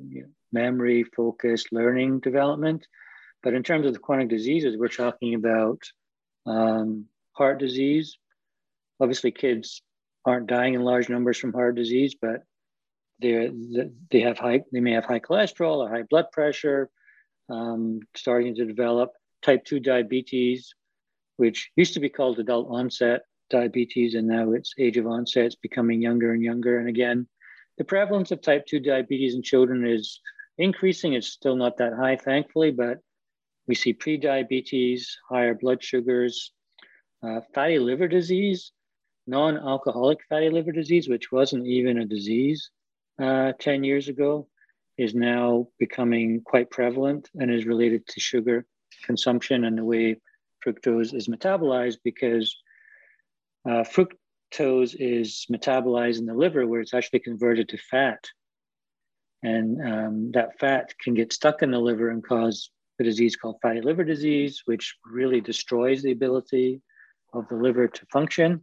you 0.09 0.21
know, 0.21 0.27
memory, 0.51 1.03
focus, 1.03 1.65
learning 1.71 2.19
development. 2.19 2.85
But 3.41 3.53
in 3.53 3.63
terms 3.63 3.87
of 3.87 3.93
the 3.93 3.99
chronic 3.99 4.29
diseases, 4.29 4.77
we're 4.77 4.89
talking 4.89 5.33
about 5.33 5.81
um, 6.45 7.05
heart 7.33 7.59
disease. 7.59 8.17
Obviously, 8.99 9.31
kids 9.31 9.81
aren't 10.25 10.47
dying 10.47 10.75
in 10.75 10.81
large 10.81 11.09
numbers 11.09 11.37
from 11.37 11.53
heart 11.53 11.75
disease, 11.75 12.15
but 12.21 12.43
they 13.21 13.49
they 14.11 14.21
have 14.21 14.37
high 14.37 14.61
they 14.73 14.81
may 14.81 14.91
have 14.91 15.05
high 15.05 15.21
cholesterol 15.21 15.77
or 15.77 15.89
high 15.89 16.03
blood 16.03 16.25
pressure, 16.33 16.89
um, 17.49 18.01
starting 18.15 18.55
to 18.55 18.65
develop 18.65 19.11
type 19.41 19.65
2 19.65 19.79
diabetes, 19.79 20.73
which 21.41 21.71
used 21.75 21.95
to 21.95 21.99
be 21.99 22.07
called 22.07 22.37
adult 22.37 22.67
onset 22.69 23.23
diabetes, 23.49 24.13
and 24.13 24.27
now 24.27 24.51
it's 24.51 24.75
age 24.77 24.97
of 24.97 25.07
onset. 25.07 25.45
It's 25.45 25.55
becoming 25.55 25.99
younger 26.01 26.33
and 26.33 26.43
younger. 26.43 26.77
And 26.77 26.87
again, 26.87 27.27
the 27.79 27.83
prevalence 27.83 28.29
of 28.31 28.41
type 28.41 28.67
2 28.67 28.79
diabetes 28.79 29.33
in 29.33 29.41
children 29.41 29.85
is 29.85 30.21
increasing. 30.59 31.13
It's 31.13 31.27
still 31.39 31.55
not 31.55 31.77
that 31.77 31.93
high, 31.93 32.15
thankfully, 32.15 32.69
but 32.69 32.99
we 33.67 33.73
see 33.73 33.93
prediabetes, 33.93 35.07
higher 35.27 35.55
blood 35.55 35.83
sugars, 35.83 36.53
uh, 37.23 37.41
fatty 37.55 37.79
liver 37.79 38.07
disease, 38.07 38.71
non 39.25 39.57
alcoholic 39.57 40.19
fatty 40.29 40.51
liver 40.51 40.71
disease, 40.71 41.09
which 41.09 41.31
wasn't 41.31 41.65
even 41.65 41.97
a 41.97 42.05
disease 42.05 42.69
uh, 43.19 43.53
10 43.59 43.83
years 43.83 44.07
ago 44.09 44.47
is 44.97 45.15
now 45.15 45.67
becoming 45.79 46.41
quite 46.43 46.69
prevalent 46.69 47.29
and 47.35 47.49
is 47.49 47.65
related 47.65 48.05
to 48.07 48.19
sugar 48.19 48.65
consumption 49.03 49.65
and 49.65 49.77
the 49.77 49.83
way 49.83 50.17
fructose 50.65 51.13
is 51.13 51.27
metabolized 51.27 51.97
because 52.03 52.55
uh, 53.67 53.83
fructose 53.83 54.95
is 54.99 55.45
metabolized 55.51 56.19
in 56.19 56.25
the 56.25 56.33
liver 56.33 56.65
where 56.67 56.81
it's 56.81 56.93
actually 56.93 57.19
converted 57.19 57.69
to 57.69 57.77
fat. 57.77 58.23
And 59.43 59.81
um, 59.81 60.31
that 60.33 60.59
fat 60.59 60.93
can 60.99 61.13
get 61.13 61.33
stuck 61.33 61.63
in 61.63 61.71
the 61.71 61.79
liver 61.79 62.09
and 62.09 62.23
cause 62.23 62.69
a 62.99 63.03
disease 63.03 63.35
called 63.35 63.57
fatty 63.61 63.81
liver 63.81 64.03
disease, 64.03 64.61
which 64.65 64.95
really 65.05 65.41
destroys 65.41 66.01
the 66.01 66.11
ability 66.11 66.81
of 67.33 67.47
the 67.47 67.55
liver 67.55 67.87
to 67.87 68.05
function, 68.07 68.61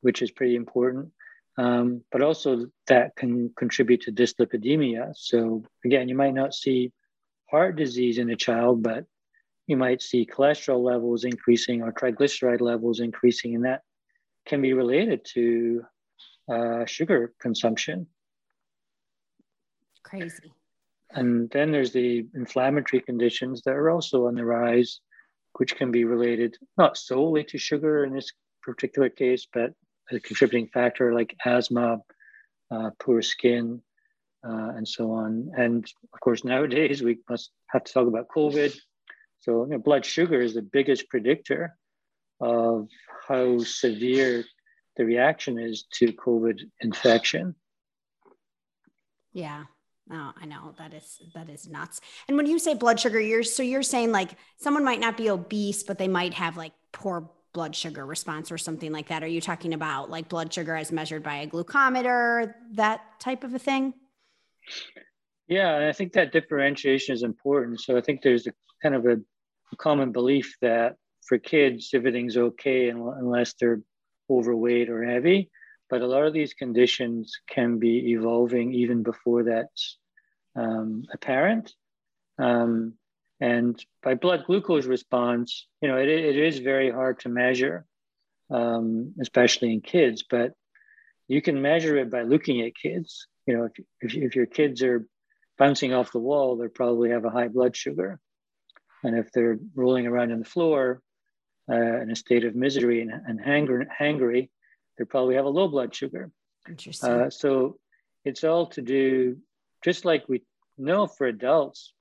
which 0.00 0.22
is 0.22 0.30
pretty 0.30 0.56
important. 0.56 1.10
Um, 1.58 2.04
but 2.12 2.22
also 2.22 2.66
that 2.86 3.16
can 3.16 3.50
contribute 3.56 4.02
to 4.02 4.12
dyslipidemia. 4.12 5.12
So 5.16 5.64
again, 5.84 6.08
you 6.08 6.16
might 6.16 6.34
not 6.34 6.54
see 6.54 6.92
heart 7.50 7.76
disease 7.76 8.18
in 8.18 8.30
a 8.30 8.36
child, 8.36 8.82
but 8.82 9.04
you 9.68 9.76
might 9.76 10.02
see 10.02 10.26
cholesterol 10.26 10.82
levels 10.82 11.24
increasing 11.24 11.82
or 11.82 11.92
triglyceride 11.92 12.62
levels 12.62 13.00
increasing, 13.00 13.54
and 13.54 13.64
that 13.66 13.82
can 14.46 14.62
be 14.62 14.72
related 14.72 15.24
to 15.34 15.82
uh, 16.50 16.86
sugar 16.86 17.34
consumption. 17.38 18.06
Crazy. 20.02 20.50
And 21.10 21.50
then 21.50 21.70
there's 21.70 21.92
the 21.92 22.26
inflammatory 22.34 23.02
conditions 23.02 23.62
that 23.62 23.74
are 23.74 23.90
also 23.90 24.26
on 24.26 24.34
the 24.34 24.44
rise, 24.44 25.00
which 25.58 25.76
can 25.76 25.90
be 25.90 26.04
related 26.04 26.56
not 26.78 26.96
solely 26.96 27.44
to 27.44 27.58
sugar 27.58 28.04
in 28.04 28.14
this 28.14 28.32
particular 28.62 29.10
case, 29.10 29.46
but 29.52 29.74
a 30.10 30.18
contributing 30.18 30.68
factor 30.68 31.12
like 31.12 31.36
asthma, 31.44 31.98
uh, 32.70 32.90
poor 32.98 33.20
skin, 33.20 33.82
uh, 34.46 34.70
and 34.76 34.88
so 34.88 35.12
on. 35.12 35.50
And 35.58 35.84
of 36.14 36.20
course, 36.20 36.42
nowadays 36.42 37.02
we 37.02 37.18
must 37.28 37.50
have 37.66 37.84
to 37.84 37.92
talk 37.92 38.06
about 38.06 38.28
COVID. 38.28 38.74
So, 39.40 39.64
you 39.64 39.72
know, 39.72 39.78
blood 39.78 40.04
sugar 40.04 40.40
is 40.40 40.54
the 40.54 40.62
biggest 40.62 41.08
predictor 41.08 41.76
of 42.40 42.88
how 43.26 43.58
severe 43.58 44.44
the 44.96 45.04
reaction 45.04 45.58
is 45.58 45.84
to 45.94 46.12
COVID 46.12 46.60
infection. 46.80 47.54
Yeah. 49.32 49.64
Oh, 50.10 50.32
I 50.40 50.46
know 50.46 50.74
that 50.78 50.94
is 50.94 51.20
that 51.34 51.50
is 51.50 51.68
nuts. 51.68 52.00
And 52.28 52.36
when 52.36 52.46
you 52.46 52.58
say 52.58 52.74
blood 52.74 52.98
sugar, 52.98 53.20
you're 53.20 53.42
so 53.42 53.62
you're 53.62 53.82
saying 53.82 54.10
like 54.10 54.30
someone 54.56 54.84
might 54.84 55.00
not 55.00 55.16
be 55.16 55.28
obese, 55.30 55.82
but 55.82 55.98
they 55.98 56.08
might 56.08 56.34
have 56.34 56.56
like 56.56 56.72
poor 56.92 57.30
blood 57.52 57.76
sugar 57.76 58.06
response 58.06 58.50
or 58.50 58.58
something 58.58 58.90
like 58.90 59.08
that. 59.08 59.22
Are 59.22 59.28
you 59.28 59.40
talking 59.40 59.74
about 59.74 60.10
like 60.10 60.28
blood 60.28 60.52
sugar 60.52 60.74
as 60.74 60.92
measured 60.92 61.22
by 61.22 61.36
a 61.36 61.46
glucometer, 61.46 62.54
that 62.72 63.02
type 63.20 63.44
of 63.44 63.54
a 63.54 63.58
thing? 63.58 63.94
Yeah, 65.46 65.88
I 65.88 65.92
think 65.92 66.12
that 66.12 66.32
differentiation 66.32 67.14
is 67.14 67.22
important. 67.22 67.80
So 67.80 67.96
I 67.96 68.00
think 68.00 68.22
there's 68.22 68.46
a 68.46 68.52
kind 68.82 68.94
of 68.94 69.06
a, 69.06 69.18
common 69.76 70.12
belief 70.12 70.56
that 70.62 70.96
for 71.26 71.36
kids, 71.36 71.90
everything's 71.92 72.38
okay 72.38 72.88
unless 72.88 73.52
they're 73.52 73.82
overweight 74.30 74.88
or 74.88 75.04
heavy. 75.04 75.50
But 75.90 76.00
a 76.00 76.06
lot 76.06 76.24
of 76.24 76.32
these 76.32 76.54
conditions 76.54 77.34
can 77.50 77.78
be 77.78 78.12
evolving 78.12 78.72
even 78.72 79.02
before 79.02 79.44
that's 79.44 79.98
um, 80.56 81.04
apparent. 81.12 81.74
Um, 82.38 82.94
and 83.40 83.82
by 84.02 84.14
blood 84.14 84.44
glucose 84.46 84.86
response, 84.86 85.66
you 85.80 85.88
know, 85.88 85.98
it, 85.98 86.08
it 86.08 86.36
is 86.36 86.58
very 86.58 86.90
hard 86.90 87.20
to 87.20 87.28
measure, 87.28 87.84
um, 88.50 89.14
especially 89.20 89.72
in 89.72 89.80
kids, 89.80 90.24
but 90.28 90.52
you 91.28 91.42
can 91.42 91.62
measure 91.62 91.96
it 91.96 92.10
by 92.10 92.22
looking 92.22 92.62
at 92.62 92.74
kids. 92.74 93.26
You 93.46 93.56
know, 93.56 93.64
if, 93.64 93.84
if, 94.00 94.14
if 94.14 94.36
your 94.36 94.46
kids 94.46 94.82
are 94.82 95.06
bouncing 95.58 95.92
off 95.92 96.12
the 96.12 96.18
wall, 96.18 96.56
they 96.56 96.68
probably 96.68 97.10
have 97.10 97.24
a 97.24 97.30
high 97.30 97.48
blood 97.48 97.76
sugar. 97.76 98.18
And 99.04 99.16
if 99.16 99.30
they're 99.32 99.58
rolling 99.74 100.06
around 100.06 100.32
on 100.32 100.40
the 100.40 100.44
floor 100.44 101.02
uh, 101.70 102.00
in 102.00 102.10
a 102.10 102.16
state 102.16 102.44
of 102.44 102.54
misery 102.54 103.02
and, 103.02 103.12
and 103.12 103.40
hangry, 103.40 103.86
hangry, 104.00 104.50
they 104.96 105.04
probably 105.04 105.36
have 105.36 105.44
a 105.44 105.50
low 105.50 105.68
blood 105.68 105.94
sugar. 105.94 106.30
Interesting. 106.68 107.10
Uh, 107.10 107.30
so 107.30 107.78
it's 108.24 108.44
all 108.44 108.66
to 108.66 108.82
do, 108.82 109.36
just 109.84 110.04
like 110.04 110.28
we 110.28 110.42
know 110.76 111.06
for 111.06 111.26
adults, 111.26 111.92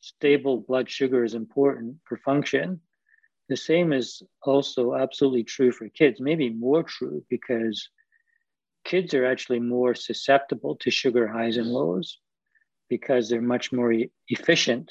stable 0.00 0.58
blood 0.58 0.88
sugar 0.88 1.24
is 1.24 1.34
important 1.34 1.96
for 2.04 2.16
function. 2.16 2.80
The 3.48 3.56
same 3.56 3.92
is 3.92 4.22
also 4.42 4.94
absolutely 4.94 5.44
true 5.44 5.72
for 5.72 5.88
kids, 5.88 6.20
maybe 6.20 6.50
more 6.50 6.82
true 6.82 7.24
because 7.28 7.88
kids 8.84 9.14
are 9.14 9.26
actually 9.26 9.60
more 9.60 9.94
susceptible 9.94 10.76
to 10.76 10.90
sugar 10.90 11.26
highs 11.28 11.56
and 11.56 11.66
lows 11.66 12.18
because 12.88 13.28
they're 13.28 13.42
much 13.42 13.72
more 13.72 13.92
e- 13.92 14.10
efficient 14.28 14.90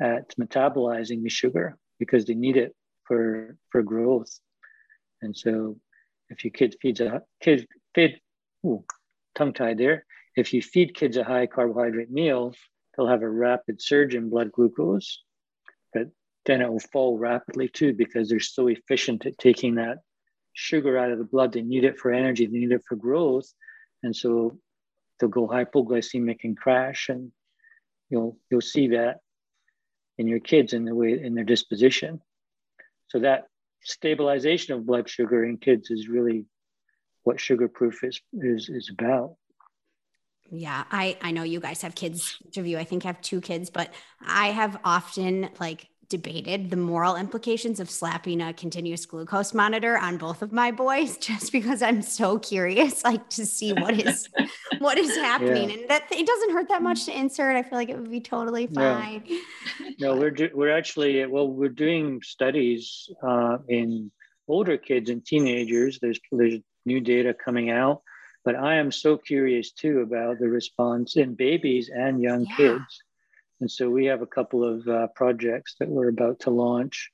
at 0.00 0.34
metabolizing 0.36 1.22
the 1.22 1.28
sugar 1.28 1.76
because 1.98 2.24
they 2.24 2.34
need 2.34 2.56
it 2.56 2.74
for 3.04 3.56
for 3.70 3.82
growth. 3.82 4.38
And 5.22 5.36
so 5.36 5.78
if 6.28 6.44
your 6.44 6.52
kid 6.52 6.76
feeds 6.80 7.00
a 7.00 7.22
kid 7.40 7.66
feed 7.94 8.20
tongue 9.34 9.52
tied 9.52 9.78
there, 9.78 10.04
if 10.36 10.52
you 10.52 10.62
feed 10.62 10.94
kids 10.94 11.16
a 11.16 11.24
high 11.24 11.46
carbohydrate 11.46 12.10
meal, 12.10 12.54
they'll 12.96 13.08
have 13.08 13.22
a 13.22 13.28
rapid 13.28 13.80
surge 13.80 14.14
in 14.14 14.30
blood 14.30 14.52
glucose, 14.52 15.22
but 15.92 16.08
then 16.44 16.60
it 16.60 16.70
will 16.70 16.80
fall 16.80 17.18
rapidly 17.18 17.68
too 17.68 17.92
because 17.92 18.28
they're 18.28 18.40
so 18.40 18.68
efficient 18.68 19.26
at 19.26 19.38
taking 19.38 19.76
that 19.76 19.98
sugar 20.52 20.96
out 20.98 21.10
of 21.10 21.18
the 21.18 21.24
blood. 21.24 21.52
They 21.52 21.62
need 21.62 21.84
it 21.84 21.98
for 21.98 22.12
energy, 22.12 22.46
they 22.46 22.58
need 22.58 22.72
it 22.72 22.84
for 22.88 22.96
growth. 22.96 23.50
And 24.02 24.14
so 24.14 24.58
they'll 25.18 25.28
go 25.28 25.48
hypoglycemic 25.48 26.38
and 26.44 26.56
crash. 26.56 27.08
And 27.08 27.32
you'll 28.10 28.38
you'll 28.50 28.60
see 28.60 28.88
that 28.88 29.18
in 30.18 30.26
your 30.26 30.40
kids 30.40 30.72
in 30.72 30.84
the 30.84 30.94
way 30.94 31.20
in 31.20 31.34
their 31.34 31.44
disposition. 31.44 32.20
So 33.08 33.20
that 33.20 33.44
stabilization 33.82 34.74
of 34.74 34.86
blood 34.86 35.08
sugar 35.08 35.44
in 35.44 35.58
kids 35.58 35.90
is 35.90 36.08
really 36.08 36.46
what 37.22 37.40
sugar 37.40 37.68
proof 37.68 38.04
is 38.04 38.20
is 38.32 38.68
is 38.68 38.90
about. 38.90 39.36
Yeah, 40.50 40.84
I 40.90 41.18
I 41.22 41.32
know 41.32 41.42
you 41.42 41.60
guys 41.60 41.82
have 41.82 41.94
kids. 41.94 42.36
Each 42.46 42.56
of 42.56 42.66
you, 42.66 42.78
I 42.78 42.84
think, 42.84 43.02
have 43.02 43.20
two 43.20 43.40
kids, 43.40 43.70
but 43.70 43.92
I 44.24 44.48
have 44.48 44.78
often 44.84 45.50
like 45.58 45.88
debated 46.08 46.70
the 46.70 46.76
moral 46.76 47.16
implications 47.16 47.80
of 47.80 47.90
slapping 47.90 48.40
a 48.40 48.52
continuous 48.52 49.04
glucose 49.06 49.52
monitor 49.52 49.98
on 49.98 50.16
both 50.16 50.42
of 50.42 50.52
my 50.52 50.70
boys 50.70 51.16
just 51.20 51.52
because 51.52 51.82
I'm 51.82 52.02
so 52.02 52.38
curious 52.38 53.04
like 53.04 53.28
to 53.30 53.46
see 53.46 53.72
what 53.72 53.94
is 53.94 54.28
what 54.78 54.98
is 54.98 55.14
happening 55.16 55.70
yeah. 55.70 55.76
and 55.76 55.90
that 55.90 56.04
it 56.10 56.26
doesn't 56.26 56.52
hurt 56.52 56.68
that 56.68 56.82
much 56.82 57.04
to 57.06 57.18
insert 57.18 57.56
I 57.56 57.62
feel 57.62 57.78
like 57.78 57.88
it 57.88 57.98
would 57.98 58.10
be 58.10 58.20
totally 58.20 58.66
fine. 58.66 59.22
No, 59.98 59.98
no 60.14 60.16
we're 60.16 60.30
do, 60.30 60.50
we're 60.54 60.76
actually 60.76 61.24
well 61.26 61.48
we're 61.48 61.68
doing 61.68 62.22
studies 62.22 63.08
uh, 63.22 63.58
in 63.68 64.10
older 64.48 64.76
kids 64.76 65.10
and 65.10 65.24
teenagers 65.24 65.98
there's 66.00 66.20
there's 66.30 66.60
new 66.84 67.00
data 67.00 67.34
coming 67.34 67.70
out 67.70 68.02
but 68.44 68.54
I 68.54 68.76
am 68.76 68.92
so 68.92 69.16
curious 69.16 69.72
too 69.72 70.00
about 70.00 70.38
the 70.38 70.48
response 70.48 71.16
in 71.16 71.34
babies 71.34 71.90
and 71.92 72.22
young 72.22 72.46
yeah. 72.46 72.56
kids 72.56 73.02
and 73.60 73.70
so 73.70 73.88
we 73.88 74.06
have 74.06 74.22
a 74.22 74.26
couple 74.26 74.64
of 74.64 74.86
uh, 74.88 75.06
projects 75.08 75.76
that 75.80 75.88
we're 75.88 76.08
about 76.08 76.40
to 76.40 76.50
launch 76.50 77.10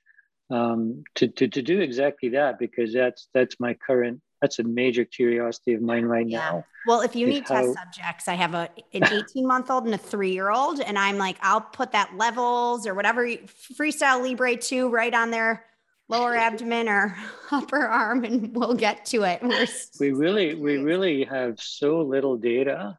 um, 0.50 1.05
to, 1.14 1.28
to, 1.28 1.48
to 1.48 1.62
do 1.62 1.81
exactly 1.81 2.31
that 2.31 2.59
because 2.59 2.92
that's 2.92 3.28
that's 3.33 3.59
my 3.59 3.74
current 3.74 4.20
that's 4.40 4.59
a 4.59 4.64
major 4.64 5.05
curiosity 5.05 5.72
of 5.72 5.83
mine 5.83 6.05
right 6.05 6.28
yeah. 6.28 6.38
now. 6.38 6.64
Well, 6.87 7.00
if 7.02 7.14
you 7.14 7.28
need 7.28 7.48
how... 7.48 7.62
test 7.62 7.78
subjects, 7.78 8.28
I 8.28 8.35
have 8.35 8.55
a 8.55 8.68
an 8.92 9.05
18 9.12 9.46
month 9.46 9.70
old 9.70 9.85
and 9.85 9.94
a 9.94 9.98
three 9.98 10.33
year 10.33 10.50
old, 10.50 10.81
and 10.81 10.98
I'm 10.98 11.16
like, 11.16 11.37
I'll 11.40 11.61
put 11.61 11.92
that 11.92 12.16
levels 12.16 12.87
or 12.87 12.94
whatever 12.94 13.26
freestyle 13.26 14.22
Libre 14.22 14.57
2 14.57 14.88
right 14.88 15.14
on 15.14 15.31
their 15.31 15.64
lower 16.09 16.35
abdomen 16.37 16.88
or 16.88 17.16
upper 17.50 17.87
arm, 17.87 18.24
and 18.24 18.55
we'll 18.55 18.74
get 18.74 19.07
to 19.07 19.22
it. 19.22 19.42
We're 19.42 19.66
we 20.00 20.11
really 20.11 20.55
we 20.55 20.78
really 20.78 21.24
have 21.24 21.61
so 21.61 22.02
little 22.02 22.37
data 22.37 22.98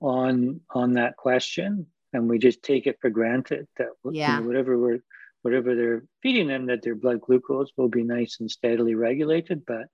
on 0.00 0.60
on 0.70 0.94
that 0.94 1.16
question 1.16 1.86
and 2.16 2.28
we 2.28 2.38
just 2.38 2.62
take 2.62 2.86
it 2.86 2.98
for 3.00 3.10
granted 3.10 3.68
that 3.76 3.88
yeah. 4.10 4.36
you 4.36 4.40
know, 4.40 4.46
whatever 4.48 4.78
we're 4.78 5.00
whatever 5.42 5.76
they're 5.76 6.02
feeding 6.22 6.48
them 6.48 6.66
that 6.66 6.82
their 6.82 6.94
blood 6.94 7.20
glucose 7.20 7.70
will 7.76 7.88
be 7.88 8.02
nice 8.02 8.38
and 8.40 8.50
steadily 8.50 8.94
regulated 8.94 9.64
but 9.66 9.86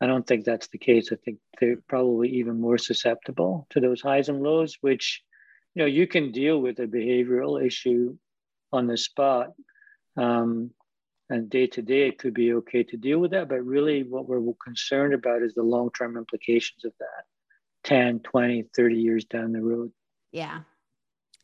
i 0.00 0.06
don't 0.06 0.26
think 0.26 0.44
that's 0.44 0.68
the 0.68 0.78
case. 0.78 1.12
I 1.12 1.16
think 1.16 1.38
they're 1.60 1.82
probably 1.88 2.28
even 2.40 2.60
more 2.60 2.78
susceptible 2.78 3.66
to 3.70 3.80
those 3.80 4.00
highs 4.00 4.28
and 4.28 4.42
lows 4.42 4.78
which 4.80 5.22
you 5.74 5.82
know 5.82 5.86
you 5.86 6.06
can 6.06 6.32
deal 6.32 6.58
with 6.60 6.78
a 6.78 6.86
behavioral 6.86 7.64
issue 7.64 8.16
on 8.72 8.86
the 8.86 8.96
spot 8.96 9.48
um, 10.16 10.70
and 11.28 11.50
day 11.50 11.66
to 11.66 11.82
day 11.82 12.08
it 12.08 12.18
could 12.18 12.34
be 12.34 12.54
okay 12.54 12.84
to 12.84 12.96
deal 12.96 13.18
with 13.18 13.32
that 13.32 13.48
but 13.48 13.64
really 13.64 14.04
what 14.04 14.28
we're 14.28 14.40
concerned 14.64 15.14
about 15.14 15.42
is 15.42 15.54
the 15.54 15.62
long-term 15.62 16.16
implications 16.16 16.84
of 16.84 16.92
that 17.00 17.24
10 17.84 18.20
20 18.20 18.64
30 18.76 18.94
years 18.94 19.24
down 19.24 19.52
the 19.52 19.60
road. 19.60 19.90
Yeah 20.32 20.60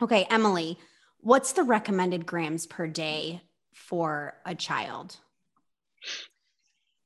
Okay, 0.02 0.26
Emily, 0.30 0.78
what's 1.20 1.52
the 1.52 1.62
recommended 1.62 2.26
grams 2.26 2.66
per 2.66 2.86
day 2.86 3.42
for 3.74 4.34
a 4.44 4.54
child? 4.54 5.16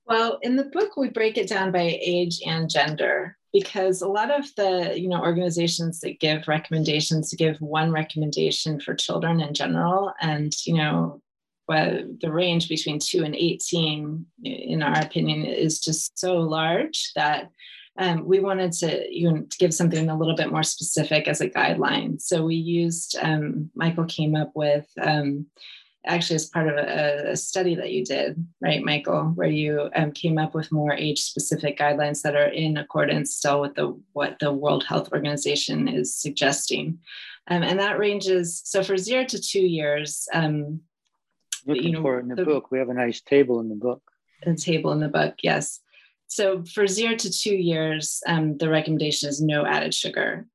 Well, 0.06 0.38
in 0.42 0.56
the 0.56 0.64
book, 0.64 0.96
we 0.96 1.08
break 1.08 1.38
it 1.38 1.48
down 1.48 1.70
by 1.70 1.98
age 2.02 2.40
and 2.44 2.68
gender 2.68 3.36
because 3.52 4.02
a 4.02 4.08
lot 4.08 4.30
of 4.30 4.44
the 4.56 4.98
you 4.98 5.08
know 5.08 5.20
organizations 5.20 6.00
that 6.00 6.20
give 6.20 6.48
recommendations 6.48 7.34
give 7.34 7.60
one 7.60 7.90
recommendation 7.90 8.80
for 8.80 8.94
children 8.94 9.40
in 9.40 9.54
general 9.54 10.12
and 10.20 10.52
you 10.66 10.74
know 10.74 11.20
well, 11.68 12.02
the 12.20 12.32
range 12.32 12.68
between 12.68 12.98
2 12.98 13.22
and 13.22 13.36
18 13.36 14.26
in 14.42 14.82
our 14.82 15.00
opinion 15.00 15.44
is 15.44 15.78
just 15.78 16.18
so 16.18 16.38
large 16.38 17.12
that 17.14 17.48
um, 18.00 18.24
we 18.24 18.40
wanted 18.40 18.72
to, 18.72 19.06
you 19.14 19.30
know, 19.30 19.46
give 19.58 19.74
something 19.74 20.08
a 20.08 20.16
little 20.16 20.34
bit 20.34 20.50
more 20.50 20.62
specific 20.62 21.28
as 21.28 21.42
a 21.42 21.50
guideline. 21.50 22.18
So 22.18 22.42
we 22.42 22.54
used, 22.54 23.14
um, 23.20 23.70
Michael 23.74 24.06
came 24.06 24.34
up 24.34 24.52
with, 24.54 24.86
um, 25.00 25.46
actually 26.06 26.36
as 26.36 26.46
part 26.46 26.66
of 26.66 26.76
a, 26.76 27.32
a, 27.32 27.36
study 27.36 27.74
that 27.74 27.92
you 27.92 28.02
did, 28.02 28.42
right, 28.62 28.82
Michael, 28.82 29.32
where 29.34 29.50
you 29.50 29.90
um, 29.94 30.12
came 30.12 30.38
up 30.38 30.54
with 30.54 30.72
more 30.72 30.94
age 30.94 31.20
specific 31.20 31.78
guidelines 31.78 32.22
that 32.22 32.34
are 32.34 32.48
in 32.48 32.78
accordance 32.78 33.36
still 33.36 33.60
with 33.60 33.74
the 33.74 33.94
what 34.14 34.38
the 34.40 34.50
World 34.50 34.82
Health 34.84 35.12
Organization 35.12 35.86
is 35.86 36.14
suggesting. 36.14 37.00
Um, 37.48 37.62
and 37.62 37.78
that 37.80 37.98
ranges, 37.98 38.62
so 38.64 38.82
for 38.82 38.96
zero 38.96 39.26
to 39.26 39.38
two 39.38 39.60
years, 39.60 40.26
um, 40.32 40.80
Looking 41.66 41.84
you 41.84 41.92
know, 41.92 42.00
for 42.00 42.18
it 42.18 42.22
in 42.22 42.28
the, 42.28 42.36
the 42.36 42.44
book. 42.46 42.70
We 42.70 42.78
have 42.78 42.88
a 42.88 42.94
nice 42.94 43.20
table 43.20 43.60
in 43.60 43.68
the 43.68 43.74
book. 43.74 44.00
A 44.46 44.54
table 44.54 44.92
in 44.92 45.00
the 45.00 45.08
book, 45.08 45.34
yes. 45.42 45.80
So 46.30 46.62
for 46.62 46.86
zero 46.86 47.16
to 47.16 47.30
two 47.30 47.56
years, 47.56 48.22
um, 48.24 48.56
the 48.56 48.68
recommendation 48.68 49.28
is 49.28 49.42
no 49.42 49.66
added 49.66 49.92
sugar. 49.92 50.46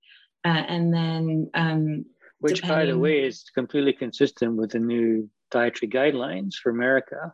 Uh, 0.46 0.64
and 0.70 0.94
then, 0.94 1.50
um, 1.54 2.06
which 2.40 2.62
depending... 2.62 2.78
by 2.78 2.86
the 2.86 2.98
way 2.98 3.26
is 3.26 3.44
completely 3.54 3.92
consistent 3.92 4.56
with 4.56 4.72
the 4.72 4.80
new 4.80 5.30
dietary 5.52 5.90
guidelines 5.90 6.54
for 6.56 6.70
America, 6.70 7.34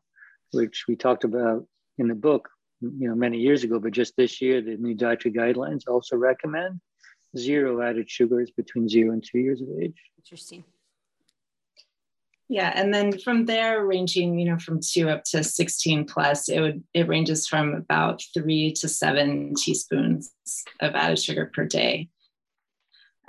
which 0.54 0.86
we 0.88 0.96
talked 0.96 1.24
about 1.24 1.68
in 2.00 2.08
the 2.08 2.16
book, 2.16 2.50
you 2.82 3.08
know, 3.08 3.14
many 3.14 3.38
years 3.38 3.64
ago. 3.64 3.80
But 3.80 3.92
just 3.92 4.18
this 4.18 4.42
year, 4.42 4.60
the 4.60 4.76
new 4.76 4.96
dietary 4.96 5.36
guidelines 5.36 5.84
also 5.88 6.16
recommend 6.18 6.82
zero 7.38 7.80
added 7.88 8.10
sugars 8.10 8.50
between 8.58 8.90
zero 8.90 9.14
and 9.14 9.24
two 9.24 9.38
years 9.38 9.62
of 9.62 9.68
age. 9.80 10.02
Interesting. 10.18 10.64
Yeah, 12.52 12.74
and 12.76 12.94
then 12.94 13.18
from 13.18 13.46
there, 13.46 13.86
ranging, 13.86 14.38
you 14.38 14.44
know, 14.44 14.60
from 14.60 14.82
two 14.82 15.08
up 15.08 15.24
to 15.32 15.42
16 15.42 16.04
plus, 16.04 16.50
it 16.50 16.60
would 16.60 16.84
it 16.94 17.08
ranges 17.08 17.48
from 17.48 17.74
about 17.74 18.22
three 18.34 18.74
to 18.74 18.90
seven 18.90 19.54
teaspoons 19.56 20.34
of 20.82 20.94
added 20.94 21.18
sugar 21.18 21.50
per 21.56 21.64
day. 21.64 22.10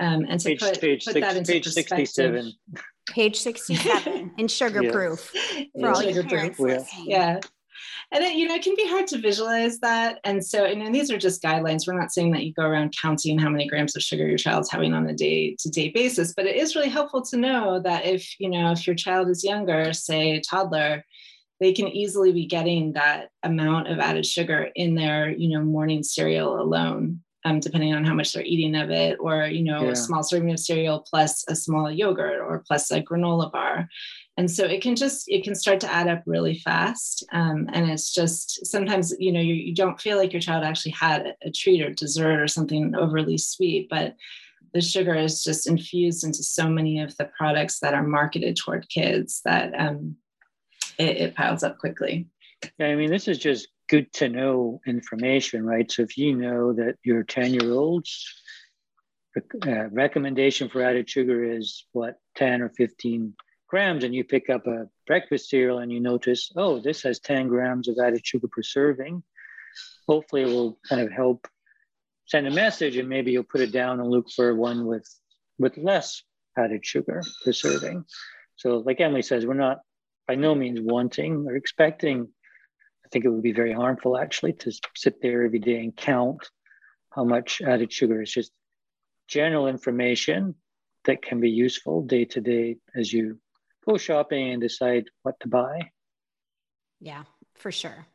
Um, 0.01 0.27
and 0.29 0.41
to 0.41 0.49
page, 0.49 0.59
put, 0.59 0.81
page, 0.81 1.05
put 1.05 1.13
six, 1.13 1.25
that 1.25 1.37
into 1.37 1.53
page 1.53 1.69
67. 1.69 2.53
Page 3.11 3.37
67 3.39 4.33
in 4.39 4.49
sugar 4.49 4.83
Yeah. 4.83 4.91
proof 4.91 5.33
in 5.57 5.69
for 5.81 5.93
all 5.93 6.03
your 6.03 6.15
sugar 6.15 6.23
proof. 6.23 6.59
parents 6.59 6.93
Yeah. 7.05 7.37
Yeah. 7.37 7.41
And 8.13 8.23
then, 8.23 8.37
you 8.37 8.47
know, 8.47 8.55
it 8.55 8.63
can 8.63 8.75
be 8.77 8.87
hard 8.87 9.07
to 9.09 9.19
visualize 9.19 9.79
that. 9.79 10.21
And 10.25 10.45
so, 10.45 10.67
and 10.67 10.83
then 10.83 10.93
these 10.93 11.11
are 11.11 11.17
just 11.17 11.43
guidelines. 11.43 11.87
We're 11.87 11.99
not 11.99 12.13
saying 12.13 12.33
that 12.33 12.45
you 12.45 12.53
go 12.53 12.67
around 12.67 12.95
counting 13.01 13.39
how 13.39 13.49
many 13.49 13.67
grams 13.67 13.97
of 13.97 14.03
sugar 14.03 14.29
your 14.29 14.37
child's 14.37 14.71
having 14.71 14.93
on 14.93 15.07
a 15.07 15.15
day 15.15 15.57
to 15.61 15.71
day 15.71 15.89
basis, 15.89 16.35
but 16.35 16.45
it 16.45 16.57
is 16.57 16.77
really 16.77 16.91
helpful 16.91 17.23
to 17.23 17.39
know 17.39 17.81
that 17.81 18.05
if, 18.05 18.39
you 18.39 18.51
know, 18.51 18.71
if 18.71 18.87
your 18.87 18.97
child 18.97 19.31
is 19.31 19.43
younger, 19.43 19.95
say 19.95 20.33
a 20.33 20.43
toddler, 20.43 21.03
they 21.59 21.73
can 21.73 21.89
easily 21.89 22.33
be 22.33 22.45
getting 22.45 22.93
that 22.93 23.31
amount 23.45 23.89
of 23.89 23.99
added 23.99 24.27
sugar 24.27 24.69
in 24.75 24.95
their, 24.95 25.31
you 25.31 25.49
know, 25.49 25.65
morning 25.65 26.03
cereal 26.03 26.61
alone, 26.61 27.23
um, 27.45 27.61
depending 27.61 27.95
on 27.95 28.05
how 28.05 28.15
much 28.15 28.33
they're 28.33 28.45
eating 28.45 28.75
of 28.77 28.91
it, 28.91 29.19
or, 29.21 29.47
you 29.47 29.63
know, 29.63 29.85
Yeah. 29.85 29.91
a 29.93 29.97
small 29.97 30.23
serving 30.23 30.51
of 30.53 30.61
cereal 30.61 31.01
plus 31.01 31.45
a 31.49 31.57
small 31.57 31.91
yogurt 31.91 32.41
or 32.41 32.63
plus 32.67 32.91
a 32.91 33.03
granola 33.03 33.51
bar 33.51 33.89
and 34.39 34.51
so 34.51 34.65
it 34.65 34.81
can 34.81 34.97
just 34.97 35.25
it 35.29 35.45
can 35.45 35.55
start 35.55 35.79
to 35.81 35.93
add 35.93 36.09
up 36.09 36.23
really 36.25 36.59
fast 36.59 37.23
um, 37.33 37.69
and 37.75 37.91
it's 37.91 38.15
just 38.15 38.65
sometimes 38.65 39.13
you 39.19 39.31
know 39.31 39.41
you, 39.41 39.53
you 39.53 39.75
don't 39.75 40.01
feel 40.01 40.17
like 40.17 40.33
your 40.33 40.41
child 40.41 40.65
actually 40.65 40.93
had 40.93 41.27
a, 41.27 41.49
a 41.49 41.51
treat 41.51 41.83
or 41.83 41.93
dessert 41.93 42.41
or 42.41 42.49
something 42.49 42.95
overly 42.95 43.37
sweet 43.37 43.89
but 43.91 44.17
the 44.73 44.81
sugar 44.81 45.15
is 45.15 45.45
just 45.45 45.67
infused 45.69 46.25
into 46.25 46.43
so 46.43 46.67
many 46.67 47.01
of 47.01 47.15
the 47.19 47.27
products 47.37 47.81
that 47.81 47.93
are 47.93 48.07
marketed 48.07 48.57
toward 48.57 48.89
kids 48.89 49.43
that 49.45 49.73
um, 49.79 50.17
it, 50.99 51.17
it 51.19 51.35
piles 51.35 51.63
up 51.63 51.77
quickly 51.79 52.27
Yeah, 52.79 52.87
I 52.87 52.95
mean, 52.97 53.11
this 53.11 53.29
is 53.29 53.37
just 53.39 53.69
good 53.93 54.11
to 54.11 54.27
know 54.31 54.81
information, 54.87 55.67
right? 55.67 55.93
So 55.93 56.01
if 56.01 56.17
you 56.17 56.35
know 56.35 56.73
that 56.73 56.95
your 57.05 57.23
10 57.25 57.53
year 57.53 57.71
old's 57.71 58.25
uh, 59.37 59.91
recommendation 59.91 60.71
for 60.71 60.83
added 60.83 61.11
sugar 61.11 61.45
is 61.45 61.85
what, 61.93 62.15
10 62.37 62.63
or 62.63 62.71
15 62.71 63.35
grams, 63.69 64.03
and 64.03 64.15
you 64.15 64.25
pick 64.25 64.49
up 64.49 64.67
a 64.67 64.89
breakfast 65.07 65.51
cereal 65.51 65.81
and 65.81 65.93
you 65.93 66.01
notice, 66.01 66.51
oh, 66.57 66.81
this 66.81 67.03
has 67.03 67.21
10 67.21 67.49
grams 67.49 67.87
of 67.87 67.99
added 68.03 68.27
sugar 68.27 68.49
per 68.49 68.63
serving, 68.63 69.23
hopefully 70.09 70.41
it 70.41 70.47
will 70.47 70.79
kind 70.89 71.03
of 71.03 71.13
help 71.13 71.47
send 72.25 72.47
a 72.47 72.51
message 72.51 72.97
and 72.97 73.11
maybe 73.11 73.31
you'll 73.33 73.43
put 73.43 73.61
it 73.61 73.73
down 73.73 74.01
and 74.01 74.09
look 74.09 74.31
for 74.31 74.55
one 74.57 74.87
with 74.87 75.07
with 75.59 75.77
less 75.77 76.23
added 76.57 76.83
sugar 76.83 77.21
per 77.45 77.53
serving. 77.53 78.07
So 78.57 78.79
like 78.79 79.03
Emily 79.03 79.21
says, 79.21 79.45
we're 79.45 79.53
not 79.53 79.81
by 80.27 80.37
no 80.37 80.55
means 80.55 80.81
wanting 80.81 81.45
or 81.47 81.57
expecting 81.57 82.29
think 83.13 83.25
it 83.25 83.29
would 83.29 83.43
be 83.43 83.53
very 83.53 83.73
harmful 83.73 84.17
actually 84.17 84.55
to 84.55 84.73
sit 84.97 85.21
there 85.21 85.45
every 85.45 85.59
day 85.59 85.79
and 85.81 85.95
count 85.97 86.49
how 87.11 87.25
much 87.25 87.61
added 87.61 87.93
sugar. 87.93 88.23
It's 88.23 88.33
just 88.33 88.53
general 89.29 89.69
information 89.69 90.55
that 91.05 91.23
can 91.23 91.41
be 91.41 91.51
useful 91.51 92.03
day 92.03 92.25
to 92.27 92.41
day 92.41 92.77
as 92.97 93.13
you 93.13 93.39
go 93.87 93.99
shopping 93.99 94.51
and 94.51 94.63
decide 94.63 95.05
what 95.23 95.39
to 95.41 95.49
buy. 95.49 95.91
Yeah, 97.01 97.25
for 97.55 97.71
sure. 97.71 98.07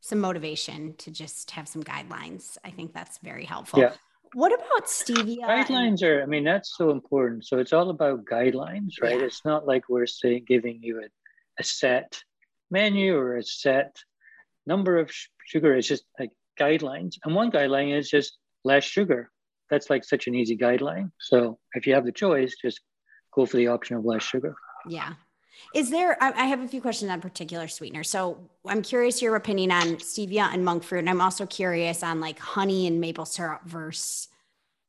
Some 0.00 0.20
motivation 0.20 0.94
to 0.98 1.10
just 1.10 1.50
have 1.50 1.68
some 1.68 1.82
guidelines. 1.82 2.56
I 2.64 2.70
think 2.70 2.94
that's 2.94 3.18
very 3.18 3.44
helpful. 3.44 3.80
Yeah. 3.80 3.92
What 4.32 4.52
about 4.54 4.86
stevia? 4.86 5.42
and- 5.42 5.66
Guidelines 5.66 6.02
are, 6.02 6.22
I 6.22 6.26
mean, 6.26 6.44
that's 6.44 6.76
so 6.76 6.90
important. 6.90 7.44
So 7.44 7.58
it's 7.58 7.72
all 7.72 7.90
about 7.90 8.24
guidelines, 8.24 8.92
right? 9.02 9.18
Yeah. 9.18 9.26
It's 9.26 9.44
not 9.44 9.66
like 9.66 9.88
we're 9.88 10.06
saying 10.06 10.44
giving 10.46 10.80
you 10.82 11.00
a, 11.00 11.08
a 11.58 11.64
set 11.64 12.22
menu 12.70 13.16
or 13.16 13.36
a 13.36 13.42
set 13.42 13.96
number 14.66 14.98
of 14.98 15.10
sh- 15.10 15.28
sugar. 15.46 15.76
is 15.76 15.86
just 15.86 16.04
like 16.18 16.30
guidelines. 16.58 17.14
And 17.24 17.34
one 17.34 17.50
guideline 17.50 17.96
is 17.96 18.10
just 18.10 18.38
less 18.64 18.84
sugar. 18.84 19.30
That's 19.70 19.90
like 19.90 20.04
such 20.04 20.26
an 20.26 20.34
easy 20.34 20.56
guideline. 20.56 21.10
So 21.18 21.58
if 21.74 21.86
you 21.86 21.94
have 21.94 22.04
the 22.04 22.12
choice, 22.12 22.56
just 22.60 22.80
go 23.32 23.46
for 23.46 23.56
the 23.56 23.68
option 23.68 23.96
of 23.96 24.04
less 24.04 24.22
sugar. 24.22 24.54
Yeah. 24.86 25.14
Is 25.74 25.90
there, 25.90 26.16
I, 26.22 26.46
have 26.46 26.60
a 26.60 26.68
few 26.68 26.80
questions 26.80 27.10
on 27.10 27.20
particular 27.20 27.68
sweeteners. 27.68 28.08
So 28.08 28.38
I'm 28.66 28.82
curious 28.82 29.20
your 29.20 29.36
opinion 29.36 29.70
on 29.70 29.96
stevia 29.96 30.52
and 30.52 30.64
monk 30.64 30.82
fruit. 30.82 31.00
And 31.00 31.10
I'm 31.10 31.20
also 31.20 31.46
curious 31.46 32.02
on 32.02 32.18
like 32.18 32.38
honey 32.38 32.86
and 32.86 33.00
maple 33.00 33.26
syrup 33.26 33.60
versus, 33.66 34.28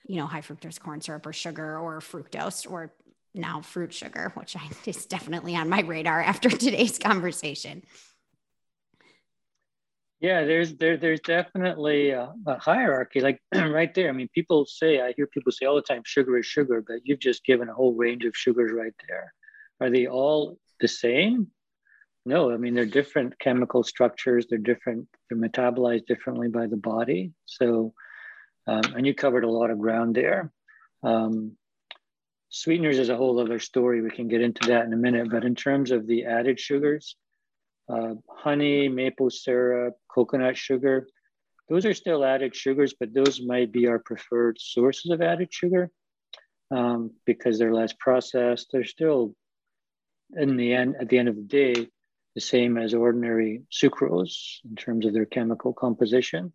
you 0.07 0.15
know, 0.15 0.25
high 0.25 0.41
fructose 0.41 0.79
corn 0.79 1.01
syrup 1.01 1.25
or 1.25 1.33
sugar 1.33 1.77
or 1.77 1.99
fructose 1.99 2.69
or 2.69 2.93
now 3.33 3.61
fruit 3.61 3.93
sugar, 3.93 4.31
which 4.35 4.55
is 4.85 5.05
definitely 5.05 5.55
on 5.55 5.69
my 5.69 5.81
radar 5.81 6.21
after 6.21 6.49
today's 6.49 6.97
conversation. 6.99 7.83
Yeah, 10.21 10.45
there's 10.45 10.75
there 10.75 10.97
there's 10.97 11.19
definitely 11.21 12.11
a, 12.11 12.31
a 12.45 12.59
hierarchy, 12.59 13.21
like 13.21 13.41
right 13.55 13.91
there. 13.95 14.07
I 14.07 14.11
mean, 14.11 14.29
people 14.33 14.67
say 14.67 15.01
I 15.01 15.13
hear 15.17 15.25
people 15.25 15.51
say 15.51 15.65
all 15.65 15.75
the 15.75 15.81
time, 15.81 16.03
sugar 16.05 16.37
is 16.37 16.45
sugar, 16.45 16.83
but 16.87 16.97
you've 17.03 17.19
just 17.19 17.43
given 17.43 17.69
a 17.69 17.73
whole 17.73 17.95
range 17.95 18.23
of 18.25 18.37
sugars 18.37 18.71
right 18.71 18.93
there. 19.09 19.33
Are 19.81 19.89
they 19.89 20.05
all 20.05 20.59
the 20.79 20.87
same? 20.87 21.47
No, 22.23 22.51
I 22.51 22.57
mean 22.57 22.75
they're 22.75 22.85
different 22.85 23.39
chemical 23.39 23.83
structures. 23.83 24.45
They're 24.47 24.59
different. 24.59 25.07
They're 25.27 25.39
metabolized 25.39 26.05
differently 26.05 26.49
by 26.49 26.67
the 26.67 26.77
body. 26.77 27.33
So, 27.45 27.95
um, 28.67 28.83
and 28.95 29.07
you 29.07 29.15
covered 29.15 29.43
a 29.43 29.49
lot 29.49 29.71
of 29.71 29.79
ground 29.79 30.15
there. 30.15 30.51
Um, 31.01 31.57
sweeteners 32.49 32.99
is 32.99 33.09
a 33.09 33.17
whole 33.17 33.39
other 33.39 33.57
story. 33.57 34.01
We 34.03 34.11
can 34.11 34.27
get 34.27 34.41
into 34.41 34.67
that 34.67 34.85
in 34.85 34.93
a 34.93 34.97
minute. 34.97 35.31
But 35.31 35.45
in 35.45 35.55
terms 35.55 35.89
of 35.89 36.05
the 36.05 36.25
added 36.25 36.59
sugars, 36.59 37.15
uh, 37.89 38.13
honey, 38.29 38.87
maple 38.87 39.31
syrup, 39.31 39.95
coconut 40.13 40.57
sugar. 40.57 41.07
Those 41.69 41.85
are 41.85 41.93
still 41.93 42.25
added 42.25 42.55
sugars, 42.55 42.93
but 42.99 43.13
those 43.13 43.41
might 43.41 43.71
be 43.71 43.87
our 43.87 43.99
preferred 43.99 44.59
sources 44.59 45.11
of 45.11 45.21
added 45.21 45.53
sugar 45.53 45.89
um, 46.69 47.11
because 47.25 47.57
they're 47.57 47.73
less 47.73 47.93
processed. 47.93 48.69
They're 48.71 48.83
still, 48.83 49.35
in 50.35 50.57
the 50.57 50.73
end, 50.73 50.95
at 50.99 51.09
the 51.09 51.17
end 51.17 51.29
of 51.29 51.35
the 51.35 51.41
day, 51.41 51.87
the 52.35 52.41
same 52.41 52.77
as 52.77 52.93
ordinary 52.93 53.63
sucrose 53.71 54.59
in 54.69 54.75
terms 54.75 55.05
of 55.05 55.13
their 55.13 55.25
chemical 55.25 55.73
composition. 55.73 56.53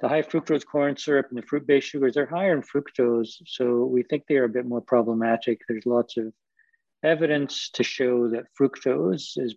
The 0.00 0.08
high 0.08 0.22
fructose 0.22 0.64
corn 0.64 0.96
syrup 0.96 1.26
and 1.28 1.38
the 1.38 1.46
fruit-based 1.46 1.86
sugars 1.86 2.16
are 2.16 2.26
higher 2.26 2.54
in 2.54 2.62
fructose, 2.62 3.42
so 3.46 3.84
we 3.84 4.02
think 4.02 4.24
they 4.26 4.36
are 4.36 4.44
a 4.44 4.48
bit 4.48 4.66
more 4.66 4.80
problematic. 4.80 5.60
There's 5.68 5.84
lots 5.84 6.16
of 6.16 6.32
evidence 7.02 7.70
to 7.74 7.82
show 7.82 8.28
that 8.30 8.44
fructose 8.58 9.32
is 9.36 9.56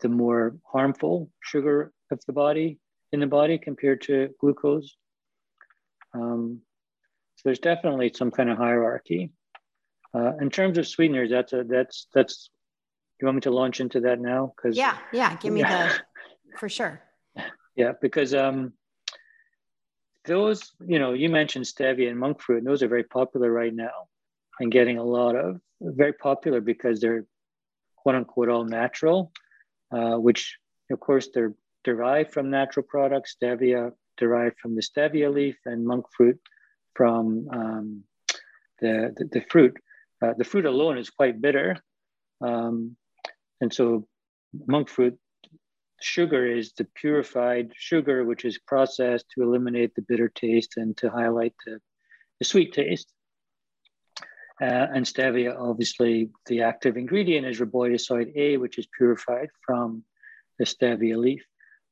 the 0.00 0.08
more 0.08 0.56
harmful 0.64 1.30
sugar 1.40 1.92
of 2.10 2.24
the 2.26 2.32
body 2.32 2.78
in 3.12 3.20
the 3.20 3.26
body 3.26 3.58
compared 3.58 4.02
to 4.02 4.30
glucose. 4.40 4.96
Um, 6.14 6.60
so 7.36 7.42
there's 7.44 7.58
definitely 7.58 8.12
some 8.14 8.30
kind 8.30 8.50
of 8.50 8.58
hierarchy. 8.58 9.32
Uh, 10.14 10.32
in 10.40 10.50
terms 10.50 10.78
of 10.78 10.86
sweeteners, 10.86 11.30
that's 11.30 11.52
a 11.52 11.64
that's 11.64 12.06
that's. 12.14 12.50
You 13.20 13.26
want 13.26 13.36
me 13.36 13.40
to 13.42 13.50
launch 13.50 13.80
into 13.80 14.00
that 14.02 14.20
now? 14.20 14.52
Because 14.56 14.76
Yeah. 14.76 14.96
Yeah. 15.12 15.36
Give 15.36 15.52
me 15.52 15.60
Yeah. 15.60 15.88
the, 15.88 16.56
for 16.58 16.68
sure. 16.68 17.02
yeah, 17.74 17.92
because 18.00 18.32
um, 18.32 18.72
those 20.24 20.72
you 20.86 20.98
know 20.98 21.12
you 21.14 21.28
mentioned 21.28 21.64
stevia 21.64 22.10
and 22.10 22.18
monk 22.18 22.40
fruit, 22.40 22.58
and 22.58 22.66
those 22.66 22.82
are 22.82 22.88
very 22.88 23.04
popular 23.04 23.50
right 23.50 23.74
now, 23.74 24.08
and 24.60 24.70
getting 24.70 24.98
a 24.98 25.04
lot 25.04 25.34
of 25.36 25.60
very 25.80 26.12
popular 26.12 26.60
because 26.60 27.00
they're 27.00 27.24
quote 27.96 28.14
unquote 28.14 28.48
all 28.48 28.64
natural 28.64 29.30
uh, 29.92 30.16
which 30.16 30.58
of 30.90 30.98
course 31.00 31.28
they're 31.32 31.54
derived 31.84 32.32
from 32.32 32.50
natural 32.50 32.86
products, 32.88 33.36
stevia 33.40 33.92
derived 34.16 34.58
from 34.58 34.74
the 34.74 34.82
stevia 34.82 35.32
leaf, 35.32 35.56
and 35.64 35.86
monk 35.86 36.06
fruit 36.16 36.38
from 36.94 37.48
um, 37.52 38.04
the, 38.80 39.14
the, 39.16 39.24
the, 39.32 39.40
fruit. 39.48 39.76
Uh, 40.22 40.34
the 40.36 40.44
fruit 40.44 40.66
alone 40.66 40.98
is 40.98 41.10
quite 41.10 41.40
bitter. 41.40 41.76
Um, 42.40 42.96
and 43.60 43.72
so 43.72 44.06
monk 44.66 44.88
fruit 44.88 45.18
sugar 46.00 46.46
is 46.46 46.72
the 46.72 46.86
purified 46.94 47.72
sugar, 47.74 48.24
which 48.24 48.44
is 48.44 48.58
processed 48.58 49.26
to 49.34 49.42
eliminate 49.42 49.94
the 49.94 50.02
bitter 50.02 50.28
taste 50.28 50.76
and 50.76 50.96
to 50.96 51.10
highlight 51.10 51.54
the, 51.66 51.80
the 52.38 52.44
sweet 52.44 52.72
taste. 52.72 53.12
Uh, 54.60 54.86
and 54.92 55.06
stevia, 55.06 55.56
obviously, 55.56 56.30
the 56.46 56.62
active 56.62 56.96
ingredient 56.96 57.46
is 57.46 57.60
rebaudioside 57.60 58.32
A, 58.34 58.56
which 58.56 58.78
is 58.78 58.88
purified 58.96 59.48
from 59.64 60.02
the 60.58 60.64
stevia 60.64 61.16
leaf. 61.16 61.44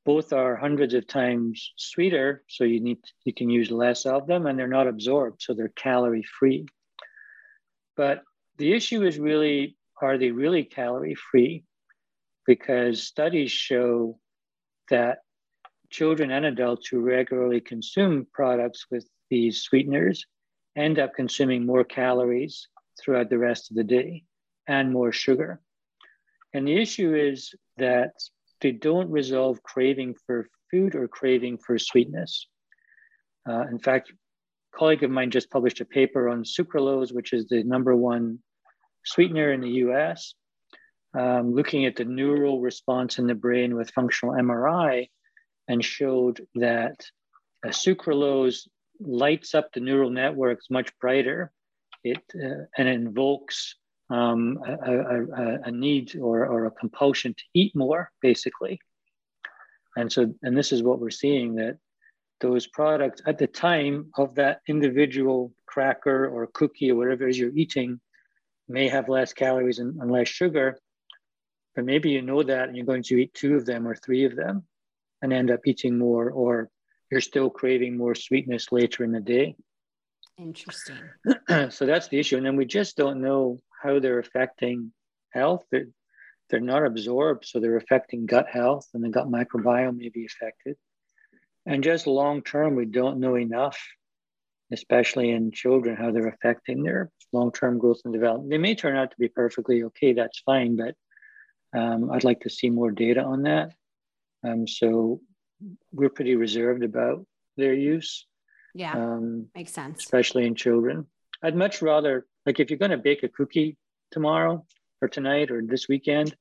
Both 0.07 0.33
are 0.33 0.55
hundreds 0.55 0.95
of 0.95 1.09
times 1.09 1.73
sweeter, 1.77 2.45
so 2.49 2.62
you 2.62 2.81
need 2.81 2.99
you 3.25 3.35
can 3.35 3.51
use 3.51 3.73
less 3.73 4.07
of 4.07 4.29
them, 4.29 4.47
and 4.47 4.57
they're 4.57 4.69
not 4.69 4.87
absorbed, 4.87 5.42
so 5.42 5.53
they're 5.53 5.69
calorie 5.69 6.23
free. 6.38 6.66
But 7.97 8.23
the 8.57 8.73
issue 8.73 9.03
is 9.03 9.19
really, 9.19 9.77
are 10.01 10.16
they 10.16 10.31
really 10.31 10.62
calorie 10.62 11.16
free? 11.16 11.64
Because 12.47 13.03
studies 13.03 13.51
show 13.51 14.21
that 14.90 15.19
children 15.90 16.31
and 16.31 16.47
adults 16.47 16.87
who 16.87 17.01
regularly 17.01 17.61
consume 17.61 18.29
products 18.33 18.87
with 18.88 19.09
these 19.29 19.62
sweeteners 19.62 20.25
end 20.77 21.01
up 21.01 21.14
consuming 21.14 21.66
more 21.66 21.83
calories 21.85 22.69
throughout 23.01 23.29
the 23.29 23.38
rest 23.38 23.71
of 23.71 23.77
the 23.77 23.85
day 23.85 24.23
and 24.69 24.92
more 24.92 25.11
sugar. 25.11 25.61
And 26.55 26.69
the 26.69 26.81
issue 26.81 27.14
is 27.14 27.55
that 27.77 28.12
they 28.61 28.73
don't 28.73 29.11
resolve 29.11 29.62
craving 29.62 30.14
for 30.27 30.49
food 30.71 30.95
or 30.95 31.09
craving 31.09 31.59
for 31.59 31.79
sweetness. 31.79 32.47
Uh, 33.49 33.66
in 33.69 33.79
fact, 33.79 34.11
a 34.11 34.79
colleague 34.79 35.03
of 35.03 35.11
mine 35.11 35.31
just 35.31 35.51
published 35.51 35.81
a 35.81 35.85
paper 35.85 36.29
on 36.29 36.45
sucralose, 36.45 37.12
which 37.12 37.33
is 37.33 37.47
the 37.47 37.62
number 37.62 37.95
one 37.95 38.38
sweetener 39.05 39.53
in 39.53 39.61
the 39.61 39.71
US, 39.87 40.35
um, 41.16 41.55
looking 41.55 41.87
at 41.87 41.97
the 41.97 42.05
neural 42.05 42.61
response 42.61 43.19
in 43.19 43.27
the 43.27 43.35
brain 43.35 43.77
with 43.77 43.90
functional 43.90 44.35
MRI 44.35 45.09
and 45.69 45.85
showed 45.85 46.47
that 46.57 47.05
sucralose 47.66 48.69
lights 49.01 49.55
up 49.55 49.73
the 49.73 49.81
neural 49.81 50.11
networks 50.11 50.71
much 50.71 50.90
brighter 51.01 51.53
it, 52.05 52.23
uh, 52.35 52.64
and 52.77 52.88
invokes 52.88 53.77
um, 54.11 54.59
a, 54.66 54.73
a, 54.73 55.59
a, 55.64 55.71
need 55.71 56.16
or, 56.16 56.47
or 56.47 56.66
a 56.66 56.71
compulsion 56.71 57.35
to 57.35 57.42
eat 57.55 57.75
more, 57.75 58.11
basically. 58.23 58.79
And 59.97 60.12
so, 60.12 60.33
and 60.42 60.57
this 60.57 60.73
is 60.73 60.83
what 60.83 61.01
we're 61.01 61.11
seeing 61.11 61.57
that 61.57 61.79
those 62.40 62.66
products 62.66 63.23
at 63.27 63.38
the 63.38 63.47
time 63.47 64.11
of 64.16 64.35
that 64.37 64.61
individual 64.69 65.53
cracker 65.66 66.29
or 66.29 66.47
cookie 66.47 66.90
or 66.90 66.97
whatever 66.97 67.27
it 67.27 67.31
is 67.31 67.38
you're 67.38 67.57
eating 67.57 67.99
may 68.69 68.88
have 68.88 69.09
less 69.09 69.33
calories 69.33 69.79
and, 69.79 70.01
and 70.01 70.11
less 70.11 70.29
sugar, 70.29 70.79
but 71.75 71.85
maybe 71.85 72.11
you 72.11 72.23
know 72.23 72.42
that 72.42 72.69
and 72.69 72.77
you're 72.77 72.87
going 72.87 73.03
to 73.03 73.16
eat 73.16 73.35
two 73.35 73.57
of 73.57 73.64
them 73.64 73.87
or 73.87 73.95
three 73.95 74.25
of 74.25 74.37
them 74.37 74.64
and 75.23 75.33
end 75.33 75.51
up 75.51 75.61
eating 75.66 75.99
more, 75.99 76.31
or 76.31 76.69
you're 77.11 77.21
still 77.21 77.49
craving 77.49 77.97
more 77.97 78.14
sweetness 78.14 78.71
later 78.71 79.03
in 79.03 79.12
the 79.12 79.21
day. 79.21 79.57
Interesting. 80.38 80.99
so 81.70 81.87
that's 81.87 82.09
the 82.09 82.18
issue. 82.18 82.37
And 82.37 82.44
then 82.44 82.57
we 82.57 82.66
just 82.66 82.96
don't 82.96 83.22
know 83.22 83.59
how 83.83 83.99
they're 83.99 84.18
affecting 84.18 84.92
health. 85.31 85.64
They're, 85.70 85.88
they're 86.51 86.61
not 86.61 86.85
absorbed, 86.85 87.46
so 87.46 87.59
they're 87.59 87.77
affecting 87.77 88.27
gut 88.27 88.46
health, 88.49 88.87
and 88.94 89.03
the 89.03 89.09
gut 89.09 89.29
microbiome 89.29 89.96
may 89.96 90.11
be 90.11 90.27
affected. 90.27 90.77
And 91.66 91.83
just 91.83 92.07
long 92.07 92.42
term, 92.42 92.77
we 92.77 92.85
don't 92.85 93.18
know 93.18 93.37
enough, 93.37 93.79
especially 94.72 95.31
in 95.31 95.51
children, 95.51 95.96
how 95.96 96.12
they're 96.12 96.29
affecting 96.29 96.83
their 96.83 97.11
long 97.33 97.51
term 97.51 97.79
growth 97.79 98.01
and 98.05 98.14
development. 98.14 98.51
They 98.51 98.59
may 98.59 98.75
turn 98.75 98.96
out 98.96 99.11
to 99.11 99.16
be 99.18 99.29
perfectly 99.29 99.83
okay, 99.85 100.12
that's 100.12 100.40
fine, 100.40 100.77
but 100.77 100.94
um, 101.77 102.11
I'd 102.11 102.25
like 102.25 102.40
to 102.40 102.51
see 102.51 102.70
more 102.70 102.90
data 102.90 103.22
on 103.22 103.42
that. 103.42 103.70
Um, 104.44 104.68
so 104.68 105.20
we're 105.92 106.11
pretty 106.11 106.37
reserved 106.37 106.85
about 106.85 107.27
their 107.57 107.75
use. 107.75 108.27
Yeah, 108.76 108.92
um, 108.92 109.48
makes 109.54 109.72
sense. 109.72 110.04
Especially 110.04 110.46
in 110.46 110.54
children. 110.54 111.06
I'd 111.42 111.56
much 111.56 111.80
rather, 111.80 112.26
like, 112.44 112.60
if 112.60 112.68
you're 112.68 112.78
going 112.78 112.90
to 112.90 112.98
bake 112.98 113.22
a 113.22 113.28
cookie 113.28 113.78
tomorrow 114.10 114.64
or 115.00 115.08
tonight 115.08 115.50
or 115.50 115.62
this 115.62 115.88
weekend, 115.88 116.36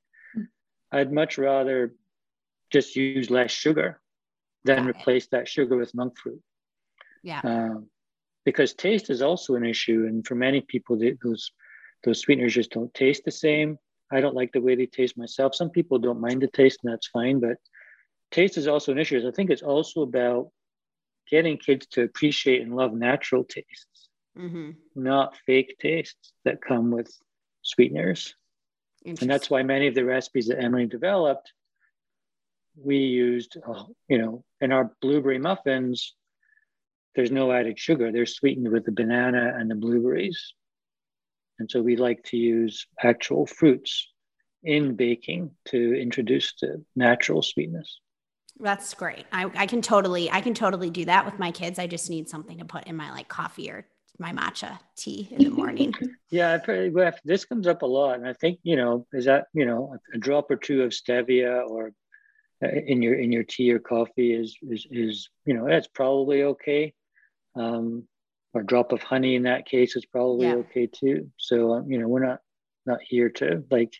I'd 0.92 1.12
much 1.12 1.38
rather 1.38 1.94
just 2.70 2.94
use 2.94 3.30
less 3.30 3.50
sugar 3.50 4.00
than 4.64 4.84
Got 4.84 4.90
replace 4.90 5.24
it. 5.24 5.30
that 5.30 5.48
sugar 5.48 5.76
with 5.76 5.94
monk 5.94 6.18
fruit. 6.18 6.42
Yeah. 7.22 7.40
Um, 7.42 7.88
because 8.44 8.74
taste 8.74 9.08
is 9.10 9.22
also 9.22 9.54
an 9.54 9.64
issue, 9.64 10.04
and 10.06 10.26
for 10.26 10.34
many 10.34 10.60
people, 10.60 10.98
they, 10.98 11.16
those 11.22 11.50
those 12.04 12.20
sweeteners 12.20 12.54
just 12.54 12.70
don't 12.70 12.92
taste 12.92 13.24
the 13.24 13.30
same. 13.30 13.78
I 14.12 14.20
don't 14.20 14.36
like 14.36 14.52
the 14.52 14.60
way 14.60 14.76
they 14.76 14.86
taste 14.86 15.16
myself. 15.18 15.54
Some 15.54 15.70
people 15.70 15.98
don't 15.98 16.20
mind 16.20 16.42
the 16.42 16.48
taste, 16.48 16.80
and 16.84 16.92
that's 16.92 17.08
fine. 17.08 17.40
But 17.40 17.56
taste 18.30 18.58
is 18.58 18.68
also 18.68 18.92
an 18.92 18.98
issue. 18.98 19.26
I 19.26 19.32
think 19.32 19.50
it's 19.50 19.62
also 19.62 20.02
about 20.02 20.50
getting 21.30 21.58
kids 21.58 21.86
to 21.92 22.02
appreciate 22.02 22.62
and 22.62 22.74
love 22.74 22.92
natural 22.92 23.44
tastes, 23.44 24.08
mm-hmm. 24.38 24.70
not 24.94 25.36
fake 25.46 25.76
tastes 25.80 26.32
that 26.44 26.62
come 26.62 26.90
with 26.90 27.12
sweeteners. 27.62 28.34
And 29.04 29.30
that's 29.30 29.48
why 29.48 29.62
many 29.62 29.86
of 29.86 29.94
the 29.94 30.04
recipes 30.04 30.48
that 30.48 30.62
Emily 30.62 30.86
developed, 30.86 31.52
we 32.76 32.98
used, 32.98 33.56
uh, 33.66 33.84
you 34.08 34.18
know, 34.18 34.44
in 34.60 34.72
our 34.72 34.92
blueberry 35.00 35.38
muffins, 35.38 36.14
there's 37.14 37.30
no 37.30 37.50
added 37.52 37.78
sugar. 37.78 38.12
They're 38.12 38.26
sweetened 38.26 38.68
with 38.68 38.84
the 38.84 38.92
banana 38.92 39.54
and 39.56 39.70
the 39.70 39.74
blueberries. 39.74 40.52
And 41.58 41.70
so 41.70 41.80
we 41.82 41.96
like 41.96 42.22
to 42.24 42.36
use 42.36 42.86
actual 43.02 43.46
fruits 43.46 44.12
in 44.62 44.96
baking 44.96 45.52
to 45.66 45.94
introduce 45.94 46.52
the 46.60 46.84
natural 46.94 47.40
sweetness. 47.42 48.00
That's 48.58 48.94
great. 48.94 49.26
I, 49.32 49.50
I 49.54 49.66
can 49.66 49.82
totally, 49.82 50.30
I 50.30 50.40
can 50.40 50.54
totally 50.54 50.90
do 50.90 51.04
that 51.04 51.24
with 51.24 51.38
my 51.38 51.50
kids. 51.50 51.78
I 51.78 51.86
just 51.86 52.08
need 52.08 52.28
something 52.28 52.58
to 52.58 52.64
put 52.64 52.86
in 52.86 52.96
my 52.96 53.10
like 53.10 53.28
coffee 53.28 53.70
or 53.70 53.86
my 54.18 54.32
matcha 54.32 54.78
tea 54.96 55.28
in 55.30 55.44
the 55.44 55.50
morning. 55.50 55.94
yeah, 56.30 56.58
this 57.24 57.44
comes 57.44 57.66
up 57.66 57.82
a 57.82 57.86
lot, 57.86 58.18
and 58.18 58.26
I 58.26 58.32
think 58.32 58.58
you 58.62 58.76
know, 58.76 59.06
is 59.12 59.26
that 59.26 59.46
you 59.52 59.66
know, 59.66 59.96
a 60.14 60.18
drop 60.18 60.50
or 60.50 60.56
two 60.56 60.82
of 60.82 60.92
stevia 60.92 61.68
or 61.68 61.92
uh, 62.64 62.68
in 62.68 63.02
your 63.02 63.14
in 63.18 63.32
your 63.32 63.44
tea 63.44 63.72
or 63.72 63.78
coffee 63.78 64.32
is 64.32 64.56
is 64.62 64.86
is 64.90 65.28
you 65.44 65.54
know 65.54 65.66
that's 65.68 65.88
probably 65.88 66.42
okay. 66.42 66.94
Um, 67.54 68.06
or 68.54 68.62
drop 68.62 68.92
of 68.92 69.02
honey 69.02 69.34
in 69.34 69.42
that 69.42 69.66
case 69.66 69.96
is 69.96 70.06
probably 70.06 70.46
yeah. 70.46 70.54
okay 70.54 70.86
too. 70.86 71.30
So 71.36 71.74
um, 71.74 71.90
you 71.90 71.98
know, 71.98 72.08
we're 72.08 72.24
not 72.24 72.40
not 72.86 73.00
here 73.02 73.28
to 73.30 73.64
like 73.70 73.92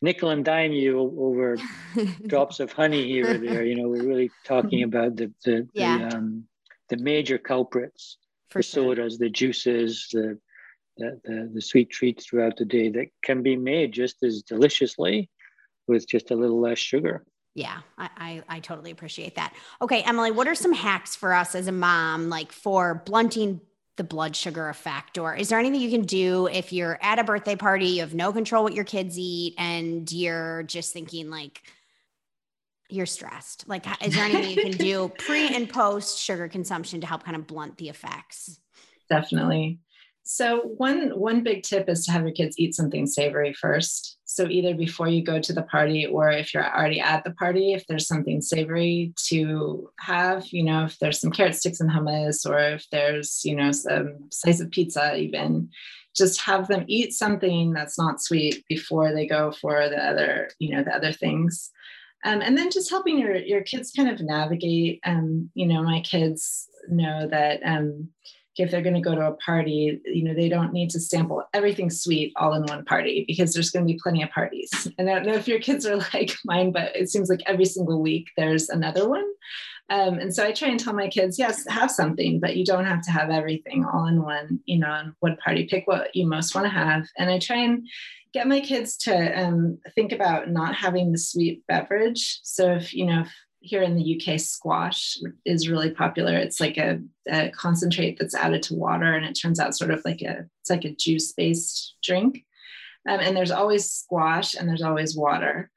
nickel 0.00 0.30
and 0.30 0.44
dime 0.44 0.72
you 0.72 0.98
over 0.98 1.56
drops 2.26 2.60
of 2.60 2.72
honey 2.72 3.06
here 3.06 3.34
or 3.34 3.38
there. 3.38 3.64
You 3.64 3.76
know, 3.76 3.88
we're 3.88 4.06
really 4.06 4.30
talking 4.44 4.82
about 4.82 5.16
the 5.16 5.32
the 5.44 5.68
yeah. 5.72 6.08
the, 6.08 6.16
um, 6.16 6.44
the 6.88 6.96
major 6.96 7.38
culprits, 7.38 8.18
For 8.50 8.60
the 8.60 8.62
sure. 8.62 8.96
sodas, 8.96 9.18
the 9.18 9.30
juices, 9.30 10.08
the, 10.12 10.38
the 10.96 11.20
the 11.24 11.50
the 11.54 11.62
sweet 11.62 11.90
treats 11.90 12.26
throughout 12.26 12.56
the 12.56 12.64
day 12.64 12.88
that 12.90 13.06
can 13.22 13.42
be 13.42 13.56
made 13.56 13.92
just 13.92 14.22
as 14.22 14.42
deliciously 14.42 15.28
with 15.86 16.08
just 16.08 16.30
a 16.30 16.36
little 16.36 16.60
less 16.60 16.78
sugar. 16.78 17.24
Yeah, 17.54 17.80
I, 17.96 18.10
I, 18.16 18.56
I 18.56 18.60
totally 18.60 18.92
appreciate 18.92 19.34
that. 19.34 19.52
Okay, 19.82 20.02
Emily, 20.02 20.30
what 20.30 20.46
are 20.46 20.54
some 20.54 20.72
hacks 20.72 21.16
for 21.16 21.32
us 21.32 21.56
as 21.56 21.66
a 21.66 21.72
mom, 21.72 22.28
like 22.28 22.52
for 22.52 23.02
blunting 23.04 23.60
the 23.98 24.04
blood 24.04 24.34
sugar 24.34 24.70
effect 24.70 25.18
or 25.18 25.34
is 25.34 25.50
there 25.50 25.58
anything 25.58 25.80
you 25.80 25.90
can 25.90 26.06
do 26.06 26.46
if 26.46 26.72
you're 26.72 26.98
at 27.02 27.18
a 27.18 27.24
birthday 27.24 27.54
party 27.54 27.86
you 27.86 28.00
have 28.00 28.14
no 28.14 28.32
control 28.32 28.64
what 28.64 28.72
your 28.72 28.84
kids 28.84 29.18
eat 29.18 29.54
and 29.58 30.10
you're 30.10 30.62
just 30.62 30.92
thinking 30.94 31.28
like 31.28 31.62
you're 32.88 33.06
stressed? 33.06 33.68
Like 33.68 33.86
is 34.04 34.14
there 34.14 34.24
anything 34.24 34.50
you 34.50 34.62
can 34.62 34.72
do 34.72 35.12
pre 35.18 35.54
and 35.54 35.68
post 35.68 36.18
sugar 36.18 36.48
consumption 36.48 37.00
to 37.00 37.06
help 37.06 37.24
kind 37.24 37.36
of 37.36 37.46
blunt 37.46 37.76
the 37.76 37.88
effects? 37.88 38.60
Definitely. 39.10 39.80
So 40.24 40.60
one 40.60 41.10
one 41.18 41.42
big 41.42 41.62
tip 41.62 41.88
is 41.88 42.04
to 42.06 42.12
have 42.12 42.22
your 42.22 42.32
kids 42.32 42.58
eat 42.58 42.74
something 42.74 43.06
savory 43.06 43.52
first 43.52 44.17
so 44.30 44.46
either 44.46 44.74
before 44.74 45.08
you 45.08 45.24
go 45.24 45.40
to 45.40 45.54
the 45.54 45.62
party 45.62 46.04
or 46.04 46.30
if 46.30 46.52
you're 46.52 46.76
already 46.76 47.00
at 47.00 47.24
the 47.24 47.30
party, 47.30 47.72
if 47.72 47.86
there's 47.86 48.06
something 48.06 48.42
savory 48.42 49.14
to 49.16 49.90
have, 50.00 50.46
you 50.48 50.62
know, 50.62 50.84
if 50.84 50.98
there's 50.98 51.18
some 51.18 51.30
carrot 51.30 51.54
sticks 51.54 51.80
and 51.80 51.90
hummus 51.90 52.48
or 52.48 52.58
if 52.58 52.86
there's, 52.92 53.40
you 53.42 53.56
know, 53.56 53.72
some 53.72 54.18
slice 54.30 54.60
of 54.60 54.70
pizza 54.70 55.16
even, 55.16 55.70
just 56.14 56.42
have 56.42 56.68
them 56.68 56.84
eat 56.88 57.14
something 57.14 57.72
that's 57.72 57.96
not 57.96 58.22
sweet 58.22 58.62
before 58.68 59.14
they 59.14 59.26
go 59.26 59.50
for 59.50 59.88
the 59.88 59.96
other, 59.96 60.50
you 60.58 60.76
know, 60.76 60.84
the 60.84 60.94
other 60.94 61.12
things. 61.12 61.70
Um, 62.22 62.42
and 62.42 62.58
then 62.58 62.70
just 62.70 62.90
helping 62.90 63.18
your 63.18 63.34
your 63.36 63.62
kids 63.62 63.92
kind 63.96 64.10
of 64.10 64.20
navigate. 64.20 65.00
Um, 65.06 65.48
you 65.54 65.66
know, 65.66 65.82
my 65.82 66.00
kids 66.00 66.68
know 66.90 67.26
that 67.28 67.60
um, 67.64 68.10
if 68.60 68.70
they're 68.70 68.82
going 68.82 68.94
to 68.94 69.00
go 69.00 69.14
to 69.14 69.26
a 69.26 69.36
party, 69.36 70.00
you 70.04 70.24
know, 70.24 70.34
they 70.34 70.48
don't 70.48 70.72
need 70.72 70.90
to 70.90 71.00
sample 71.00 71.44
everything 71.54 71.90
sweet 71.90 72.32
all 72.36 72.54
in 72.54 72.64
one 72.64 72.84
party 72.84 73.24
because 73.26 73.52
there's 73.52 73.70
going 73.70 73.86
to 73.86 73.92
be 73.92 74.00
plenty 74.02 74.22
of 74.22 74.30
parties. 74.30 74.70
And 74.98 75.08
I 75.08 75.14
don't 75.14 75.26
know 75.26 75.34
if 75.34 75.48
your 75.48 75.60
kids 75.60 75.86
are 75.86 75.96
like 76.14 76.32
mine, 76.44 76.72
but 76.72 76.94
it 76.96 77.10
seems 77.10 77.28
like 77.28 77.42
every 77.46 77.64
single 77.64 78.00
week 78.00 78.28
there's 78.36 78.68
another 78.68 79.08
one. 79.08 79.26
Um, 79.90 80.18
and 80.18 80.34
so 80.34 80.44
I 80.44 80.52
try 80.52 80.68
and 80.68 80.78
tell 80.78 80.92
my 80.92 81.08
kids, 81.08 81.38
yes, 81.38 81.66
have 81.68 81.90
something, 81.90 82.40
but 82.40 82.56
you 82.56 82.64
don't 82.64 82.84
have 82.84 83.02
to 83.02 83.10
have 83.10 83.30
everything 83.30 83.86
all 83.86 84.06
in 84.06 84.22
one, 84.22 84.60
you 84.66 84.78
know, 84.78 84.90
on 84.90 85.14
one 85.20 85.36
party. 85.36 85.64
Pick 85.64 85.86
what 85.86 86.14
you 86.14 86.26
most 86.26 86.54
want 86.54 86.66
to 86.66 86.70
have. 86.70 87.06
And 87.16 87.30
I 87.30 87.38
try 87.38 87.56
and 87.56 87.88
get 88.34 88.46
my 88.46 88.60
kids 88.60 88.96
to 88.98 89.42
um, 89.42 89.78
think 89.94 90.12
about 90.12 90.50
not 90.50 90.74
having 90.74 91.12
the 91.12 91.18
sweet 91.18 91.66
beverage. 91.66 92.40
So 92.42 92.72
if, 92.72 92.92
you 92.92 93.06
know, 93.06 93.22
if 93.22 93.32
here 93.68 93.82
in 93.82 93.96
the 93.96 94.20
UK, 94.20 94.40
squash 94.40 95.18
is 95.44 95.68
really 95.68 95.90
popular. 95.90 96.36
It's 96.36 96.60
like 96.60 96.78
a, 96.78 97.00
a, 97.28 97.50
concentrate 97.50 98.18
that's 98.18 98.34
added 98.34 98.62
to 98.64 98.74
water, 98.74 99.12
and 99.14 99.26
it 99.26 99.34
turns 99.34 99.60
out 99.60 99.76
sort 99.76 99.90
of 99.90 100.02
like 100.04 100.22
a 100.22 100.46
it's 100.60 100.70
like 100.70 100.84
a 100.84 100.94
juice 100.94 101.32
based 101.32 101.96
drink. 102.02 102.44
Um, 103.08 103.20
and 103.20 103.36
there's 103.36 103.50
always 103.50 103.90
squash, 103.90 104.54
and 104.54 104.68
there's 104.68 104.82
always 104.82 105.16
water. 105.16 105.70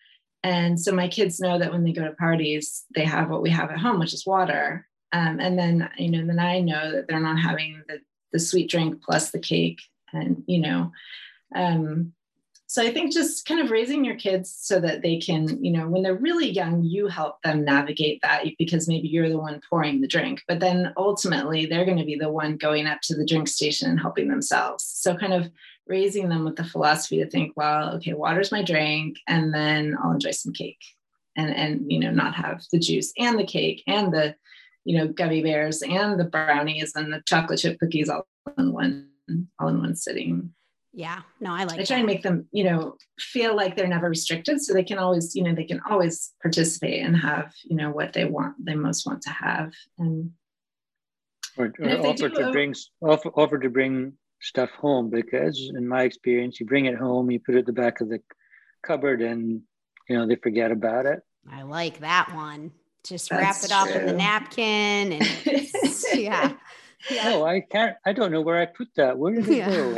And 0.43 0.79
so 0.79 0.91
my 0.91 1.07
kids 1.07 1.39
know 1.39 1.59
that 1.59 1.71
when 1.71 1.83
they 1.83 1.91
go 1.91 2.03
to 2.03 2.13
parties, 2.13 2.85
they 2.95 3.03
have 3.03 3.29
what 3.29 3.43
we 3.43 3.49
have 3.49 3.69
at 3.69 3.79
home, 3.79 3.99
which 3.99 4.13
is 4.13 4.25
water. 4.25 4.87
Um, 5.11 5.39
and 5.39 5.59
then 5.59 5.89
you 5.97 6.09
know, 6.09 6.25
then 6.25 6.39
I 6.39 6.61
know 6.61 6.91
that 6.91 7.07
they're 7.07 7.19
not 7.19 7.39
having 7.39 7.83
the 7.87 7.99
the 8.31 8.39
sweet 8.39 8.69
drink 8.69 9.03
plus 9.03 9.31
the 9.31 9.39
cake, 9.39 9.81
and 10.13 10.43
you 10.47 10.59
know. 10.59 10.91
Um, 11.53 12.13
so 12.71 12.81
I 12.81 12.89
think 12.93 13.11
just 13.11 13.45
kind 13.45 13.59
of 13.59 13.69
raising 13.69 14.05
your 14.05 14.15
kids 14.15 14.55
so 14.57 14.79
that 14.79 15.01
they 15.01 15.17
can, 15.17 15.61
you 15.61 15.73
know, 15.73 15.89
when 15.89 16.03
they're 16.03 16.15
really 16.15 16.49
young, 16.49 16.85
you 16.85 17.07
help 17.07 17.41
them 17.41 17.65
navigate 17.65 18.21
that 18.21 18.45
because 18.57 18.87
maybe 18.87 19.09
you're 19.09 19.27
the 19.27 19.37
one 19.37 19.59
pouring 19.69 19.99
the 19.99 20.07
drink, 20.07 20.41
but 20.47 20.61
then 20.61 20.93
ultimately 20.95 21.65
they're 21.65 21.83
going 21.83 21.97
to 21.97 22.05
be 22.05 22.15
the 22.15 22.31
one 22.31 22.55
going 22.55 22.87
up 22.87 23.01
to 23.01 23.13
the 23.13 23.25
drink 23.25 23.49
station 23.49 23.89
and 23.89 23.99
helping 23.99 24.29
themselves. 24.29 24.85
So 24.85 25.17
kind 25.17 25.33
of 25.33 25.51
raising 25.85 26.29
them 26.29 26.45
with 26.45 26.55
the 26.55 26.63
philosophy 26.63 27.17
to 27.17 27.29
think, 27.29 27.51
well, 27.57 27.93
okay, 27.95 28.13
water's 28.13 28.53
my 28.53 28.63
drink, 28.63 29.17
and 29.27 29.53
then 29.53 29.97
I'll 30.01 30.11
enjoy 30.11 30.31
some 30.31 30.53
cake 30.53 30.79
and 31.35 31.53
and 31.53 31.91
you 31.91 31.99
know 31.99 32.11
not 32.11 32.35
have 32.35 32.63
the 32.71 32.79
juice 32.79 33.11
and 33.17 33.37
the 33.37 33.43
cake 33.43 33.83
and 33.85 34.13
the 34.13 34.33
you 34.85 34.97
know 34.97 35.09
gummy 35.09 35.43
bears 35.43 35.81
and 35.81 36.17
the 36.17 36.23
brownies 36.23 36.93
and 36.95 37.11
the 37.11 37.21
chocolate 37.25 37.59
chip 37.59 37.77
cookies 37.79 38.07
all 38.07 38.25
in 38.57 38.71
one 38.71 39.09
all 39.59 39.67
in 39.67 39.79
one 39.79 39.95
sitting 39.95 40.53
yeah 40.93 41.21
no 41.39 41.53
i 41.53 41.63
like 41.63 41.77
it. 41.77 41.81
i 41.81 41.85
try 41.85 41.97
and 41.97 42.05
make 42.05 42.21
them 42.21 42.45
you 42.51 42.63
know 42.63 42.95
feel 43.17 43.55
like 43.55 43.75
they're 43.75 43.87
never 43.87 44.09
restricted 44.09 44.61
so 44.61 44.73
they 44.73 44.83
can 44.83 44.97
always 44.97 45.35
you 45.35 45.43
know 45.43 45.55
they 45.55 45.63
can 45.63 45.79
always 45.89 46.33
participate 46.41 47.03
and 47.03 47.15
have 47.15 47.53
you 47.63 47.75
know 47.75 47.91
what 47.91 48.13
they 48.13 48.25
want 48.25 48.53
they 48.63 48.75
most 48.75 49.05
want 49.05 49.21
to 49.21 49.29
have 49.29 49.71
and 49.97 50.31
or, 51.57 51.73
or 51.79 52.07
offer 52.07 52.29
do, 52.29 52.35
to 52.35 52.47
uh, 52.47 52.51
bring 52.51 52.73
offer, 53.01 53.29
offer 53.29 53.57
to 53.57 53.69
bring 53.69 54.13
stuff 54.41 54.69
home 54.71 55.09
because 55.09 55.71
in 55.75 55.87
my 55.87 56.03
experience 56.03 56.59
you 56.59 56.65
bring 56.65 56.85
it 56.85 56.95
home 56.95 57.31
you 57.31 57.39
put 57.39 57.55
it 57.55 57.59
at 57.59 57.65
the 57.65 57.73
back 57.73 58.01
of 58.01 58.09
the 58.09 58.19
cupboard 58.83 59.21
and 59.21 59.61
you 60.09 60.17
know 60.17 60.27
they 60.27 60.35
forget 60.35 60.71
about 60.71 61.05
it. 61.05 61.21
I 61.51 61.63
like 61.63 61.99
that 61.99 62.33
one. 62.35 62.71
Just 63.03 63.29
That's 63.29 63.63
wrap 63.71 63.87
it 63.87 63.93
up 63.93 63.95
in 63.95 64.05
the 64.05 64.13
napkin 64.13 65.13
and 65.13 65.67
yeah 66.15 66.53
yeah. 67.09 67.29
No, 67.29 67.45
I 67.45 67.61
can't. 67.61 67.95
I 68.05 68.13
don't 68.13 68.31
know 68.31 68.41
where 68.41 68.59
I 68.59 68.65
put 68.65 68.89
that. 68.95 69.17
Where 69.17 69.33
did 69.33 69.47
it 69.47 69.57
yeah. 69.57 69.69
go? 69.69 69.97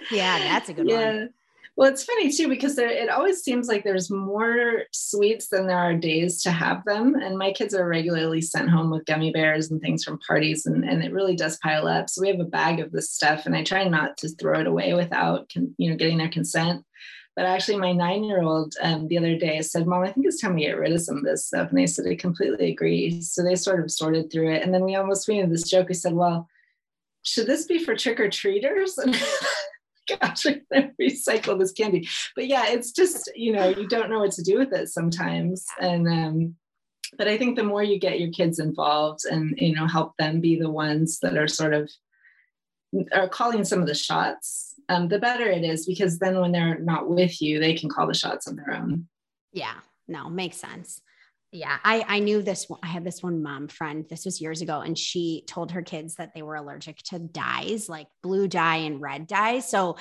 yeah, 0.10 0.38
that's 0.38 0.68
a 0.68 0.74
good 0.74 0.88
yeah. 0.88 1.12
one. 1.12 1.30
Well, 1.74 1.90
it's 1.90 2.04
funny 2.04 2.30
too 2.30 2.48
because 2.48 2.76
there, 2.76 2.90
it 2.90 3.08
always 3.08 3.42
seems 3.42 3.66
like 3.66 3.82
there's 3.82 4.10
more 4.10 4.82
sweets 4.92 5.48
than 5.48 5.66
there 5.66 5.78
are 5.78 5.94
days 5.94 6.42
to 6.42 6.50
have 6.50 6.84
them. 6.84 7.14
And 7.14 7.38
my 7.38 7.52
kids 7.52 7.74
are 7.74 7.88
regularly 7.88 8.42
sent 8.42 8.68
home 8.68 8.90
with 8.90 9.06
gummy 9.06 9.32
bears 9.32 9.70
and 9.70 9.80
things 9.80 10.04
from 10.04 10.18
parties, 10.26 10.66
and, 10.66 10.84
and 10.84 11.02
it 11.02 11.12
really 11.12 11.34
does 11.34 11.56
pile 11.58 11.88
up. 11.88 12.10
So 12.10 12.20
we 12.20 12.28
have 12.28 12.40
a 12.40 12.44
bag 12.44 12.80
of 12.80 12.92
this 12.92 13.10
stuff, 13.10 13.46
and 13.46 13.56
I 13.56 13.64
try 13.64 13.84
not 13.84 14.18
to 14.18 14.28
throw 14.28 14.60
it 14.60 14.66
away 14.66 14.92
without 14.92 15.50
you 15.54 15.90
know 15.90 15.96
getting 15.96 16.18
their 16.18 16.28
consent. 16.28 16.84
But 17.34 17.46
actually, 17.46 17.78
my 17.78 17.92
nine 17.92 18.24
year 18.24 18.42
old 18.42 18.74
um, 18.82 19.08
the 19.08 19.16
other 19.16 19.38
day 19.38 19.62
said, 19.62 19.86
Mom, 19.86 20.02
I 20.02 20.12
think 20.12 20.26
it's 20.26 20.40
time 20.40 20.54
we 20.54 20.62
get 20.62 20.76
rid 20.76 20.92
of 20.92 21.00
some 21.00 21.16
of 21.16 21.24
this 21.24 21.46
stuff. 21.46 21.70
And 21.70 21.78
they 21.78 21.86
said, 21.86 22.06
I 22.06 22.14
completely 22.14 22.70
agree. 22.70 23.22
So 23.22 23.42
they 23.42 23.54
sort 23.54 23.80
of 23.80 23.90
sorted 23.90 24.30
through 24.30 24.52
it. 24.52 24.62
And 24.62 24.72
then 24.74 24.84
we 24.84 24.96
almost 24.96 25.28
made 25.28 25.50
this 25.50 25.68
joke. 25.68 25.88
We 25.88 25.94
said, 25.94 26.12
Well, 26.12 26.48
should 27.22 27.46
this 27.46 27.66
be 27.66 27.82
for 27.82 27.96
trick 27.96 28.20
or 28.20 28.28
treaters? 28.28 28.98
And 30.08 30.18
gosh, 30.20 30.42
to 30.42 30.60
recycle 31.00 31.58
this 31.58 31.72
candy. 31.72 32.08
But 32.34 32.48
yeah, 32.48 32.66
it's 32.68 32.92
just, 32.92 33.30
you 33.34 33.52
know, 33.52 33.68
you 33.68 33.88
don't 33.88 34.10
know 34.10 34.20
what 34.20 34.32
to 34.32 34.42
do 34.42 34.58
with 34.58 34.72
it 34.72 34.88
sometimes. 34.88 35.64
And, 35.80 36.08
um, 36.08 36.56
but 37.16 37.28
I 37.28 37.38
think 37.38 37.56
the 37.56 37.62
more 37.62 37.82
you 37.82 37.98
get 37.98 38.20
your 38.20 38.30
kids 38.30 38.58
involved 38.58 39.20
and, 39.30 39.54
you 39.58 39.74
know, 39.74 39.86
help 39.86 40.16
them 40.16 40.40
be 40.40 40.58
the 40.58 40.70
ones 40.70 41.18
that 41.20 41.36
are 41.36 41.48
sort 41.48 41.74
of 41.74 41.90
are 43.12 43.28
calling 43.28 43.64
some 43.64 43.80
of 43.80 43.86
the 43.86 43.94
shots, 43.94 44.74
um, 44.88 45.08
the 45.08 45.18
better 45.18 45.46
it 45.46 45.64
is 45.64 45.86
because 45.86 46.18
then 46.18 46.38
when 46.40 46.52
they're 46.52 46.78
not 46.78 47.08
with 47.08 47.40
you, 47.40 47.60
they 47.60 47.74
can 47.74 47.88
call 47.88 48.06
the 48.06 48.14
shots 48.14 48.46
on 48.46 48.56
their 48.56 48.72
own. 48.72 49.08
Yeah, 49.52 49.74
no, 50.08 50.28
makes 50.28 50.56
sense. 50.56 51.00
Yeah, 51.50 51.76
I 51.84 52.04
I 52.08 52.18
knew 52.20 52.42
this. 52.42 52.66
I 52.82 52.86
had 52.86 53.04
this 53.04 53.22
one 53.22 53.42
mom 53.42 53.68
friend. 53.68 54.06
This 54.08 54.24
was 54.24 54.40
years 54.40 54.62
ago, 54.62 54.80
and 54.80 54.96
she 54.96 55.44
told 55.46 55.72
her 55.72 55.82
kids 55.82 56.14
that 56.14 56.32
they 56.34 56.42
were 56.42 56.56
allergic 56.56 56.98
to 57.08 57.18
dyes, 57.18 57.88
like 57.90 58.06
blue 58.22 58.48
dye 58.48 58.76
and 58.76 59.02
red 59.02 59.26
dye. 59.26 59.60
So 59.60 59.96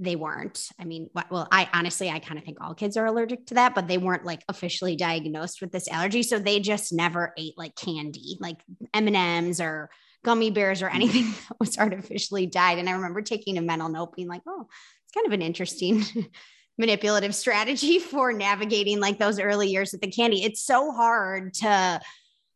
they 0.00 0.16
weren't. 0.16 0.68
I 0.78 0.84
mean, 0.84 1.08
well, 1.30 1.48
I 1.50 1.68
honestly, 1.72 2.08
I 2.10 2.18
kind 2.18 2.38
of 2.38 2.44
think 2.44 2.58
all 2.60 2.74
kids 2.74 2.96
are 2.96 3.06
allergic 3.06 3.46
to 3.46 3.54
that, 3.54 3.74
but 3.74 3.88
they 3.88 3.98
weren't 3.98 4.24
like 4.24 4.42
officially 4.48 4.96
diagnosed 4.96 5.60
with 5.60 5.72
this 5.72 5.88
allergy. 5.88 6.22
So 6.22 6.38
they 6.38 6.60
just 6.60 6.92
never 6.92 7.32
ate 7.36 7.56
like 7.56 7.74
candy, 7.74 8.36
like 8.40 8.58
M 8.94 9.06
and 9.06 9.16
M's 9.16 9.60
or 9.60 9.90
gummy 10.24 10.50
bears 10.50 10.82
or 10.82 10.88
anything 10.88 11.24
that 11.48 11.56
was 11.60 11.78
artificially 11.78 12.46
dyed. 12.46 12.78
And 12.78 12.88
I 12.88 12.92
remember 12.92 13.22
taking 13.22 13.58
a 13.58 13.62
mental 13.62 13.88
note 13.88 14.14
being 14.14 14.28
like, 14.28 14.42
oh, 14.46 14.66
it's 15.04 15.12
kind 15.14 15.26
of 15.26 15.32
an 15.32 15.42
interesting 15.42 16.04
manipulative 16.78 17.34
strategy 17.34 17.98
for 17.98 18.32
navigating 18.32 19.00
like 19.00 19.18
those 19.18 19.40
early 19.40 19.68
years 19.68 19.92
with 19.92 20.00
the 20.00 20.10
candy. 20.10 20.44
It's 20.44 20.62
so 20.62 20.92
hard 20.92 21.54
to 21.54 22.00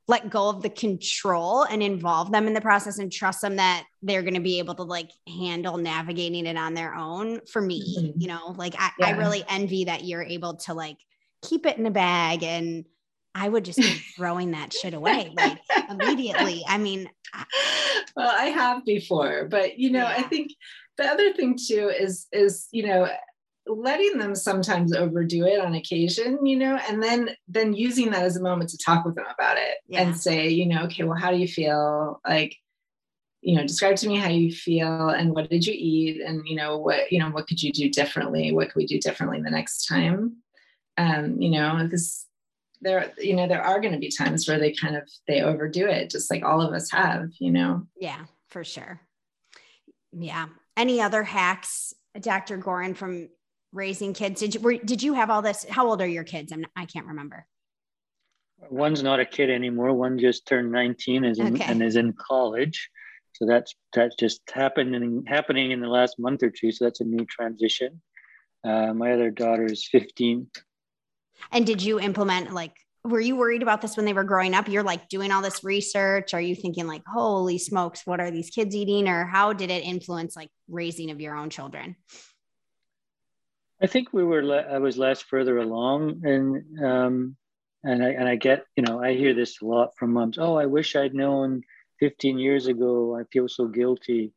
let 0.09 0.31
go 0.31 0.49
of 0.49 0.63
the 0.63 0.69
control 0.69 1.63
and 1.63 1.83
involve 1.83 2.33
them 2.33 2.47
in 2.47 2.55
the 2.55 2.61
process 2.61 2.99
and 2.99 3.11
trust 3.11 3.41
them 3.41 3.57
that 3.57 3.85
they're 4.03 4.23
going 4.23 4.35
to 4.35 4.41
be 4.41 4.59
able 4.59 4.75
to 4.75 4.83
like 4.83 5.11
handle 5.29 5.77
navigating 5.79 6.45
it 6.45 6.57
on 6.57 6.75
their 6.75 6.93
own 6.93 7.41
for 7.47 7.63
me 7.63 7.97
mm-hmm. 7.99 8.21
you 8.21 8.27
know 8.27 8.53
like 8.59 8.75
I, 8.77 8.91
yeah. 8.99 9.07
I 9.07 9.11
really 9.13 9.45
envy 9.49 9.85
that 9.85 10.05
you're 10.05 10.25
able 10.25 10.57
to 10.57 10.75
like 10.75 10.97
keep 11.41 11.67
it 11.67 11.79
in 11.79 11.87
a 11.87 11.91
bag 11.91 12.43
and 12.43 12.85
I 13.35 13.49
would 13.49 13.65
just 13.65 13.79
be 13.79 14.01
throwing 14.17 14.51
that 14.53 14.73
shit 14.73 14.95
away 14.95 15.33
like 15.37 15.59
immediately. 15.89 16.65
I 16.67 16.79
mean, 16.79 17.09
well, 18.17 18.31
I 18.31 18.47
have 18.47 18.85
before, 18.85 19.47
but 19.51 19.79
you 19.79 19.91
know, 19.91 20.03
yeah. 20.03 20.15
I 20.19 20.23
think 20.23 20.53
the 20.99 21.05
other 21.05 21.33
thing 21.33 21.57
too 21.57 21.91
is 21.97 22.27
is 22.33 22.69
you 22.73 22.85
know 22.85 23.09
letting 23.67 24.19
them 24.19 24.35
sometimes 24.35 24.93
overdo 24.93 25.47
it 25.47 25.61
on 25.61 25.75
occasion 25.75 26.45
you 26.45 26.57
know 26.57 26.77
and 26.89 27.01
then 27.01 27.31
then 27.47 27.73
using 27.73 28.11
that 28.11 28.25
as 28.25 28.37
a 28.37 28.43
moment 28.43 28.69
to 28.69 28.77
talk 28.77 29.05
with 29.05 29.15
them 29.15 29.25
about 29.33 29.57
it 29.57 29.77
yeah. 29.87 30.03
and 30.03 30.17
say 30.17 30.49
you 30.49 30.67
know 30.67 30.83
okay 30.83 31.05
well 31.05 31.17
how 31.17 31.31
do 31.31 31.37
you 31.37 31.47
feel 31.47 32.21
like 32.27 32.57
you 33.41 33.57
know 33.57 33.63
describe 33.63 33.95
to 33.95 34.09
me 34.09 34.17
how 34.17 34.29
you 34.29 34.51
feel 34.51 35.11
and 35.11 35.33
what 35.33 35.49
did 35.49 35.65
you 35.65 35.75
eat 35.77 36.21
and 36.21 36.43
you 36.45 36.57
know 36.57 36.77
what 36.77 37.13
you 37.13 37.21
know 37.21 37.31
what 37.31 37.47
could 37.47 37.63
you 37.63 37.73
do 37.73 37.89
differently 37.89 38.53
what 38.53 38.69
could 38.69 38.79
we 38.79 38.87
do 38.87 38.99
differently 38.99 39.41
the 39.41 39.51
next 39.51 39.87
time 39.87 40.37
um 40.99 41.41
you 41.41 41.51
know 41.51 41.79
because 41.85 42.27
there 42.83 43.13
you 43.19 43.35
know 43.35 43.47
there 43.47 43.63
are 43.63 43.81
going 43.81 43.93
to 43.93 43.99
be 43.99 44.11
times 44.11 44.47
where 44.47 44.59
they 44.59 44.73
kind 44.73 44.97
of 44.97 45.09
they 45.27 45.43
overdo 45.43 45.87
it 45.87 46.11
just 46.11 46.31
like 46.31 46.45
all 46.45 46.61
of 46.61 46.75
us 46.75 46.91
have 46.91 47.31
you 47.39 47.51
know? 47.51 47.87
Yeah 47.97 48.25
for 48.53 48.63
sure. 48.63 49.01
Yeah. 50.13 50.47
Any 50.77 51.01
other 51.01 51.23
hacks 51.23 51.95
dr 52.21 52.59
Goran 52.59 52.95
from 52.95 53.31
raising 53.73 54.13
kids? 54.13 54.41
Did 54.41 54.55
you 54.55 54.61
were, 54.61 54.77
did 54.77 55.03
you 55.03 55.15
have 55.15 55.31
all 55.31 55.43
this? 55.43 55.65
How 55.69 55.87
old 55.89 56.03
are 56.03 56.07
your 56.07 56.25
kids? 56.25 56.53
I'm, 56.53 56.65
i 56.77 56.85
can't 56.85 57.07
remember. 57.07 57.47
One's 58.71 59.03
not 59.03 59.19
a 59.19 59.27
kid 59.27 59.51
anymore. 59.51 59.93
One 59.93 60.19
just 60.19 60.47
turned 60.47 60.71
19 60.71 61.25
is 61.25 61.39
in, 61.41 61.55
okay. 61.55 61.65
and 61.65 61.83
is 61.83 61.97
in 61.97 62.13
college. 62.13 62.91
So 63.33 63.47
that's 63.47 63.75
that's 63.95 64.15
just 64.17 64.43
happening 64.53 65.25
happening 65.27 65.73
in 65.73 65.81
the 65.81 65.89
last 65.89 66.19
month 66.19 66.43
or 66.43 66.51
two 66.51 66.71
so 66.71 66.85
that's 66.85 67.01
a 67.01 67.05
new 67.05 67.25
transition. 67.25 68.01
Uh, 68.63 68.93
my 68.95 69.13
other 69.13 69.31
daughter 69.31 69.65
is 69.65 69.89
15 69.91 70.47
and 71.51 71.67
did 71.67 71.83
you 71.83 71.99
implement 71.99 72.53
like 72.53 72.75
were 73.05 73.21
you 73.21 73.37
worried 73.37 73.63
about 73.63 73.83
this 73.83 73.97
when 73.97 74.07
they 74.07 74.13
were 74.13 74.25
growing 74.25 74.55
up? 74.55 74.69
You're 74.69 74.85
like 74.85 75.09
doing 75.09 75.33
all 75.33 75.43
this 75.43 75.65
research. 75.65 76.35
Are 76.35 76.41
you 76.41 76.55
thinking 76.55 76.87
like, 76.87 77.03
holy 77.07 77.59
smokes, 77.59 78.07
what 78.07 78.21
are 78.21 78.31
these 78.31 78.51
kids 78.51 78.77
eating? 78.77 79.09
Or 79.09 79.25
how 79.25 79.53
did 79.53 79.71
it 79.71 79.85
influence 79.85 80.37
like 80.37 80.51
raising 80.69 81.11
of 81.11 81.21
your 81.21 81.37
own 81.37 81.51
children? 81.51 81.97
I 83.81 83.89
think 83.89 84.13
we 84.13 84.23
were, 84.23 84.65
I 84.71 84.79
was 84.79 84.97
less 84.97 85.21
further 85.21 85.59
along 85.59 86.23
and, 86.25 86.85
um, 86.85 87.37
and 87.83 88.05
I, 88.05 88.11
and 88.11 88.29
I 88.29 88.37
get, 88.37 88.65
you 88.77 88.85
know, 88.85 89.03
I 89.03 89.15
hear 89.15 89.35
this 89.35 89.61
a 89.61 89.65
lot 89.65 89.91
from 89.99 90.13
moms. 90.13 90.39
Oh, 90.39 90.57
I 90.57 90.67
wish 90.67 90.95
I'd 90.95 91.15
known 91.15 91.63
15 91.99 92.39
years 92.39 92.69
ago. 92.69 93.19
I 93.19 93.25
feel 93.33 93.49
so 93.49 93.67
guilty. 93.67 94.33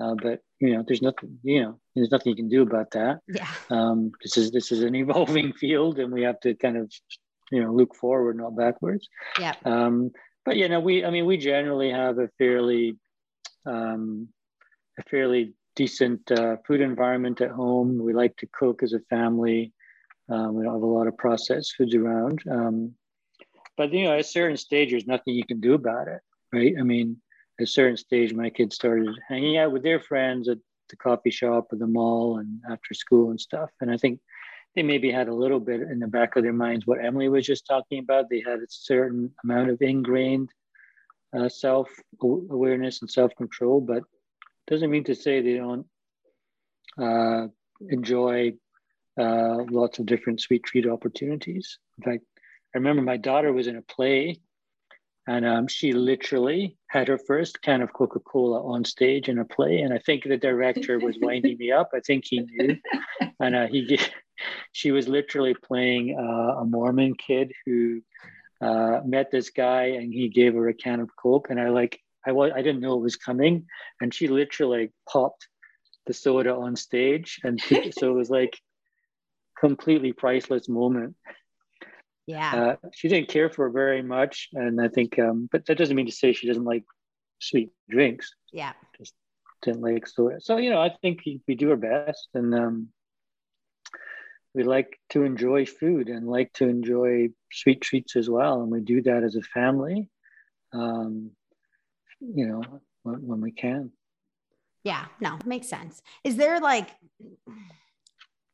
Uh, 0.00 0.14
but 0.22 0.40
you 0.60 0.74
know, 0.74 0.84
there's 0.86 1.02
nothing, 1.02 1.38
you 1.42 1.62
know, 1.62 1.78
there's 1.94 2.10
nothing 2.10 2.30
you 2.30 2.36
can 2.36 2.48
do 2.48 2.62
about 2.62 2.90
that. 2.92 3.20
Yeah. 3.28 3.48
Um, 3.68 4.12
this 4.22 4.36
is 4.36 4.50
this 4.50 4.72
is 4.72 4.82
an 4.82 4.94
evolving 5.04 5.52
field, 5.52 5.98
and 5.98 6.12
we 6.12 6.22
have 6.22 6.40
to 6.40 6.54
kind 6.54 6.76
of, 6.76 6.90
you 7.50 7.62
know, 7.62 7.72
look 7.72 7.94
forward, 7.94 8.36
not 8.36 8.56
backwards. 8.56 9.08
Yeah. 9.38 9.54
Um, 9.64 10.10
but 10.44 10.56
you 10.56 10.68
know, 10.68 10.80
we, 10.80 11.04
I 11.04 11.10
mean, 11.10 11.26
we 11.26 11.36
generally 11.36 11.90
have 11.90 12.18
a 12.18 12.28
fairly, 12.38 12.96
um, 13.66 14.28
a 14.98 15.02
fairly 15.04 15.52
decent 15.76 16.30
uh, 16.30 16.56
food 16.66 16.80
environment 16.80 17.40
at 17.40 17.50
home. 17.50 17.98
We 18.02 18.14
like 18.14 18.36
to 18.38 18.48
cook 18.52 18.82
as 18.82 18.92
a 18.92 19.00
family. 19.10 19.72
Um, 20.28 20.54
we 20.54 20.64
don't 20.64 20.74
have 20.74 20.82
a 20.82 20.86
lot 20.86 21.08
of 21.08 21.16
processed 21.18 21.74
foods 21.76 21.94
around. 21.94 22.42
Um, 22.50 22.94
but 23.76 23.92
you 23.92 24.04
know, 24.04 24.12
at 24.12 24.20
a 24.20 24.24
certain 24.24 24.56
stage, 24.56 24.90
there's 24.90 25.06
nothing 25.06 25.34
you 25.34 25.44
can 25.44 25.60
do 25.60 25.74
about 25.74 26.08
it, 26.08 26.20
right? 26.52 26.74
I 26.78 26.82
mean, 26.82 27.20
a 27.60 27.66
certain 27.66 27.96
stage, 27.96 28.32
my 28.32 28.50
kids 28.50 28.74
started 28.74 29.08
hanging 29.28 29.58
out 29.58 29.72
with 29.72 29.82
their 29.82 30.00
friends 30.00 30.48
at 30.48 30.58
the 30.88 30.96
coffee 30.96 31.30
shop 31.30 31.72
or 31.72 31.76
the 31.76 31.86
mall 31.86 32.38
and 32.38 32.60
after 32.70 32.94
school 32.94 33.30
and 33.30 33.40
stuff. 33.40 33.70
And 33.80 33.90
I 33.90 33.96
think 33.96 34.20
they 34.74 34.82
maybe 34.82 35.10
had 35.10 35.28
a 35.28 35.34
little 35.34 35.60
bit 35.60 35.80
in 35.80 35.98
the 35.98 36.06
back 36.06 36.36
of 36.36 36.42
their 36.42 36.52
minds 36.52 36.86
what 36.86 37.04
Emily 37.04 37.28
was 37.28 37.46
just 37.46 37.66
talking 37.66 37.98
about. 37.98 38.26
They 38.28 38.42
had 38.46 38.60
a 38.60 38.66
certain 38.68 39.32
amount 39.44 39.70
of 39.70 39.82
ingrained 39.82 40.50
uh, 41.36 41.48
self 41.48 41.88
awareness 42.22 43.00
and 43.00 43.10
self 43.10 43.34
control, 43.36 43.80
but 43.80 44.02
doesn't 44.66 44.90
mean 44.90 45.04
to 45.04 45.14
say 45.14 45.40
they 45.40 45.56
don't 45.56 45.86
uh, 47.00 47.48
enjoy 47.88 48.52
uh, 49.18 49.64
lots 49.70 49.98
of 49.98 50.06
different 50.06 50.40
sweet 50.40 50.62
treat 50.62 50.86
opportunities. 50.86 51.78
In 51.98 52.04
fact, 52.04 52.24
I 52.74 52.78
remember 52.78 53.02
my 53.02 53.16
daughter 53.16 53.52
was 53.52 53.66
in 53.66 53.76
a 53.76 53.82
play 53.82 54.40
And 55.26 55.46
um, 55.46 55.68
she 55.68 55.92
literally 55.92 56.76
had 56.88 57.08
her 57.08 57.18
first 57.18 57.62
can 57.62 57.82
of 57.82 57.92
Coca 57.92 58.20
Cola 58.20 58.64
on 58.64 58.84
stage 58.84 59.28
in 59.28 59.38
a 59.38 59.44
play. 59.44 59.80
And 59.80 59.92
I 59.92 59.98
think 59.98 60.24
the 60.24 60.36
director 60.36 60.98
was 60.98 61.16
winding 61.20 61.58
me 61.58 61.70
up. 61.70 61.90
I 61.94 62.00
think 62.00 62.24
he 62.26 62.40
knew. 62.40 62.76
And 63.38 63.54
uh, 63.54 63.66
he, 63.66 63.98
she 64.72 64.90
was 64.90 65.08
literally 65.08 65.54
playing 65.54 66.16
uh, 66.18 66.60
a 66.60 66.64
Mormon 66.64 67.14
kid 67.14 67.52
who 67.64 68.00
uh, 68.60 69.00
met 69.04 69.30
this 69.30 69.50
guy 69.50 69.84
and 69.84 70.12
he 70.12 70.28
gave 70.28 70.54
her 70.54 70.68
a 70.68 70.74
can 70.74 71.00
of 71.00 71.10
Coke. 71.16 71.48
And 71.50 71.60
I 71.60 71.68
like, 71.68 72.00
I, 72.26 72.30
I 72.30 72.62
didn't 72.62 72.80
know 72.80 72.94
it 72.94 73.02
was 73.02 73.16
coming. 73.16 73.66
And 74.00 74.12
she 74.12 74.26
literally 74.26 74.90
popped 75.08 75.48
the 76.06 76.14
soda 76.14 76.54
on 76.54 76.76
stage. 76.76 77.40
And 77.44 77.60
so 77.98 78.10
it 78.10 78.14
was 78.14 78.30
like 78.30 78.58
completely 79.58 80.12
priceless 80.12 80.68
moment. 80.68 81.14
Yeah. 82.26 82.76
Uh, 82.82 82.88
she 82.92 83.08
didn't 83.08 83.28
care 83.28 83.50
for 83.50 83.70
very 83.70 84.02
much. 84.02 84.48
And 84.52 84.80
I 84.80 84.88
think, 84.88 85.18
um, 85.18 85.48
but 85.50 85.66
that 85.66 85.78
doesn't 85.78 85.96
mean 85.96 86.06
to 86.06 86.12
say 86.12 86.32
she 86.32 86.46
doesn't 86.46 86.64
like 86.64 86.84
sweet 87.40 87.72
drinks. 87.88 88.32
Yeah. 88.52 88.72
Just 88.96 89.14
didn't 89.62 89.82
like 89.82 90.06
soda. 90.06 90.40
So, 90.40 90.56
you 90.56 90.70
know, 90.70 90.80
I 90.80 90.90
think 91.02 91.22
we 91.46 91.54
do 91.54 91.70
our 91.70 91.76
best 91.76 92.28
and 92.34 92.54
um, 92.54 92.88
we 94.54 94.64
like 94.64 94.98
to 95.10 95.24
enjoy 95.24 95.66
food 95.66 96.08
and 96.08 96.28
like 96.28 96.52
to 96.54 96.68
enjoy 96.68 97.28
sweet 97.52 97.80
treats 97.80 98.16
as 98.16 98.28
well. 98.28 98.62
And 98.62 98.70
we 98.70 98.80
do 98.80 99.02
that 99.02 99.22
as 99.22 99.36
a 99.36 99.42
family, 99.42 100.08
um, 100.72 101.30
you 102.20 102.46
know, 102.46 102.62
when, 103.02 103.26
when 103.26 103.40
we 103.40 103.52
can. 103.52 103.92
Yeah, 104.82 105.06
no, 105.20 105.38
makes 105.44 105.68
sense. 105.68 106.00
Is 106.24 106.36
there 106.36 106.58
like, 106.60 106.88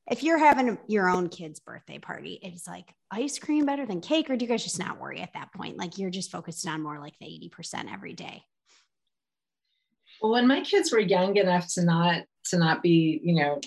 if 0.08 0.22
you're 0.22 0.38
having 0.38 0.78
your 0.86 1.08
own 1.08 1.28
kid's 1.28 1.58
birthday 1.58 1.98
party, 1.98 2.38
it's 2.42 2.66
like 2.66 2.94
ice 3.10 3.38
cream 3.38 3.66
better 3.66 3.86
than 3.86 4.00
cake, 4.00 4.30
or 4.30 4.36
do 4.36 4.44
you 4.44 4.48
guys 4.48 4.62
just 4.62 4.78
not 4.78 5.00
worry 5.00 5.20
at 5.20 5.32
that 5.34 5.52
point? 5.52 5.76
Like 5.76 5.98
you're 5.98 6.10
just 6.10 6.30
focused 6.30 6.66
on 6.66 6.82
more 6.82 7.00
like 7.00 7.14
the 7.18 7.26
80% 7.26 7.92
every 7.92 8.12
day. 8.12 8.44
Well, 10.22 10.32
when 10.32 10.46
my 10.46 10.60
kids 10.62 10.92
were 10.92 11.00
young 11.00 11.36
enough 11.36 11.72
to 11.74 11.84
not 11.84 12.22
to 12.50 12.58
not 12.58 12.82
be, 12.82 13.20
you 13.22 13.34
know, 13.34 13.60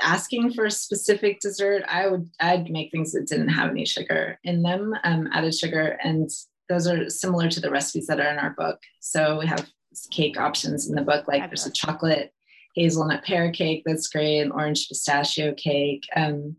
asking 0.00 0.52
for 0.52 0.66
a 0.66 0.70
specific 0.70 1.40
dessert, 1.40 1.82
I 1.88 2.06
would 2.06 2.30
I'd 2.40 2.70
make 2.70 2.92
things 2.92 3.12
that 3.12 3.26
didn't 3.26 3.48
have 3.48 3.70
any 3.70 3.84
sugar 3.84 4.38
in 4.44 4.62
them, 4.62 4.94
um, 5.04 5.28
added 5.32 5.54
sugar, 5.54 5.98
and 6.02 6.30
those 6.68 6.86
are 6.86 7.10
similar 7.10 7.48
to 7.50 7.60
the 7.60 7.70
recipes 7.70 8.06
that 8.06 8.20
are 8.20 8.30
in 8.30 8.38
our 8.38 8.50
book. 8.50 8.80
So 9.00 9.38
we 9.38 9.46
have 9.46 9.68
cake 10.10 10.38
options 10.38 10.88
in 10.88 10.94
the 10.94 11.02
book, 11.02 11.26
like 11.26 11.48
there's 11.48 11.66
a 11.66 11.72
chocolate 11.72 12.32
hazelnut 12.76 13.24
pear 13.24 13.50
cake 13.50 13.82
that's 13.84 14.06
great, 14.06 14.40
and 14.40 14.52
orange 14.52 14.88
pistachio 14.88 15.52
cake. 15.54 16.04
Um, 16.14 16.56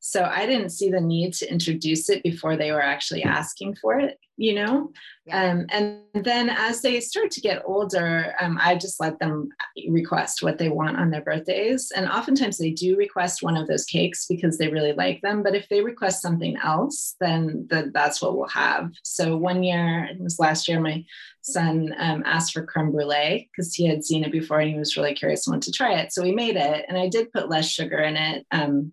so 0.00 0.24
I 0.24 0.46
didn't 0.46 0.70
see 0.70 0.90
the 0.90 1.00
need 1.00 1.34
to 1.34 1.50
introduce 1.52 2.08
it 2.08 2.22
before 2.22 2.56
they 2.56 2.72
were 2.72 2.82
actually 2.82 3.22
asking 3.22 3.76
for 3.76 4.00
it, 4.00 4.18
you 4.38 4.54
know? 4.54 4.90
Yeah. 5.26 5.50
Um, 5.50 5.66
and 5.68 6.24
then 6.24 6.48
as 6.48 6.80
they 6.80 7.00
start 7.00 7.30
to 7.32 7.42
get 7.42 7.62
older, 7.66 8.34
um, 8.40 8.58
I 8.62 8.76
just 8.76 8.98
let 8.98 9.18
them 9.18 9.50
request 9.90 10.42
what 10.42 10.56
they 10.56 10.70
want 10.70 10.96
on 10.96 11.10
their 11.10 11.20
birthdays. 11.20 11.92
And 11.94 12.08
oftentimes 12.08 12.56
they 12.56 12.70
do 12.70 12.96
request 12.96 13.42
one 13.42 13.58
of 13.58 13.68
those 13.68 13.84
cakes 13.84 14.24
because 14.26 14.56
they 14.56 14.68
really 14.68 14.94
like 14.94 15.20
them. 15.20 15.42
But 15.42 15.54
if 15.54 15.68
they 15.68 15.82
request 15.82 16.22
something 16.22 16.56
else, 16.64 17.14
then 17.20 17.66
the, 17.68 17.90
that's 17.92 18.22
what 18.22 18.38
we'll 18.38 18.48
have. 18.48 18.90
So 19.04 19.36
one 19.36 19.62
year, 19.62 20.08
it 20.10 20.18
was 20.18 20.38
last 20.38 20.66
year, 20.66 20.80
my 20.80 21.04
son 21.42 21.94
um, 21.98 22.22
asked 22.26 22.52
for 22.52 22.64
creme 22.64 22.92
brulee 22.92 23.48
because 23.50 23.74
he 23.74 23.86
had 23.86 24.04
seen 24.04 24.24
it 24.24 24.32
before 24.32 24.60
and 24.60 24.70
he 24.70 24.78
was 24.78 24.96
really 24.96 25.14
curious 25.14 25.46
and 25.46 25.54
wanted 25.54 25.72
to 25.72 25.76
try 25.76 25.94
it. 25.94 26.12
So 26.12 26.22
we 26.22 26.32
made 26.32 26.56
it. 26.56 26.84
And 26.88 26.98
I 26.98 27.08
did 27.08 27.32
put 27.32 27.48
less 27.48 27.68
sugar 27.68 27.98
in 27.98 28.16
it. 28.16 28.46
Um, 28.50 28.92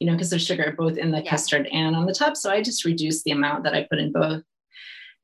you 0.00 0.06
know, 0.06 0.12
because 0.12 0.30
there's 0.30 0.44
sugar 0.46 0.74
both 0.76 0.98
in 0.98 1.10
the 1.10 1.22
yeah. 1.22 1.30
custard 1.30 1.66
and 1.72 1.96
on 1.96 2.06
the 2.06 2.14
top. 2.14 2.36
So 2.36 2.50
I 2.50 2.60
just 2.62 2.84
reduced 2.84 3.24
the 3.24 3.30
amount 3.30 3.64
that 3.64 3.74
I 3.74 3.86
put 3.88 3.98
in 3.98 4.12
both. 4.12 4.42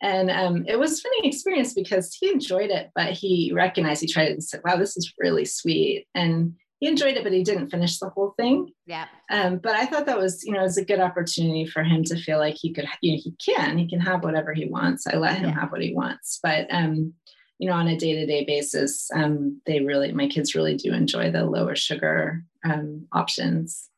And 0.00 0.30
um, 0.30 0.64
it 0.66 0.78
was 0.78 0.98
a 0.98 1.02
funny 1.02 1.28
experience 1.28 1.74
because 1.74 2.16
he 2.18 2.30
enjoyed 2.30 2.70
it, 2.70 2.90
but 2.94 3.12
he 3.12 3.52
recognized, 3.54 4.00
he 4.00 4.08
tried 4.08 4.28
it 4.28 4.32
and 4.32 4.42
said, 4.42 4.60
wow, 4.64 4.76
this 4.76 4.96
is 4.96 5.12
really 5.18 5.44
sweet. 5.44 6.06
And 6.14 6.54
he 6.82 6.88
enjoyed 6.88 7.16
it, 7.16 7.22
but 7.22 7.32
he 7.32 7.44
didn't 7.44 7.70
finish 7.70 8.00
the 8.00 8.08
whole 8.08 8.34
thing. 8.36 8.72
Yeah. 8.86 9.06
Um, 9.30 9.58
but 9.58 9.76
I 9.76 9.86
thought 9.86 10.04
that 10.06 10.18
was, 10.18 10.42
you 10.42 10.52
know, 10.52 10.58
it 10.58 10.64
was 10.64 10.78
a 10.78 10.84
good 10.84 10.98
opportunity 10.98 11.64
for 11.64 11.84
him 11.84 12.02
to 12.02 12.16
feel 12.16 12.38
like 12.38 12.56
he 12.60 12.72
could, 12.72 12.86
you 13.00 13.12
know, 13.12 13.20
he 13.22 13.36
can, 13.38 13.78
he 13.78 13.88
can 13.88 14.00
have 14.00 14.24
whatever 14.24 14.52
he 14.52 14.66
wants. 14.66 15.06
I 15.06 15.14
let 15.14 15.38
him 15.38 15.50
yeah. 15.50 15.60
have 15.60 15.70
what 15.70 15.80
he 15.80 15.94
wants. 15.94 16.40
But, 16.42 16.66
um, 16.72 17.12
you 17.60 17.70
know, 17.70 17.76
on 17.76 17.86
a 17.86 17.96
day 17.96 18.14
to 18.14 18.26
day 18.26 18.44
basis, 18.44 19.08
um, 19.14 19.60
they 19.64 19.78
really, 19.78 20.10
my 20.10 20.26
kids 20.26 20.56
really 20.56 20.74
do 20.74 20.92
enjoy 20.92 21.30
the 21.30 21.44
lower 21.44 21.76
sugar 21.76 22.42
um, 22.64 23.06
options. 23.12 23.88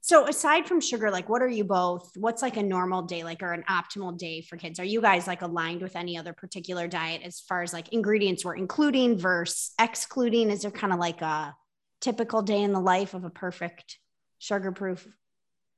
So 0.00 0.28
aside 0.28 0.68
from 0.68 0.80
sugar, 0.80 1.10
like 1.10 1.28
what 1.28 1.42
are 1.42 1.48
you 1.48 1.64
both? 1.64 2.08
What's 2.14 2.40
like 2.40 2.56
a 2.56 2.62
normal 2.62 3.02
day, 3.02 3.24
like 3.24 3.42
or 3.42 3.52
an 3.52 3.64
optimal 3.68 4.16
day 4.16 4.42
for 4.42 4.56
kids? 4.56 4.78
Are 4.78 4.84
you 4.84 5.00
guys 5.00 5.26
like 5.26 5.42
aligned 5.42 5.82
with 5.82 5.96
any 5.96 6.16
other 6.16 6.32
particular 6.32 6.86
diet 6.86 7.22
as 7.24 7.40
far 7.40 7.62
as 7.62 7.72
like 7.72 7.92
ingredients 7.92 8.44
we're 8.44 8.54
including 8.54 9.18
versus 9.18 9.72
excluding? 9.80 10.50
Is 10.50 10.62
there 10.62 10.70
kind 10.70 10.92
of 10.92 11.00
like 11.00 11.20
a 11.20 11.56
typical 12.02 12.42
day 12.42 12.62
in 12.62 12.72
the 12.72 12.80
life 12.80 13.14
of 13.14 13.24
a 13.24 13.30
perfect 13.30 13.98
sugar-proof 14.38 15.08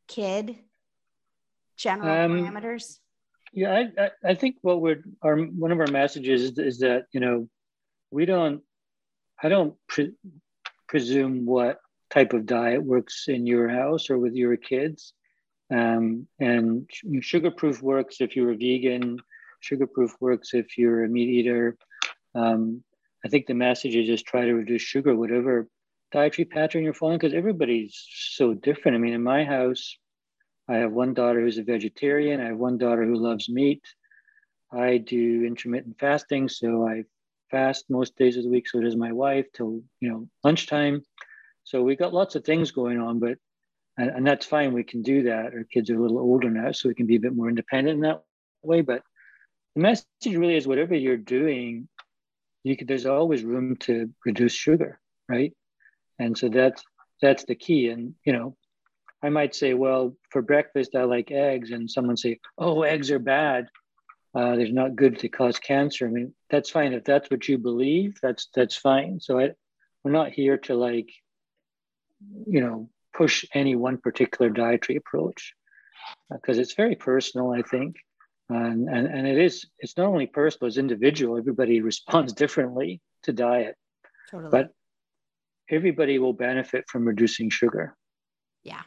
kid? 0.08 0.56
General 1.76 2.24
um, 2.24 2.32
parameters. 2.32 2.98
Yeah, 3.52 3.84
I, 3.96 4.10
I 4.24 4.34
think 4.34 4.56
what 4.62 4.80
we're 4.80 5.04
our 5.22 5.36
one 5.36 5.70
of 5.70 5.78
our 5.78 5.86
messages 5.86 6.42
is, 6.42 6.58
is 6.58 6.78
that 6.80 7.06
you 7.12 7.20
know 7.20 7.48
we 8.10 8.26
don't 8.26 8.62
I 9.40 9.48
don't 9.48 9.74
pre- 9.88 10.14
presume 10.88 11.46
what 11.46 11.78
type 12.10 12.32
of 12.32 12.46
diet 12.46 12.82
works 12.82 13.24
in 13.28 13.46
your 13.46 13.68
house 13.68 14.10
or 14.10 14.18
with 14.18 14.34
your 14.34 14.56
kids. 14.56 15.12
Um, 15.72 16.26
and 16.38 16.88
Sugarproof 17.20 17.82
works 17.82 18.20
if 18.20 18.36
you're 18.36 18.52
a 18.52 18.56
vegan, 18.56 19.18
Sugarproof 19.60 20.14
works 20.20 20.54
if 20.54 20.76
you're 20.78 21.04
a 21.04 21.08
meat 21.08 21.28
eater. 21.28 21.76
Um, 22.34 22.84
I 23.24 23.28
think 23.28 23.46
the 23.46 23.54
message 23.54 23.96
is 23.96 24.06
just 24.06 24.26
try 24.26 24.44
to 24.44 24.54
reduce 24.54 24.82
sugar, 24.82 25.14
whatever 25.14 25.68
dietary 26.14 26.46
pattern 26.46 26.84
you're 26.84 26.94
following, 26.94 27.18
because 27.18 27.34
everybody's 27.34 28.06
so 28.08 28.54
different. 28.54 28.94
I 28.94 28.98
mean, 28.98 29.14
in 29.14 29.22
my 29.22 29.44
house, 29.44 29.98
I 30.68 30.76
have 30.76 30.92
one 30.92 31.12
daughter 31.12 31.40
who's 31.40 31.58
a 31.58 31.64
vegetarian, 31.64 32.40
I 32.40 32.46
have 32.46 32.56
one 32.56 32.78
daughter 32.78 33.04
who 33.04 33.16
loves 33.16 33.48
meat. 33.48 33.82
I 34.72 34.98
do 34.98 35.44
intermittent 35.44 35.98
fasting, 35.98 36.48
so 36.48 36.86
I 36.86 37.02
fast 37.50 37.90
most 37.90 38.16
days 38.16 38.36
of 38.36 38.44
the 38.44 38.48
week. 38.48 38.68
So 38.68 38.80
does 38.80 38.96
my 38.96 39.12
wife 39.12 39.46
till 39.52 39.82
you 40.00 40.08
know 40.08 40.28
lunchtime. 40.44 41.02
So 41.64 41.82
we 41.82 41.96
got 41.96 42.14
lots 42.14 42.36
of 42.36 42.44
things 42.44 42.70
going 42.70 42.98
on, 43.00 43.18
but 43.18 43.38
and, 43.96 44.10
and, 44.10 44.26
that's 44.26 44.46
fine. 44.46 44.72
We 44.72 44.84
can 44.84 45.02
do 45.02 45.24
that. 45.24 45.52
Our 45.52 45.64
kids 45.64 45.90
are 45.90 45.96
a 45.96 46.02
little 46.02 46.18
older 46.18 46.50
now, 46.50 46.72
so 46.72 46.88
we 46.88 46.94
can 46.94 47.06
be 47.06 47.16
a 47.16 47.20
bit 47.20 47.34
more 47.34 47.48
independent 47.48 47.96
in 47.96 48.00
that 48.02 48.22
way. 48.62 48.80
But 48.82 49.02
the 49.74 49.82
message 49.82 50.06
really 50.26 50.56
is 50.56 50.66
whatever 50.66 50.94
you're 50.94 51.16
doing, 51.16 51.88
you 52.64 52.76
could, 52.76 52.88
there's 52.88 53.06
always 53.06 53.44
room 53.44 53.76
to 53.80 54.10
reduce 54.24 54.52
sugar, 54.52 54.98
right? 55.28 55.52
And 56.18 56.36
so 56.36 56.48
that's 56.48 56.82
that's 57.20 57.44
the 57.44 57.54
key. 57.54 57.88
And 57.88 58.14
you 58.24 58.32
know, 58.32 58.56
I 59.22 59.28
might 59.28 59.54
say, 59.54 59.74
well, 59.74 60.16
for 60.30 60.42
breakfast 60.42 60.94
I 60.94 61.04
like 61.04 61.30
eggs, 61.30 61.70
and 61.70 61.90
someone 61.90 62.16
say, 62.16 62.40
oh, 62.58 62.82
eggs 62.82 63.10
are 63.10 63.18
bad. 63.18 63.68
Uh, 64.34 64.56
they're 64.56 64.72
not 64.72 64.96
good 64.96 65.20
to 65.20 65.28
cause 65.28 65.60
cancer. 65.60 66.08
I 66.08 66.10
mean, 66.10 66.34
that's 66.50 66.70
fine 66.70 66.92
if 66.92 67.04
that's 67.04 67.30
what 67.30 67.48
you 67.48 67.58
believe. 67.58 68.18
That's 68.20 68.48
that's 68.54 68.76
fine. 68.76 69.20
So 69.20 69.38
I, 69.38 69.50
we're 70.02 70.10
not 70.10 70.32
here 70.32 70.58
to 70.58 70.74
like 70.74 71.08
you 72.46 72.60
know, 72.60 72.88
push 73.12 73.44
any 73.54 73.76
one 73.76 73.98
particular 73.98 74.50
dietary 74.50 74.96
approach 74.96 75.54
because 76.30 76.58
uh, 76.58 76.60
it's 76.60 76.74
very 76.74 76.96
personal, 76.96 77.52
I 77.52 77.62
think. 77.62 77.96
And, 78.48 78.88
and, 78.88 79.06
and 79.06 79.26
it 79.26 79.38
is, 79.38 79.66
it's 79.78 79.96
not 79.96 80.06
only 80.06 80.26
personal, 80.26 80.68
it's 80.68 80.76
individual. 80.76 81.38
Everybody 81.38 81.80
responds 81.92 82.32
differently 82.32 83.00
to 83.22 83.32
diet. 83.32 83.76
Totally. 84.30 84.50
But 84.50 84.70
everybody 85.70 86.18
will 86.18 86.32
benefit 86.32 86.84
from 86.88 87.04
reducing 87.04 87.50
sugar. 87.50 87.96
Yeah, 88.62 88.82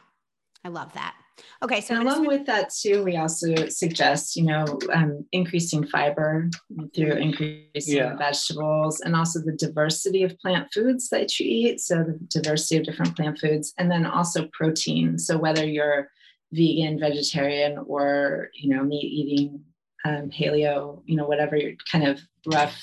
I 0.64 0.68
love 0.68 0.92
that. 0.94 1.14
Okay, 1.62 1.80
so 1.80 2.00
along 2.00 2.26
with 2.26 2.46
that 2.46 2.70
too, 2.70 3.04
we 3.04 3.16
also 3.16 3.68
suggest, 3.68 4.36
you 4.36 4.44
know, 4.44 4.78
um, 4.92 5.24
increasing 5.32 5.86
fiber 5.86 6.50
through 6.94 7.12
increasing 7.12 7.96
yeah. 7.96 8.16
vegetables 8.16 9.00
and 9.00 9.14
also 9.14 9.40
the 9.40 9.52
diversity 9.52 10.22
of 10.22 10.38
plant 10.38 10.68
foods 10.72 11.08
that 11.10 11.38
you 11.38 11.46
eat. 11.48 11.80
So 11.80 12.04
the 12.04 12.40
diversity 12.40 12.78
of 12.78 12.84
different 12.84 13.16
plant 13.16 13.38
foods, 13.38 13.72
and 13.78 13.90
then 13.90 14.06
also 14.06 14.48
protein. 14.52 15.18
So 15.18 15.38
whether 15.38 15.64
you're 15.64 16.10
vegan, 16.52 16.98
vegetarian, 16.98 17.78
or 17.86 18.48
you 18.54 18.74
know, 18.74 18.82
meat 18.82 19.04
eating, 19.04 19.60
um, 20.04 20.30
paleo, 20.30 21.02
you 21.06 21.16
know, 21.16 21.26
whatever 21.26 21.56
your 21.56 21.72
kind 21.90 22.06
of 22.06 22.20
rough 22.46 22.76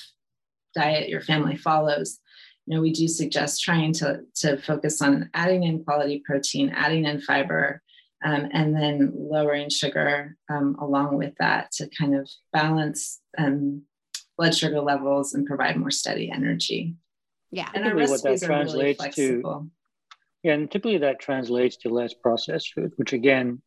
diet 0.74 1.08
your 1.08 1.22
family 1.22 1.56
follows, 1.56 2.20
you 2.66 2.74
know, 2.74 2.82
we 2.82 2.92
do 2.92 3.06
suggest 3.06 3.62
trying 3.62 3.92
to 3.94 4.22
to 4.36 4.56
focus 4.58 5.00
on 5.00 5.30
adding 5.34 5.62
in 5.62 5.84
quality 5.84 6.22
protein, 6.26 6.70
adding 6.70 7.04
in 7.04 7.20
fiber 7.20 7.82
um, 8.24 8.48
and 8.52 8.74
then 8.74 9.12
lowering 9.14 9.68
sugar 9.68 10.36
um, 10.50 10.76
along 10.80 11.16
with 11.16 11.34
that 11.38 11.70
to 11.72 11.88
kind 11.88 12.14
of 12.14 12.28
balance 12.52 13.20
um, 13.38 13.82
blood 14.36 14.54
sugar 14.54 14.80
levels 14.80 15.34
and 15.34 15.46
provide 15.46 15.76
more 15.76 15.90
steady 15.90 16.30
energy. 16.30 16.96
Yeah, 17.52 17.68
and 17.74 17.84
our 17.84 17.94
recipes 17.94 18.42
are 18.42 18.64
really 18.64 18.94
flexible. 18.94 19.60
To, 19.60 19.70
yeah, 20.42 20.54
and 20.54 20.70
typically 20.70 20.98
that 20.98 21.20
translates 21.20 21.76
to 21.78 21.88
less 21.88 22.14
processed 22.14 22.72
food, 22.74 22.92
which 22.96 23.12
again 23.12 23.62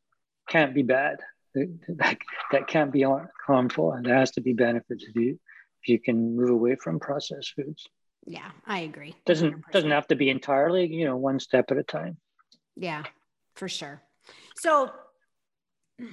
can't 0.49 0.73
be 0.73 0.83
bad. 0.83 1.19
that, 1.55 2.17
that 2.51 2.67
can't 2.67 2.91
be 2.91 3.05
harmful, 3.47 3.93
and 3.93 4.05
there 4.05 4.15
has 4.15 4.31
to 4.31 4.41
be 4.41 4.53
benefits 4.53 5.05
if 5.07 5.15
you 5.15 5.39
if 5.81 5.89
you 5.89 5.99
can 5.99 6.35
move 6.35 6.49
away 6.49 6.75
from 6.75 6.99
processed 6.99 7.53
foods. 7.55 7.87
Yeah, 8.29 8.51
I 8.67 8.81
agree. 8.81 9.15
Doesn't 9.25 9.55
100%. 9.55 9.71
doesn't 9.71 9.89
have 9.89 10.07
to 10.09 10.15
be 10.15 10.29
entirely, 10.29 10.85
you 10.85 11.03
know, 11.03 11.17
one 11.17 11.39
step 11.39 11.71
at 11.71 11.77
a 11.77 11.83
time. 11.83 12.17
Yeah, 12.75 13.03
for 13.55 13.67
sure. 13.67 14.03
So, 14.55 14.91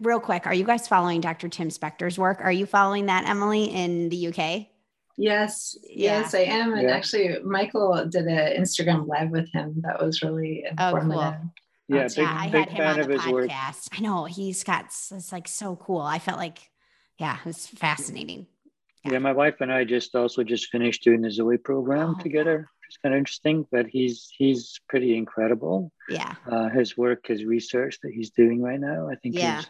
real 0.00 0.20
quick, 0.20 0.46
are 0.46 0.52
you 0.52 0.64
guys 0.64 0.86
following 0.86 1.22
Dr. 1.22 1.48
Tim 1.48 1.70
Spector's 1.70 2.18
work? 2.18 2.40
Are 2.42 2.52
you 2.52 2.66
following 2.66 3.06
that, 3.06 3.26
Emily, 3.26 3.64
in 3.64 4.10
the 4.10 4.26
UK? 4.28 4.66
Yes, 5.16 5.78
yeah. 5.84 6.20
yes, 6.20 6.34
I 6.34 6.40
am. 6.40 6.74
And 6.74 6.82
yeah. 6.82 6.94
actually, 6.94 7.38
Michael 7.42 8.06
did 8.10 8.26
an 8.26 8.62
Instagram 8.62 9.08
live 9.08 9.30
with 9.30 9.50
him. 9.54 9.80
That 9.86 10.04
was 10.04 10.20
really 10.20 10.66
informative. 10.70 11.18
Oh, 11.18 11.34
cool. 11.40 11.52
Yeah, 11.88 12.08
big, 12.08 12.18
yeah, 12.18 12.36
I 12.38 12.50
big 12.50 12.68
had 12.68 12.96
him 12.96 13.04
on 13.04 13.08
the 13.08 13.16
podcast. 13.16 13.32
Work. 13.32 13.98
I 13.98 14.00
know 14.00 14.24
he's 14.26 14.64
got 14.64 14.86
it's 14.86 15.32
like 15.32 15.48
so 15.48 15.76
cool. 15.76 16.02
I 16.02 16.18
felt 16.18 16.36
like, 16.36 16.58
yeah, 17.18 17.38
it 17.38 17.46
was 17.46 17.66
fascinating. 17.66 18.48
Yeah. 19.12 19.18
my 19.18 19.32
wife 19.32 19.56
and 19.60 19.72
I 19.72 19.84
just 19.84 20.14
also 20.14 20.42
just 20.42 20.68
finished 20.68 21.02
doing 21.02 21.20
the 21.20 21.30
Zoe 21.30 21.58
program 21.58 22.16
oh, 22.18 22.22
together. 22.22 22.68
It's 22.88 22.98
kind 22.98 23.14
of 23.14 23.18
interesting, 23.18 23.66
but 23.70 23.86
he's 23.86 24.28
he's 24.36 24.80
pretty 24.88 25.16
incredible. 25.16 25.90
Yeah, 26.08 26.34
uh, 26.50 26.68
his 26.68 26.96
work, 26.96 27.26
his 27.26 27.44
research 27.44 27.98
that 28.02 28.12
he's 28.12 28.30
doing 28.30 28.62
right 28.62 28.78
now, 28.78 29.08
I 29.10 29.16
think 29.16 29.36
yeah. 29.36 29.60
is 29.60 29.66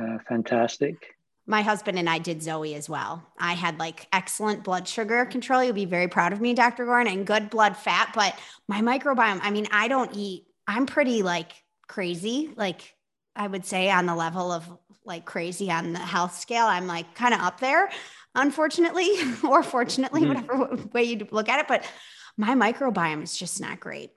uh, 0.00 0.18
fantastic. 0.28 1.14
My 1.46 1.62
husband 1.62 1.98
and 1.98 2.10
I 2.10 2.18
did 2.18 2.42
Zoe 2.42 2.74
as 2.74 2.90
well. 2.90 3.26
I 3.38 3.54
had 3.54 3.78
like 3.78 4.06
excellent 4.12 4.62
blood 4.62 4.86
sugar 4.86 5.24
control. 5.24 5.64
You'll 5.64 5.72
be 5.72 5.86
very 5.86 6.08
proud 6.08 6.34
of 6.34 6.40
me, 6.42 6.52
Dr. 6.52 6.84
Goran, 6.84 7.10
and 7.10 7.26
good 7.26 7.48
blood 7.48 7.74
fat. 7.74 8.12
But 8.14 8.38
my 8.68 8.82
microbiome, 8.82 9.40
I 9.42 9.50
mean, 9.50 9.66
I 9.72 9.88
don't 9.88 10.14
eat, 10.14 10.44
I'm 10.66 10.84
pretty 10.84 11.22
like 11.22 11.52
crazy, 11.86 12.52
like 12.54 12.94
I 13.34 13.46
would 13.46 13.64
say 13.64 13.90
on 13.90 14.04
the 14.04 14.14
level 14.14 14.52
of 14.52 14.68
like 15.06 15.24
crazy 15.24 15.70
on 15.70 15.94
the 15.94 15.98
health 15.98 16.38
scale. 16.38 16.66
I'm 16.66 16.86
like 16.86 17.14
kind 17.14 17.32
of 17.32 17.40
up 17.40 17.60
there 17.60 17.88
unfortunately, 18.34 19.10
or 19.44 19.62
fortunately, 19.62 20.22
mm-hmm. 20.22 20.46
whatever 20.56 20.88
way 20.92 21.04
you 21.04 21.26
look 21.30 21.48
at 21.48 21.60
it. 21.60 21.68
But 21.68 21.84
my 22.36 22.54
microbiome 22.54 23.22
is 23.22 23.36
just 23.36 23.60
not 23.60 23.80
great. 23.80 24.10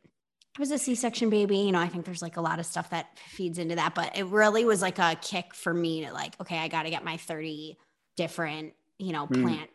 I 0.57 0.59
was 0.59 0.71
a 0.71 0.77
C 0.77 0.95
section 0.95 1.29
baby. 1.29 1.57
You 1.57 1.71
know, 1.71 1.79
I 1.79 1.87
think 1.87 2.05
there's 2.05 2.21
like 2.21 2.37
a 2.37 2.41
lot 2.41 2.59
of 2.59 2.65
stuff 2.65 2.89
that 2.89 3.17
feeds 3.17 3.57
into 3.57 3.75
that, 3.75 3.95
but 3.95 4.17
it 4.17 4.25
really 4.25 4.65
was 4.65 4.81
like 4.81 4.99
a 4.99 5.17
kick 5.21 5.55
for 5.55 5.73
me 5.73 6.05
to 6.05 6.13
like, 6.13 6.39
okay, 6.41 6.57
I 6.57 6.67
got 6.67 6.83
to 6.83 6.89
get 6.89 7.05
my 7.05 7.17
30 7.17 7.77
different, 8.17 8.73
you 8.97 9.13
know, 9.13 9.27
mm. 9.27 9.41
plant 9.41 9.69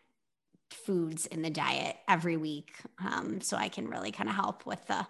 foods 0.71 1.25
in 1.25 1.41
the 1.41 1.49
diet 1.49 1.97
every 2.07 2.37
week. 2.37 2.73
Um, 3.03 3.41
so 3.41 3.57
I 3.57 3.69
can 3.69 3.87
really 3.87 4.11
kind 4.11 4.29
of 4.29 4.35
help 4.35 4.65
with 4.65 4.85
the 4.85 5.07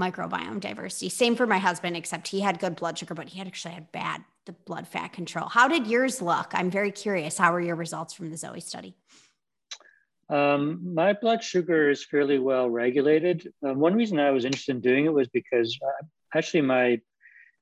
microbiome 0.00 0.60
diversity. 0.60 1.08
Same 1.08 1.36
for 1.36 1.46
my 1.46 1.58
husband, 1.58 1.96
except 1.96 2.28
he 2.28 2.40
had 2.40 2.58
good 2.58 2.76
blood 2.76 2.98
sugar, 2.98 3.14
but 3.14 3.28
he 3.28 3.38
had 3.38 3.46
actually 3.46 3.74
had 3.74 3.92
bad 3.92 4.24
the 4.46 4.52
blood 4.52 4.88
fat 4.88 5.12
control. 5.12 5.48
How 5.48 5.68
did 5.68 5.86
yours 5.86 6.22
look? 6.22 6.52
I'm 6.52 6.70
very 6.70 6.90
curious. 6.90 7.36
How 7.36 7.52
were 7.52 7.60
your 7.60 7.76
results 7.76 8.14
from 8.14 8.30
the 8.30 8.36
Zoe 8.36 8.60
study? 8.60 8.96
Um, 10.28 10.94
my 10.94 11.12
blood 11.12 11.42
sugar 11.42 11.90
is 11.90 12.04
fairly 12.04 12.38
well 12.38 12.68
regulated. 12.68 13.52
Um, 13.64 13.78
one 13.78 13.94
reason 13.94 14.18
I 14.18 14.30
was 14.30 14.44
interested 14.44 14.76
in 14.76 14.80
doing 14.80 15.04
it 15.04 15.12
was 15.12 15.28
because 15.28 15.78
uh, 15.84 16.06
actually 16.34 16.62
my 16.62 17.00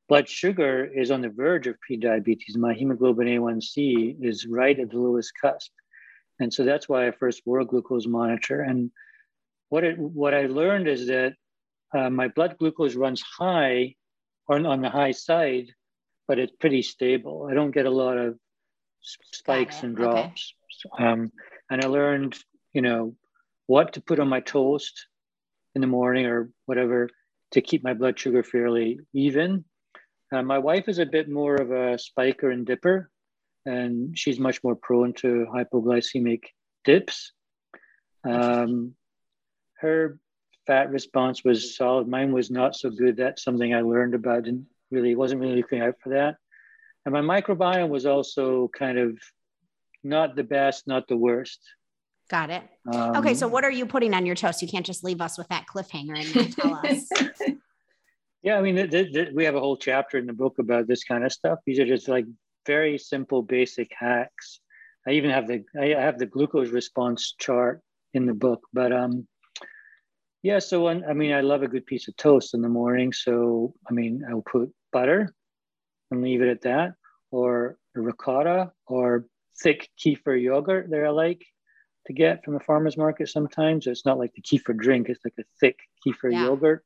blood 0.09 0.28
sugar 0.28 0.85
is 0.85 1.11
on 1.11 1.20
the 1.20 1.28
verge 1.28 1.66
of 1.66 1.76
prediabetes. 1.89 2.57
My 2.57 2.74
hemoglobin 2.74 3.28
A1C 3.28 4.22
is 4.22 4.47
right 4.47 4.78
at 4.78 4.91
the 4.91 4.99
lowest 4.99 5.32
cusp. 5.41 5.72
And 6.41 6.53
so 6.53 6.64
that's 6.64 6.89
why 6.89 7.07
I 7.07 7.12
first 7.12 7.43
wore 7.45 7.61
a 7.61 7.64
glucose 7.64 8.07
monitor. 8.07 8.61
And 8.61 8.91
what 9.68 9.85
it 9.85 9.99
what 9.99 10.35
I 10.35 10.47
learned 10.47 10.89
is 10.89 11.07
that 11.07 11.35
uh, 11.95 12.11
my 12.11 12.28
blood 12.28 12.57
glucose 12.59 12.95
runs 12.95 13.22
high 13.22 13.95
on, 14.49 14.66
on 14.66 14.80
the 14.80 14.91
high 14.91 15.12
side, 15.12 15.66
but 16.27 16.39
it's 16.39 16.55
pretty 16.59 16.83
stable. 16.83 17.49
I 17.51 17.55
don't 17.55 17.70
get 17.70 17.87
a 17.87 17.91
lot 17.91 18.18
of 18.18 18.39
spikes 19.03 19.83
and 19.83 19.97
drops. 19.97 20.55
Okay. 20.95 21.05
Um, 21.05 21.33
and 21.70 21.85
I 21.85 21.89
learned, 21.89 22.37
you 22.72 22.83
know, 22.83 23.14
what 23.66 23.95
to 23.95 24.01
put 24.01 24.20
on 24.20 24.29
my 24.29 24.41
toast 24.41 25.07
in 25.75 25.81
the 25.81 25.87
morning 25.87 26.27
or 26.27 26.51
whatever 26.66 27.09
to 27.53 27.61
keep 27.61 27.85
my 27.85 27.95
blood 27.95 28.18
sugar 28.18 28.43
fairly 28.43 29.01
even. 29.12 29.64
Uh, 30.33 30.43
my 30.43 30.59
wife 30.59 30.89
is 30.89 30.99
a 30.99 31.07
bit 31.07 31.29
more 31.29 31.55
of 31.55 31.70
a 31.70 31.99
spiker 31.99 32.51
and 32.51 32.66
dipper, 32.66 33.11
and 33.66 34.18
she's 34.18 34.39
much 34.39 34.62
more 34.64 34.75
prone 34.75 35.12
to 35.14 35.47
hypoglycemic 35.55 36.41
dips. 36.85 37.33
Um, 38.29 38.95
her 39.79 40.18
fat 40.66 40.91
response 40.91 41.45
was 41.45 41.77
solid. 41.77 42.09
Mine 42.09 42.33
was 42.33 42.51
not 42.51 42.75
so 42.75 42.91
good. 42.91 43.16
That's 43.16 43.45
something 43.45 43.75
I 43.75 43.83
learned 43.83 44.14
about 44.14 44.47
really 44.91 45.14
wasn't 45.14 45.41
really 45.41 45.57
looking 45.57 45.80
out 45.80 45.95
for 46.03 46.11
that. 46.11 46.37
And 47.05 47.12
my 47.12 47.20
microbiome 47.20 47.89
was 47.89 48.07
also 48.07 48.70
kind 48.76 48.99
of 48.99 49.18
not 50.03 50.37
the 50.37 50.45
best, 50.45 50.87
not 50.87 51.09
the 51.09 51.16
worst. 51.16 51.61
Got 52.30 52.51
it. 52.51 52.62
Um, 52.91 53.16
okay, 53.16 53.35
so 53.35 53.47
what 53.47 53.64
are 53.64 53.70
you 53.70 53.85
putting 53.85 54.14
on 54.14 54.24
your 54.24 54.35
toast? 54.35 54.62
You 54.62 54.68
can't 54.68 54.87
just 54.87 55.05
leave 55.05 55.20
us 55.20 55.37
with 55.37 55.49
that 55.49 55.66
cliffhanger 55.66 56.16
and 56.16 56.57
tell 56.57 56.74
us. 56.74 57.09
yeah, 58.43 58.57
I 58.57 58.62
mean, 58.62 58.76
th- 58.76 59.12
th- 59.12 59.28
we 59.35 59.45
have 59.45 59.55
a 59.55 59.61
whole 59.61 59.76
chapter 59.76 60.16
in 60.16 60.26
the 60.26 60.32
book 60.32 60.59
about 60.59 60.87
this 60.87 61.05
kind 61.05 61.24
of 61.24 61.32
stuff. 61.32 61.59
These 61.66 61.80
are 61.80 61.87
just 61.87 62.09
like 62.09 62.24
very 62.66 62.97
simple, 62.97 63.43
basic 63.43 63.91
hacks. 63.99 64.61
I 65.07 65.12
even 65.12 65.30
have 65.30 65.47
the 65.47 65.64
I 65.78 65.89
have 65.89 66.18
the 66.18 66.26
glucose 66.26 66.70
response 66.70 67.35
chart 67.39 67.82
in 68.14 68.24
the 68.24 68.32
book, 68.32 68.62
but 68.72 68.91
um, 68.91 69.26
yeah, 70.45 70.59
so 70.59 70.85
when, 70.85 71.05
I 71.07 71.15
mean, 71.15 71.33
I 71.33 71.41
love 71.41 71.63
a 71.63 71.69
good 71.69 71.87
piece 71.87 72.07
of 72.07 72.19
toast 72.19 72.53
in 72.53 72.61
the 72.61 72.69
morning. 72.69 73.15
So, 73.15 73.73
I 73.89 73.95
mean, 73.95 74.23
I'll 74.29 74.43
put 74.43 74.71
butter 74.93 75.35
and 76.11 76.23
leave 76.23 76.43
it 76.43 76.51
at 76.51 76.61
that, 76.63 76.93
or 77.31 77.79
ricotta, 77.95 78.71
or 78.87 79.25
thick 79.63 79.89
kefir 79.99 80.41
yogurt 80.41 80.91
that 80.91 81.03
I 81.03 81.09
like 81.09 81.47
to 82.09 82.13
get 82.13 82.45
from 82.45 82.53
the 82.53 82.61
farmer's 82.61 82.99
market 82.99 83.31
sometimes. 83.31 83.87
It's 83.87 84.05
not 84.05 84.19
like 84.19 84.35
the 84.35 84.43
kefir 84.43 84.77
drink, 84.77 85.09
it's 85.09 85.25
like 85.25 85.33
a 85.39 85.45
thick 85.61 85.79
kefir 86.07 86.33
yeah. 86.33 86.45
yogurt. 86.45 86.85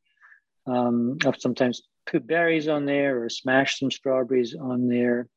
Um, 0.69 1.19
I'll 1.25 1.35
sometimes 1.37 1.83
put 2.07 2.29
berries 2.29 2.69
on 2.69 2.87
there 2.87 3.25
or 3.25 3.29
smash 3.29 3.81
some 3.81 3.91
strawberries 3.91 4.55
on 4.55 4.87
there, 4.87 5.29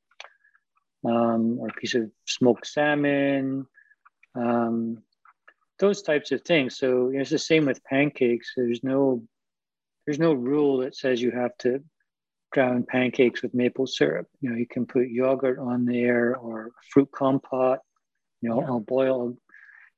um, 1.04 1.58
or 1.60 1.70
a 1.70 1.74
piece 1.74 1.96
of 1.96 2.12
smoked 2.28 2.68
salmon. 2.68 3.66
Um, 4.36 5.02
those 5.82 6.02
types 6.02 6.32
of 6.32 6.42
things. 6.44 6.78
So 6.78 7.10
you 7.10 7.16
know, 7.16 7.22
it's 7.22 7.32
the 7.32 7.40
same 7.40 7.66
with 7.66 7.84
pancakes. 7.84 8.54
There's 8.56 8.84
no 8.84 9.24
there's 10.06 10.20
no 10.20 10.34
rule 10.34 10.78
that 10.78 10.96
says 10.96 11.22
you 11.22 11.32
have 11.32 11.58
to 11.60 11.84
drown 12.54 12.84
pancakes 12.84 13.42
with 13.42 13.54
maple 13.54 13.88
syrup. 13.88 14.28
You 14.40 14.52
know, 14.52 14.56
you 14.56 14.68
can 14.68 14.86
put 14.86 15.10
yogurt 15.10 15.60
on 15.60 15.86
there 15.86 16.38
or 16.38 16.72
fruit 16.90 17.10
compote. 17.14 17.80
You 18.42 18.50
know, 18.50 18.62
yeah. 18.62 18.68
I'll 18.68 18.80
boil, 18.80 19.38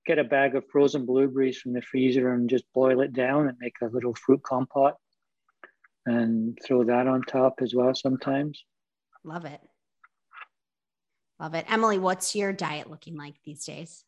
get 0.05 0.19
a 0.19 0.23
bag 0.23 0.55
of 0.55 0.65
frozen 0.71 1.05
blueberries 1.05 1.59
from 1.59 1.73
the 1.73 1.81
freezer 1.81 2.33
and 2.33 2.49
just 2.49 2.65
boil 2.73 3.01
it 3.01 3.13
down 3.13 3.47
and 3.47 3.57
make 3.59 3.75
a 3.81 3.87
little 3.87 4.15
fruit 4.15 4.41
compote 4.43 4.95
and 6.05 6.57
throw 6.65 6.83
that 6.83 7.07
on 7.07 7.21
top 7.23 7.55
as 7.61 7.73
well 7.73 7.93
sometimes. 7.93 8.63
Love 9.23 9.45
it. 9.45 9.61
Love 11.39 11.55
it. 11.55 11.65
Emily, 11.69 11.97
what's 11.97 12.35
your 12.35 12.53
diet 12.53 12.89
looking 12.89 13.17
like 13.17 13.35
these 13.45 13.65
days? 13.65 14.03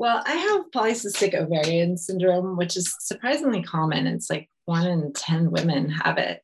Well, 0.00 0.22
I 0.24 0.32
have 0.32 0.70
polycystic 0.70 1.34
ovarian 1.34 1.98
syndrome, 1.98 2.56
which 2.56 2.74
is 2.74 2.96
surprisingly 3.00 3.62
common. 3.62 4.06
It's 4.06 4.30
like 4.30 4.48
one 4.64 4.86
in 4.86 5.12
10 5.12 5.50
women 5.50 5.90
have 5.90 6.16
it. 6.16 6.40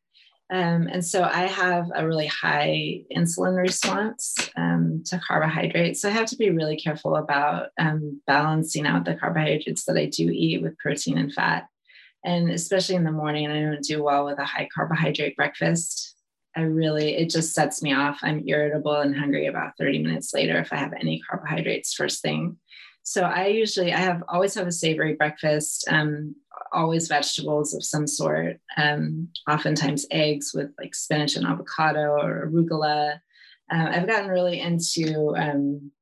Um, 0.52 0.88
and 0.92 1.02
so 1.02 1.22
I 1.22 1.46
have 1.46 1.86
a 1.94 2.06
really 2.06 2.26
high 2.26 3.04
insulin 3.16 3.56
response 3.56 4.36
um, 4.58 5.02
to 5.06 5.18
carbohydrates. 5.26 6.02
So 6.02 6.10
I 6.10 6.12
have 6.12 6.26
to 6.26 6.36
be 6.36 6.50
really 6.50 6.76
careful 6.76 7.16
about 7.16 7.68
um, 7.78 8.20
balancing 8.26 8.86
out 8.86 9.06
the 9.06 9.14
carbohydrates 9.14 9.86
that 9.86 9.96
I 9.96 10.04
do 10.04 10.28
eat 10.30 10.60
with 10.60 10.76
protein 10.76 11.16
and 11.16 11.32
fat. 11.32 11.66
And 12.26 12.50
especially 12.50 12.96
in 12.96 13.04
the 13.04 13.10
morning, 13.10 13.50
I 13.50 13.62
don't 13.62 13.82
do 13.82 14.02
well 14.02 14.26
with 14.26 14.38
a 14.38 14.44
high 14.44 14.68
carbohydrate 14.74 15.34
breakfast. 15.34 16.14
I 16.54 16.60
really, 16.60 17.16
it 17.16 17.30
just 17.30 17.54
sets 17.54 17.82
me 17.82 17.94
off. 17.94 18.18
I'm 18.22 18.46
irritable 18.46 18.96
and 18.96 19.16
hungry 19.16 19.46
about 19.46 19.78
30 19.78 20.00
minutes 20.00 20.34
later 20.34 20.58
if 20.58 20.74
I 20.74 20.76
have 20.76 20.92
any 20.92 21.22
carbohydrates 21.26 21.94
first 21.94 22.20
thing. 22.20 22.58
So 23.08 23.22
I 23.22 23.46
usually 23.46 23.92
I 23.92 23.98
have 23.98 24.24
always 24.28 24.52
have 24.56 24.66
a 24.66 24.72
savory 24.72 25.14
breakfast, 25.14 25.86
um, 25.88 26.34
always 26.72 27.06
vegetables 27.06 27.72
of 27.72 27.84
some 27.84 28.04
sort, 28.04 28.58
um, 28.76 29.28
oftentimes 29.48 30.06
eggs 30.10 30.50
with 30.52 30.70
like 30.76 30.92
spinach 30.92 31.36
and 31.36 31.46
avocado 31.46 32.00
or 32.00 32.50
arugula. 32.50 33.20
Uh, 33.72 33.90
I've 33.92 34.08
gotten 34.08 34.28
really 34.28 34.60
into 34.60 35.36
um, 35.36 35.92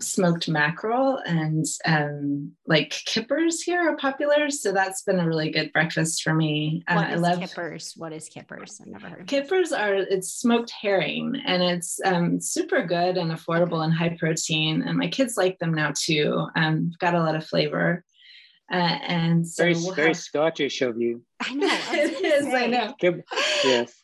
smoked 0.00 0.48
mackerel 0.48 1.18
and 1.26 1.64
um, 1.84 2.52
like 2.66 2.90
kippers 2.90 3.62
here 3.62 3.80
are 3.80 3.96
popular. 3.96 4.50
So 4.50 4.72
that's 4.72 5.02
been 5.02 5.18
a 5.18 5.26
really 5.26 5.50
good 5.50 5.72
breakfast 5.72 6.22
for 6.22 6.34
me. 6.34 6.82
Uh, 6.88 7.04
I 7.08 7.14
love 7.14 7.40
kippers. 7.40 7.94
What 7.96 8.12
is 8.12 8.28
kippers? 8.28 8.80
I've 8.80 8.88
never 8.88 9.08
heard. 9.08 9.26
Kippers 9.26 9.72
are 9.72 9.94
it's 9.94 10.32
smoked 10.32 10.70
herring 10.70 11.40
and 11.44 11.62
it's 11.62 12.00
um, 12.04 12.40
super 12.40 12.84
good 12.84 13.16
and 13.16 13.30
affordable 13.30 13.84
and 13.84 13.92
high 13.92 14.16
protein. 14.18 14.82
And 14.82 14.98
my 14.98 15.08
kids 15.08 15.36
like 15.36 15.58
them 15.58 15.74
now 15.74 15.92
too. 15.96 16.46
Um, 16.54 16.92
got 16.98 17.14
a 17.14 17.20
lot 17.20 17.34
of 17.34 17.46
flavor. 17.46 18.04
Uh, 18.70 18.98
and 19.06 19.48
so 19.48 19.64
very, 19.64 19.74
we'll 19.74 19.94
very 19.94 20.08
have... 20.08 20.16
Scottish 20.18 20.82
of 20.82 21.00
you. 21.00 21.22
I 21.40 21.54
know. 21.54 21.68
I 21.68 21.98
it 21.98 22.24
is. 22.24 22.46
I 22.54 22.66
know. 22.66 22.94
yes. 23.64 23.94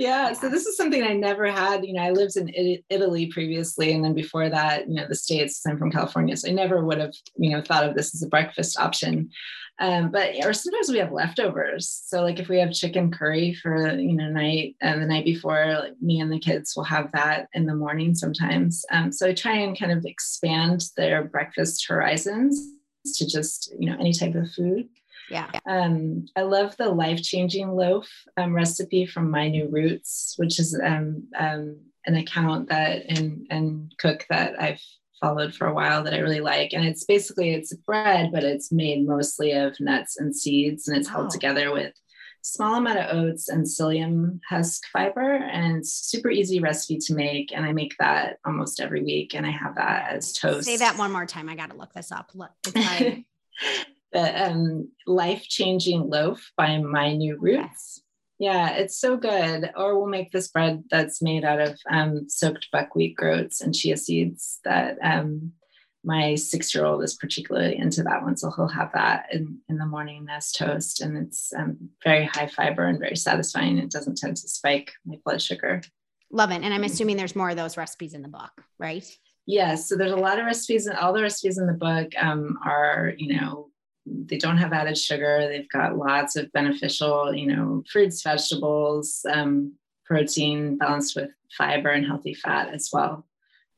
Yeah, 0.00 0.32
so 0.32 0.48
this 0.48 0.66
is 0.66 0.76
something 0.76 1.02
I 1.02 1.12
never 1.12 1.50
had. 1.50 1.84
You 1.84 1.92
know, 1.92 2.02
I 2.02 2.10
lived 2.10 2.36
in 2.36 2.50
Italy 2.88 3.26
previously, 3.26 3.92
and 3.92 4.02
then 4.02 4.14
before 4.14 4.48
that, 4.48 4.88
you 4.88 4.94
know, 4.94 5.06
the 5.06 5.14
States. 5.14 5.60
I'm 5.66 5.78
from 5.78 5.92
California, 5.92 6.36
so 6.36 6.48
I 6.48 6.52
never 6.52 6.82
would 6.82 6.98
have, 6.98 7.12
you 7.36 7.50
know, 7.50 7.62
thought 7.62 7.84
of 7.84 7.94
this 7.94 8.14
as 8.14 8.22
a 8.22 8.28
breakfast 8.28 8.78
option. 8.78 9.30
Um, 9.78 10.10
but 10.10 10.34
or 10.44 10.52
sometimes 10.52 10.90
we 10.90 10.98
have 10.98 11.12
leftovers. 11.12 12.02
So 12.06 12.22
like 12.22 12.38
if 12.38 12.48
we 12.48 12.58
have 12.58 12.72
chicken 12.72 13.10
curry 13.10 13.54
for 13.54 13.98
you 13.98 14.14
know 14.14 14.28
night 14.28 14.76
and 14.80 15.02
the 15.02 15.06
night 15.06 15.24
before, 15.24 15.80
like 15.80 16.00
me 16.00 16.20
and 16.20 16.32
the 16.32 16.38
kids 16.38 16.74
will 16.76 16.84
have 16.84 17.12
that 17.12 17.48
in 17.54 17.66
the 17.66 17.74
morning 17.74 18.14
sometimes. 18.14 18.84
Um, 18.90 19.12
so 19.12 19.28
I 19.28 19.34
try 19.34 19.56
and 19.56 19.78
kind 19.78 19.92
of 19.92 20.04
expand 20.04 20.84
their 20.96 21.24
breakfast 21.24 21.86
horizons 21.86 22.58
to 23.16 23.26
just 23.26 23.74
you 23.78 23.90
know 23.90 23.96
any 23.98 24.12
type 24.12 24.34
of 24.34 24.50
food. 24.52 24.88
Yeah. 25.30 25.48
Um, 25.66 26.26
I 26.36 26.42
love 26.42 26.76
the 26.76 26.88
life 26.88 27.22
changing 27.22 27.70
loaf 27.70 28.08
um, 28.36 28.54
recipe 28.54 29.06
from 29.06 29.30
My 29.30 29.48
New 29.48 29.68
Roots, 29.68 30.34
which 30.36 30.58
is 30.58 30.78
um, 30.82 31.28
um, 31.38 31.78
an 32.06 32.16
account 32.16 32.68
that 32.68 33.04
and 33.08 33.46
and 33.50 33.92
cook 33.98 34.26
that 34.30 34.60
I've 34.60 34.80
followed 35.20 35.54
for 35.54 35.66
a 35.66 35.74
while 35.74 36.02
that 36.02 36.14
I 36.14 36.18
really 36.18 36.40
like. 36.40 36.72
And 36.72 36.84
it's 36.84 37.04
basically 37.04 37.50
it's 37.50 37.74
bread, 37.74 38.30
but 38.32 38.42
it's 38.42 38.72
made 38.72 39.06
mostly 39.06 39.52
of 39.52 39.78
nuts 39.78 40.18
and 40.18 40.34
seeds, 40.34 40.88
and 40.88 40.96
it's 40.96 41.08
held 41.08 41.26
oh. 41.26 41.30
together 41.30 41.72
with 41.72 41.92
small 42.42 42.76
amount 42.76 42.98
of 42.98 43.16
oats 43.16 43.48
and 43.48 43.64
psyllium 43.64 44.40
husk 44.48 44.82
fiber 44.92 45.34
and 45.34 45.76
it's 45.76 45.92
super 45.92 46.30
easy 46.30 46.58
recipe 46.58 46.96
to 46.96 47.14
make 47.14 47.52
and 47.54 47.66
i 47.66 47.72
make 47.72 47.94
that 47.98 48.38
almost 48.46 48.80
every 48.80 49.02
week 49.02 49.34
and 49.34 49.44
i 49.44 49.50
have 49.50 49.74
that 49.74 50.10
as 50.10 50.32
toast 50.32 50.64
say 50.64 50.78
that 50.78 50.96
one 50.96 51.12
more 51.12 51.26
time 51.26 51.50
i 51.50 51.54
gotta 51.54 51.76
look 51.76 51.92
this 51.92 52.10
up 52.10 52.32
the 54.12 54.50
um, 54.50 54.88
life 55.06 55.42
changing 55.42 56.08
loaf 56.08 56.50
by 56.56 56.78
my 56.78 57.14
new 57.14 57.36
roots 57.38 58.02
yeah 58.38 58.70
it's 58.70 58.98
so 58.98 59.16
good 59.16 59.70
or 59.76 59.98
we'll 59.98 60.08
make 60.08 60.32
this 60.32 60.48
bread 60.48 60.82
that's 60.90 61.22
made 61.22 61.44
out 61.44 61.60
of 61.60 61.78
um, 61.90 62.28
soaked 62.28 62.68
buckwheat 62.72 63.16
groats 63.16 63.60
and 63.60 63.74
chia 63.74 63.96
seeds 63.96 64.60
that 64.64 64.98
um, 65.02 65.52
my 66.04 66.34
six 66.34 66.74
year 66.74 66.84
old 66.84 67.02
is 67.02 67.14
particularly 67.14 67.76
into 67.76 68.02
that 68.02 68.22
one. 68.22 68.36
So 68.36 68.50
he'll 68.50 68.68
have 68.68 68.92
that 68.94 69.26
in, 69.32 69.58
in 69.68 69.76
the 69.76 69.86
morning 69.86 70.26
as 70.30 70.52
toast. 70.52 71.00
And 71.00 71.16
it's 71.16 71.52
um, 71.52 71.76
very 72.02 72.24
high 72.24 72.46
fiber 72.46 72.86
and 72.86 72.98
very 72.98 73.16
satisfying. 73.16 73.78
It 73.78 73.90
doesn't 73.90 74.16
tend 74.16 74.36
to 74.38 74.48
spike 74.48 74.92
my 75.04 75.16
blood 75.24 75.42
sugar. 75.42 75.82
Love 76.32 76.52
it. 76.52 76.62
And 76.62 76.72
I'm 76.72 76.84
assuming 76.84 77.16
there's 77.16 77.36
more 77.36 77.50
of 77.50 77.56
those 77.56 77.76
recipes 77.76 78.14
in 78.14 78.22
the 78.22 78.28
book, 78.28 78.52
right? 78.78 79.04
Yes. 79.46 79.88
So 79.88 79.96
there's 79.96 80.12
a 80.12 80.16
lot 80.16 80.38
of 80.38 80.46
recipes, 80.46 80.86
and 80.86 80.96
all 80.96 81.12
the 81.12 81.22
recipes 81.22 81.58
in 81.58 81.66
the 81.66 81.72
book 81.72 82.12
um, 82.16 82.56
are, 82.64 83.12
you 83.16 83.34
know, 83.34 83.69
they 84.26 84.38
don't 84.38 84.58
have 84.58 84.72
added 84.72 84.98
sugar. 84.98 85.46
They've 85.48 85.68
got 85.68 85.96
lots 85.96 86.36
of 86.36 86.52
beneficial, 86.52 87.34
you 87.34 87.46
know, 87.46 87.82
fruits, 87.90 88.22
vegetables, 88.22 89.24
um, 89.30 89.74
protein 90.04 90.76
balanced 90.76 91.16
with 91.16 91.30
fiber 91.56 91.90
and 91.90 92.06
healthy 92.06 92.34
fat 92.34 92.72
as 92.74 92.90
well 92.92 93.26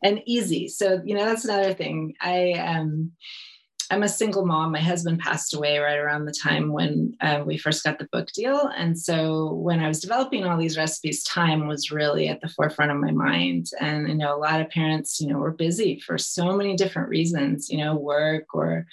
and 0.03 0.23
easy. 0.27 0.69
So, 0.69 1.01
you 1.05 1.15
know, 1.15 1.25
that's 1.25 1.45
another 1.45 1.75
thing. 1.75 2.15
I 2.21 2.53
um 2.53 3.13
I'm 3.91 4.03
a 4.03 4.09
single 4.09 4.47
mom. 4.47 4.73
My 4.73 4.81
husband 4.81 5.19
passed 5.19 5.53
away 5.53 5.77
right 5.77 5.99
around 5.99 6.25
the 6.25 6.33
time 6.33 6.73
when 6.73 7.15
uh, 7.21 7.43
we 7.45 7.59
first 7.59 7.85
got 7.85 7.99
the 7.99 8.09
book 8.11 8.29
deal. 8.33 8.71
And 8.75 8.99
so 8.99 9.53
when 9.53 9.81
I 9.81 9.89
was 9.89 10.01
developing 10.01 10.47
all 10.47 10.57
these 10.57 10.79
recipes, 10.79 11.23
time 11.25 11.67
was 11.67 11.91
really 11.91 12.29
at 12.29 12.41
the 12.41 12.49
forefront 12.49 12.91
of 12.91 12.97
my 12.97 13.11
mind. 13.11 13.67
And 13.81 14.09
you 14.09 14.15
know, 14.15 14.35
a 14.35 14.41
lot 14.41 14.63
of 14.63 14.71
parents, 14.71 15.21
you 15.21 15.29
know, 15.29 15.37
were 15.37 15.53
busy 15.53 16.01
for 16.01 16.17
so 16.17 16.57
many 16.57 16.75
different 16.75 17.11
reasons, 17.11 17.69
you 17.69 17.79
know, 17.79 17.95
work 17.95 18.55
or 18.55 18.87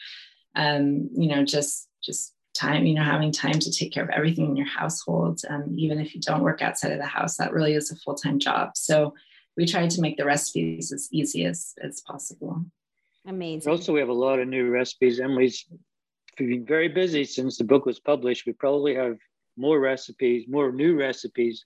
um, 0.56 1.10
you 1.16 1.28
know, 1.28 1.44
just 1.44 1.88
just 2.02 2.34
time, 2.54 2.86
you 2.86 2.96
know, 2.96 3.04
having 3.04 3.32
time 3.32 3.60
to 3.60 3.72
take 3.72 3.92
care 3.94 4.04
of 4.04 4.10
everything 4.10 4.46
in 4.46 4.56
your 4.56 4.68
household. 4.68 5.40
Um, 5.50 5.76
even 5.78 6.00
if 6.00 6.14
you 6.14 6.22
don't 6.22 6.44
work 6.44 6.62
outside 6.62 6.92
of 6.92 6.98
the 6.98 7.06
house, 7.06 7.38
that 7.38 7.54
really 7.54 7.74
is 7.74 7.92
a 7.92 7.96
full-time 7.98 8.40
job. 8.40 8.72
So 8.76 9.14
we 9.56 9.66
tried 9.66 9.92
to 9.92 10.02
make 10.02 10.18
the 10.18 10.26
recipes 10.26 10.92
as 10.92 11.08
easy 11.12 11.46
as, 11.46 11.74
as 11.82 12.02
possible. 12.02 12.66
Amazing. 13.26 13.72
Also, 13.72 13.94
we 13.94 14.00
have 14.00 14.10
a 14.10 14.14
lot 14.14 14.40
of 14.40 14.48
new 14.48 14.70
recipes. 14.70 15.20
Emily's 15.20 15.66
been 16.38 16.66
very 16.66 16.88
busy 16.88 17.24
since 17.24 17.58
the 17.58 17.64
book 17.64 17.86
was 17.86 18.00
published. 18.00 18.46
We 18.46 18.54
probably 18.54 18.96
have 18.96 19.18
more 19.58 19.80
recipes, 19.80 20.46
more 20.48 20.72
new 20.72 20.98
recipes 20.98 21.66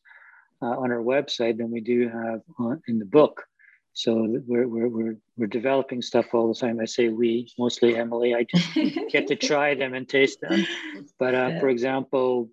uh, 0.62 0.66
on 0.66 0.92
our 0.92 1.04
website 1.04 1.58
than 1.58 1.72
we 1.72 1.82
do 1.82 2.10
have 2.10 2.42
on, 2.60 2.82
in 2.88 3.00
the 3.00 3.06
book. 3.06 3.46
So 3.94 4.28
we're, 4.48 4.68
we're, 4.68 4.88
we're, 4.88 5.18
we're 5.38 5.48
developing 5.48 6.02
stuff 6.02 6.34
all 6.34 6.48
the 6.48 6.60
time. 6.60 6.80
I 6.80 6.86
say 6.86 7.10
we, 7.10 7.52
mostly 7.60 7.96
Emily. 7.96 8.34
I 8.34 8.44
just 8.44 8.74
get 9.12 9.28
to 9.28 9.36
try 9.36 9.76
them 9.76 9.94
and 9.94 10.08
taste 10.08 10.42
them. 10.42 10.66
But 11.20 11.36
uh, 11.36 11.50
yeah. 11.54 11.60
for 11.60 11.70
example, 11.70 12.50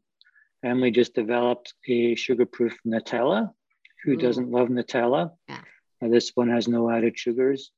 Emily 0.62 0.90
just 0.90 1.14
developed 1.14 1.74
a 1.88 2.14
sugar-proof 2.14 2.76
Nutella 2.86 3.50
who 4.04 4.16
mm. 4.16 4.20
doesn't 4.20 4.50
love 4.50 4.68
Nutella? 4.68 5.32
Yeah. 5.48 5.60
Uh, 6.02 6.08
this 6.08 6.32
one 6.34 6.50
has 6.50 6.68
no 6.68 6.90
added 6.90 7.18
sugars. 7.18 7.70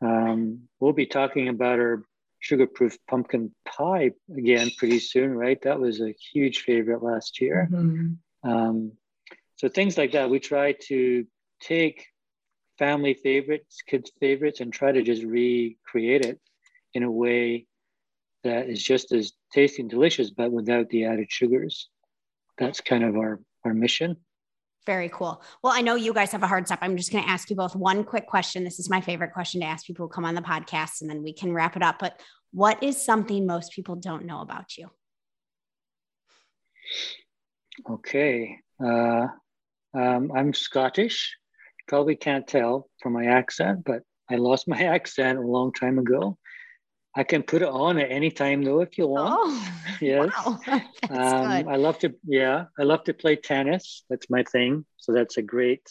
Um, 0.00 0.62
we'll 0.80 0.92
be 0.92 1.06
talking 1.06 1.48
about 1.48 1.78
our 1.78 2.02
sugar-proof 2.40 2.98
pumpkin 3.08 3.54
pie 3.64 4.10
again 4.36 4.70
pretty 4.76 4.98
soon, 4.98 5.32
right? 5.32 5.60
That 5.62 5.78
was 5.78 6.00
a 6.00 6.14
huge 6.32 6.62
favorite 6.62 7.02
last 7.02 7.40
year. 7.40 7.68
Mm-hmm. 7.70 8.50
Um, 8.50 8.92
so 9.56 9.68
things 9.68 9.96
like 9.96 10.12
that, 10.12 10.28
we 10.28 10.40
try 10.40 10.72
to 10.88 11.24
take 11.60 12.06
family 12.78 13.14
favorites, 13.14 13.80
kids' 13.86 14.12
favorites, 14.20 14.60
and 14.60 14.72
try 14.72 14.92
to 14.92 15.02
just 15.02 15.22
recreate 15.22 16.24
it 16.24 16.40
in 16.94 17.02
a 17.02 17.10
way 17.10 17.66
that 18.44 18.68
is 18.68 18.82
just 18.82 19.12
as 19.12 19.32
tasty 19.52 19.82
and 19.82 19.90
delicious, 19.90 20.30
but 20.30 20.50
without 20.50 20.88
the 20.88 21.04
added 21.04 21.30
sugars. 21.30 21.88
That's 22.58 22.80
kind 22.80 23.04
of 23.04 23.16
our, 23.16 23.40
our 23.64 23.72
mission. 23.72 24.16
Very 24.84 25.08
cool. 25.08 25.42
Well, 25.62 25.72
I 25.72 25.80
know 25.80 25.94
you 25.94 26.12
guys 26.12 26.32
have 26.32 26.42
a 26.42 26.48
hard 26.48 26.66
stop. 26.66 26.80
I'm 26.82 26.96
just 26.96 27.12
going 27.12 27.22
to 27.22 27.30
ask 27.30 27.48
you 27.50 27.56
both 27.56 27.76
one 27.76 28.02
quick 28.02 28.26
question. 28.26 28.64
This 28.64 28.80
is 28.80 28.90
my 28.90 29.00
favorite 29.00 29.32
question 29.32 29.60
to 29.60 29.66
ask 29.66 29.86
people 29.86 30.06
who 30.06 30.10
come 30.10 30.24
on 30.24 30.34
the 30.34 30.42
podcast, 30.42 31.02
and 31.02 31.08
then 31.08 31.22
we 31.22 31.32
can 31.32 31.52
wrap 31.52 31.76
it 31.76 31.82
up. 31.82 32.00
But 32.00 32.20
what 32.50 32.82
is 32.82 33.02
something 33.02 33.46
most 33.46 33.72
people 33.72 33.94
don't 33.94 34.26
know 34.26 34.40
about 34.40 34.76
you? 34.76 34.90
Okay. 37.88 38.58
Uh, 38.84 39.28
um, 39.94 40.32
I'm 40.34 40.52
Scottish. 40.52 41.36
Probably 41.88 42.16
can't 42.16 42.46
tell 42.46 42.88
from 43.00 43.12
my 43.12 43.26
accent, 43.26 43.84
but 43.84 44.02
I 44.30 44.36
lost 44.36 44.68
my 44.68 44.82
accent 44.96 45.38
a 45.38 45.42
long 45.42 45.72
time 45.72 45.98
ago. 45.98 46.38
I 47.14 47.24
can 47.24 47.42
put 47.42 47.60
it 47.60 47.68
on 47.68 47.98
at 47.98 48.10
any 48.10 48.30
time 48.30 48.62
though, 48.62 48.80
if 48.80 48.96
you 48.96 49.06
want. 49.06 49.34
Oh, 49.38 49.72
yes. 50.00 50.30
Wow. 50.46 50.60
um, 51.10 51.68
I 51.68 51.76
love 51.76 51.98
to, 51.98 52.14
yeah, 52.24 52.64
I 52.78 52.84
love 52.84 53.04
to 53.04 53.14
play 53.14 53.36
tennis. 53.36 54.04
That's 54.08 54.30
my 54.30 54.42
thing. 54.44 54.84
So 54.96 55.12
that's 55.12 55.36
a 55.36 55.42
great 55.42 55.86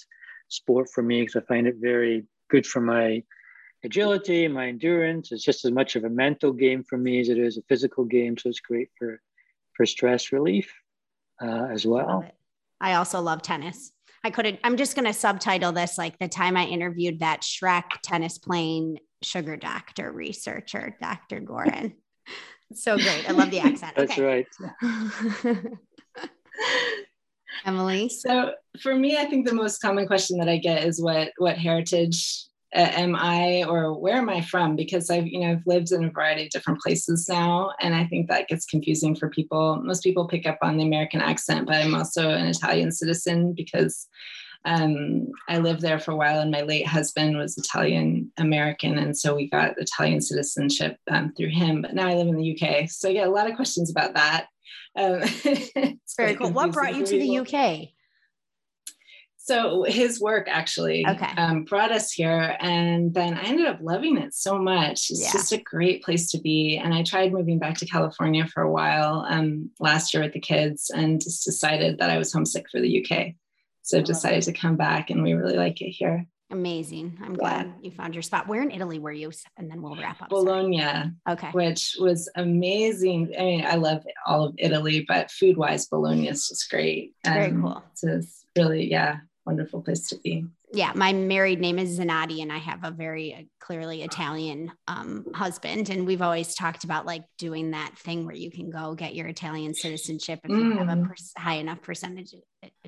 sport 0.47 0.89
for 0.89 1.03
me 1.03 1.21
because 1.21 1.35
I 1.35 1.45
find 1.45 1.67
it 1.67 1.75
very 1.79 2.25
good 2.49 2.65
for 2.65 2.81
my 2.81 3.23
agility, 3.83 4.47
my 4.47 4.67
endurance. 4.67 5.31
It's 5.31 5.43
just 5.43 5.63
as 5.63 5.71
much 5.71 5.95
of 5.95 6.03
a 6.03 6.09
mental 6.09 6.51
game 6.51 6.83
for 6.83 6.97
me 6.97 7.19
as 7.19 7.29
it 7.29 7.37
is 7.37 7.57
a 7.57 7.63
physical 7.69 8.03
game. 8.03 8.37
So 8.37 8.49
it's 8.49 8.59
great 8.59 8.89
for 8.97 9.21
for 9.75 9.85
stress 9.85 10.31
relief 10.31 10.73
uh, 11.41 11.67
as 11.71 11.85
well. 11.85 12.25
I 12.79 12.93
also 12.93 13.21
love 13.21 13.41
tennis. 13.41 13.91
I 14.23 14.29
couldn't, 14.29 14.59
I'm 14.63 14.77
just 14.77 14.95
going 14.95 15.05
to 15.05 15.13
subtitle 15.13 15.71
this 15.71 15.97
like 15.97 16.19
the 16.19 16.27
time 16.27 16.55
I 16.55 16.65
interviewed 16.65 17.19
that 17.19 17.41
Shrek 17.41 17.83
tennis 18.03 18.37
playing 18.37 18.99
sugar 19.23 19.57
doctor 19.57 20.11
researcher, 20.11 20.95
Dr. 21.01 21.41
Goran. 21.41 21.93
so 22.73 22.97
great. 22.97 23.27
I 23.29 23.33
love 23.33 23.51
the 23.51 23.59
accent. 23.59 23.95
That's 23.95 24.11
okay. 24.11 24.45
right. 24.81 25.63
Emily. 27.65 28.09
So 28.09 28.53
for 28.81 28.95
me, 28.95 29.17
I 29.17 29.25
think 29.25 29.47
the 29.47 29.53
most 29.53 29.79
common 29.79 30.07
question 30.07 30.37
that 30.39 30.49
I 30.49 30.57
get 30.57 30.83
is 30.83 31.01
what 31.01 31.31
what 31.37 31.57
heritage 31.57 32.45
am 32.73 33.15
I 33.15 33.63
or 33.67 33.99
where 33.99 34.15
am 34.15 34.29
I 34.29 34.41
from? 34.41 34.75
Because 34.75 35.09
I've 35.09 35.27
you 35.27 35.39
know 35.39 35.51
I've 35.51 35.65
lived 35.65 35.91
in 35.91 36.05
a 36.05 36.09
variety 36.09 36.45
of 36.45 36.49
different 36.49 36.79
places 36.79 37.27
now, 37.27 37.71
and 37.79 37.93
I 37.93 38.05
think 38.05 38.27
that 38.27 38.47
gets 38.47 38.65
confusing 38.65 39.15
for 39.15 39.29
people. 39.29 39.81
Most 39.83 40.03
people 40.03 40.27
pick 40.27 40.45
up 40.45 40.59
on 40.61 40.77
the 40.77 40.85
American 40.85 41.21
accent, 41.21 41.65
but 41.65 41.75
I'm 41.75 41.95
also 41.95 42.29
an 42.29 42.47
Italian 42.47 42.91
citizen 42.91 43.53
because 43.53 44.07
um, 44.65 45.27
I 45.49 45.57
lived 45.57 45.81
there 45.81 45.99
for 45.99 46.11
a 46.11 46.15
while, 46.15 46.39
and 46.39 46.51
my 46.51 46.61
late 46.61 46.87
husband 46.87 47.37
was 47.37 47.57
Italian 47.57 48.31
American, 48.37 48.97
and 48.97 49.17
so 49.17 49.35
we 49.35 49.49
got 49.49 49.77
Italian 49.77 50.21
citizenship 50.21 50.97
um, 51.09 51.33
through 51.35 51.49
him. 51.49 51.81
But 51.81 51.95
now 51.95 52.07
I 52.07 52.15
live 52.15 52.27
in 52.27 52.37
the 52.37 52.57
UK, 52.57 52.89
so 52.89 53.09
I 53.09 53.13
get 53.13 53.27
a 53.27 53.31
lot 53.31 53.49
of 53.49 53.55
questions 53.55 53.89
about 53.89 54.13
that. 54.13 54.47
Um, 54.95 55.21
Very 56.17 56.35
cool. 56.35 56.51
What 56.51 56.73
brought 56.73 56.95
you 56.95 57.05
to 57.05 57.17
the 57.17 57.39
UK? 57.39 57.89
So 59.43 59.83
his 59.83 60.21
work 60.21 60.47
actually 60.47 61.03
okay. 61.07 61.33
um, 61.35 61.63
brought 61.63 61.91
us 61.91 62.11
here, 62.11 62.55
and 62.59 63.11
then 63.11 63.33
I 63.33 63.41
ended 63.41 63.65
up 63.65 63.79
loving 63.81 64.17
it 64.17 64.35
so 64.35 64.59
much. 64.59 65.09
It's 65.09 65.23
yeah. 65.23 65.31
just 65.31 65.51
a 65.51 65.57
great 65.57 66.03
place 66.03 66.29
to 66.31 66.39
be. 66.39 66.77
And 66.77 66.93
I 66.93 67.01
tried 67.01 67.33
moving 67.33 67.57
back 67.57 67.75
to 67.79 67.87
California 67.87 68.45
for 68.45 68.61
a 68.61 68.71
while 68.71 69.25
um, 69.27 69.71
last 69.79 70.13
year 70.13 70.21
with 70.21 70.33
the 70.33 70.39
kids, 70.39 70.91
and 70.93 71.19
just 71.19 71.43
decided 71.43 71.97
that 71.97 72.11
I 72.11 72.19
was 72.19 72.31
homesick 72.31 72.67
for 72.69 72.79
the 72.79 73.03
UK. 73.03 73.33
So 73.81 73.97
I 73.97 74.01
decided 74.01 74.43
to 74.43 74.53
come 74.53 74.77
back, 74.77 75.09
and 75.09 75.23
we 75.23 75.33
really 75.33 75.57
like 75.57 75.81
it 75.81 75.89
here. 75.89 76.27
Amazing. 76.51 77.17
I'm 77.23 77.31
yeah. 77.31 77.37
glad 77.37 77.73
you 77.81 77.89
found 77.89 78.13
your 78.13 78.21
spot. 78.21 78.47
Where 78.47 78.61
in 78.61 78.69
Italy 78.69 78.99
were 78.99 79.11
you? 79.11 79.31
And 79.57 79.71
then 79.71 79.81
we'll 79.81 79.95
wrap 79.95 80.21
up. 80.21 80.29
Bologna. 80.29 80.81
Sorry. 80.81 81.11
Okay. 81.29 81.49
Which 81.51 81.95
was 81.99 82.29
amazing. 82.35 83.33
I 83.39 83.41
mean, 83.41 83.65
I 83.65 83.75
love 83.75 84.03
all 84.27 84.45
of 84.45 84.55
Italy, 84.59 85.03
but 85.07 85.31
food 85.31 85.57
wise, 85.57 85.87
Bologna 85.87 86.27
is 86.27 86.47
just 86.47 86.69
great. 86.69 87.15
Very 87.25 87.47
um, 87.47 87.61
cool. 87.61 87.83
It's 88.03 88.45
really, 88.55 88.91
yeah, 88.91 89.17
wonderful 89.51 89.81
place 89.81 90.07
to 90.07 90.17
be 90.23 90.45
yeah, 90.73 90.93
my 90.95 91.11
married 91.11 91.59
name 91.59 91.77
is 91.77 91.99
Zanotti, 91.99 92.41
and 92.41 92.51
I 92.51 92.57
have 92.57 92.83
a 92.83 92.91
very 92.91 93.33
uh, 93.33 93.41
clearly 93.59 94.03
Italian 94.03 94.71
um, 94.87 95.25
husband. 95.33 95.89
And 95.89 96.07
we've 96.07 96.21
always 96.21 96.55
talked 96.55 96.85
about 96.85 97.05
like 97.05 97.23
doing 97.37 97.71
that 97.71 97.97
thing 97.97 98.25
where 98.25 98.35
you 98.35 98.49
can 98.49 98.69
go 98.69 98.95
get 98.95 99.13
your 99.13 99.27
Italian 99.27 99.73
citizenship 99.73 100.39
if 100.45 100.51
mm. 100.51 100.63
you 100.63 100.77
have 100.77 100.87
a 100.87 100.93
mm. 100.93 101.07
per- 101.07 101.15
high 101.37 101.55
enough 101.55 101.81
percentage. 101.81 102.33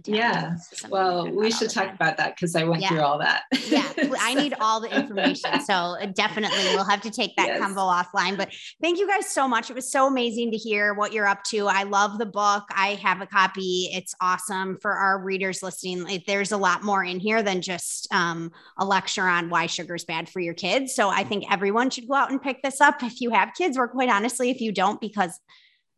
Yeah. 0.06 0.56
Well, 0.90 1.30
we 1.30 1.52
should 1.52 1.70
talk 1.70 1.86
time. 1.86 1.96
about 1.96 2.18
that 2.18 2.36
because 2.36 2.56
I 2.56 2.64
went 2.64 2.82
yeah. 2.82 2.90
through 2.90 3.02
all 3.02 3.20
that. 3.20 3.44
yeah, 3.68 3.92
I 4.20 4.34
need 4.36 4.54
all 4.60 4.80
the 4.80 4.96
information. 4.96 5.62
So 5.62 5.74
uh, 5.74 6.08
definitely, 6.08 6.64
we'll 6.74 6.86
have 6.86 7.02
to 7.02 7.12
take 7.12 7.36
that 7.36 7.48
yes. 7.48 7.60
combo 7.60 7.82
offline. 7.82 8.38
But 8.38 8.54
thank 8.82 9.00
you 9.00 9.08
guys 9.08 9.28
so 9.28 9.48
much. 9.48 9.70
It 9.70 9.76
was 9.76 9.92
so 9.92 10.08
amazing 10.08 10.52
to 10.52 10.58
hear 10.58 10.94
what 10.94 11.14
you're 11.14 11.28
up 11.28 11.44
to. 11.46 11.68
I 11.68 11.84
love 11.84 12.18
the 12.18 12.26
book. 12.26 12.64
I 12.72 12.96
have 13.02 13.22
a 13.22 13.28
copy. 13.28 13.90
It's 13.94 14.16
awesome 14.22 14.78
for 14.82 14.94
our 14.94 15.22
readers 15.22 15.62
listening. 15.62 16.04
Like, 16.04 16.26
there's 16.26 16.52
a 16.52 16.58
lot 16.58 16.84
more 16.84 17.04
in 17.04 17.20
here 17.20 17.44
than 17.44 17.62
just 17.62 17.74
just 17.74 18.14
um, 18.14 18.52
a 18.78 18.86
lecture 18.86 19.28
on 19.28 19.50
why 19.50 19.66
sugar 19.66 19.96
is 19.96 20.06
bad 20.06 20.30
for 20.30 20.40
your 20.40 20.54
kids. 20.54 20.94
So 20.94 21.10
I 21.10 21.24
think 21.24 21.52
everyone 21.52 21.90
should 21.90 22.08
go 22.08 22.16
out 22.16 22.32
and 22.32 22.42
pick 22.42 22.62
this 22.62 22.82
up 22.82 23.04
if 23.04 23.22
you 23.22 23.32
have 23.32 23.54
kids, 23.58 23.78
or 23.78 23.88
quite 23.88 24.10
honestly, 24.10 24.50
if 24.50 24.62
you 24.62 24.72
don't, 24.72 25.02
because 25.02 25.40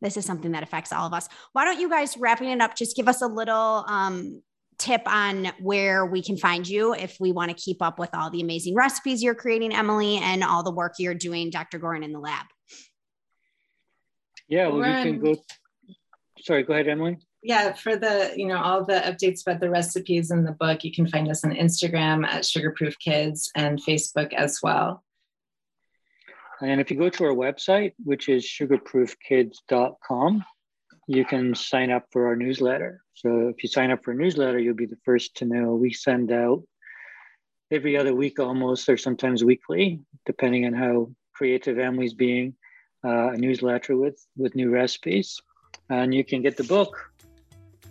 this 0.02 0.18
is 0.18 0.26
something 0.26 0.52
that 0.52 0.64
affects 0.64 0.92
all 0.92 1.08
of 1.08 1.14
us. 1.14 1.28
Why 1.54 1.66
don't 1.66 1.80
you 1.80 1.90
guys 1.90 2.18
wrapping 2.18 2.50
it 2.50 2.62
up? 2.62 2.76
Just 2.76 2.96
give 2.96 3.08
us 3.08 3.22
a 3.22 3.28
little 3.28 3.86
um, 3.88 4.42
tip 4.78 5.02
on 5.06 5.52
where 5.60 6.06
we 6.06 6.22
can 6.22 6.38
find 6.38 6.68
you 6.68 6.94
if 6.94 7.18
we 7.20 7.32
want 7.32 7.50
to 7.50 7.56
keep 7.56 7.82
up 7.82 8.00
with 8.00 8.10
all 8.14 8.30
the 8.30 8.42
amazing 8.42 8.76
recipes 8.76 9.24
you're 9.24 9.36
creating, 9.36 9.74
Emily, 9.74 10.18
and 10.18 10.44
all 10.44 10.64
the 10.64 10.72
work 10.72 10.96
you're 11.00 11.14
doing, 11.14 11.50
Dr. 11.50 11.80
Goran, 11.80 12.04
in 12.04 12.12
the 12.12 12.20
lab. 12.20 12.46
Yeah, 14.48 14.68
well, 14.68 14.78
you 14.78 15.12
can 15.12 15.20
go. 15.20 15.36
Sorry, 16.40 16.64
go 16.64 16.74
ahead, 16.74 16.88
Emily 16.88 17.18
yeah, 17.46 17.74
for 17.74 17.96
the, 17.96 18.34
you 18.36 18.48
know, 18.48 18.58
all 18.58 18.84
the 18.84 18.96
updates 18.96 19.44
about 19.44 19.60
the 19.60 19.70
recipes 19.70 20.32
in 20.32 20.44
the 20.44 20.52
book, 20.54 20.84
you 20.84 20.92
can 20.92 21.08
find 21.08 21.30
us 21.30 21.46
on 21.46 21.52
Instagram 21.52 22.26
at 22.26 22.44
Sugarproof 22.44 22.98
Kids 22.98 23.52
and 23.56 23.80
Facebook 23.80 24.34
as 24.34 24.60
well. 24.64 25.04
And 26.62 26.80
if 26.80 26.90
you 26.90 26.98
go 26.98 27.10
to 27.10 27.26
our 27.26 27.34
website, 27.34 27.94
which 28.04 28.30
is 28.30 28.46
sugarproofkids.com, 28.46 30.46
you 31.08 31.26
can 31.26 31.54
sign 31.54 31.92
up 31.92 32.06
for 32.12 32.28
our 32.28 32.36
newsletter. 32.36 33.02
So 33.14 33.50
if 33.50 33.62
you 33.62 33.70
sign 33.70 33.92
up 33.92 34.04
for 34.04 34.12
a 34.12 34.16
newsletter, 34.16 34.60
you'll 34.60 34.76
be 34.76 34.86
the 34.86 34.98
first 35.04 35.36
to 35.38 35.46
know. 35.46 35.76
We 35.76 35.94
send 35.94 36.32
out 36.32 36.64
every 37.72 37.98
other 37.98 38.16
week 38.16 38.40
almost, 38.40 38.88
or 38.90 38.98
sometimes 38.98 39.44
weekly, 39.44 40.00
depending 40.26 40.66
on 40.66 40.74
how 40.74 41.12
creative 41.34 41.78
Emily's 41.78 42.14
being, 42.14 42.56
uh, 43.04 43.32
a 43.32 43.38
newsletter 43.38 43.98
with, 43.98 44.26
with 44.38 44.56
new 44.56 44.70
recipes. 44.70 45.40
And 45.90 46.14
you 46.14 46.24
can 46.24 46.42
get 46.42 46.58
the 46.58 46.64
book 46.64 47.12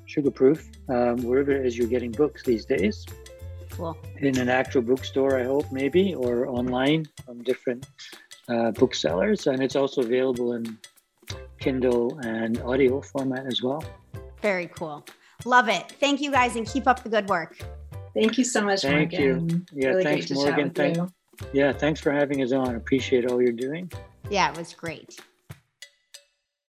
Sugarproof, 0.07 0.69
um, 0.89 1.23
wherever 1.23 1.53
it 1.53 1.67
is 1.67 1.77
you're 1.77 1.89
getting 1.89 2.13
books 2.13 2.43
these 2.43 2.65
days. 2.65 3.05
Cool. 3.71 3.97
In 4.19 4.39
an 4.39 4.49
actual 4.49 4.83
bookstore, 4.83 5.39
I 5.39 5.45
hope, 5.45 5.71
maybe, 5.73 6.15
or 6.15 6.49
online 6.49 7.07
from 7.25 7.43
different 7.43 7.87
uh, 8.49 8.71
booksellers. 8.73 9.47
And 9.47 9.63
it's 9.63 9.77
also 9.77 10.03
available 10.03 10.55
in 10.55 10.79
Kindle 11.61 12.19
and 12.21 12.61
audio 12.63 13.01
format 13.01 13.47
as 13.47 13.63
well. 13.63 13.85
Very 14.43 14.67
cool. 14.67 15.05
Love 15.45 15.69
it. 15.69 15.93
Thank 16.01 16.21
you 16.21 16.31
guys 16.31 16.57
and 16.57 16.67
keep 16.67 16.87
up 16.87 17.03
the 17.03 17.09
good 17.09 17.29
work. 17.29 17.59
Thank 18.15 18.39
you 18.39 18.45
so 18.45 18.63
much, 18.63 18.83
Thank 18.83 19.13
Morgan. 19.13 19.49
you. 19.51 19.67
Yeah, 19.73 19.89
really 19.89 20.05
thanks, 20.05 20.31
Morgan. 20.31 20.71
Thank, 20.71 20.97
you. 20.97 21.13
yeah, 21.53 21.73
thanks 21.73 22.01
for 22.01 22.13
having 22.13 22.43
us 22.43 22.53
on. 22.53 22.77
Appreciate 22.77 23.31
all 23.31 23.43
you're 23.43 23.53
doing. 23.53 23.91
Yeah, 24.31 24.51
it 24.51 24.57
was 24.57 24.73
great. 24.73 25.19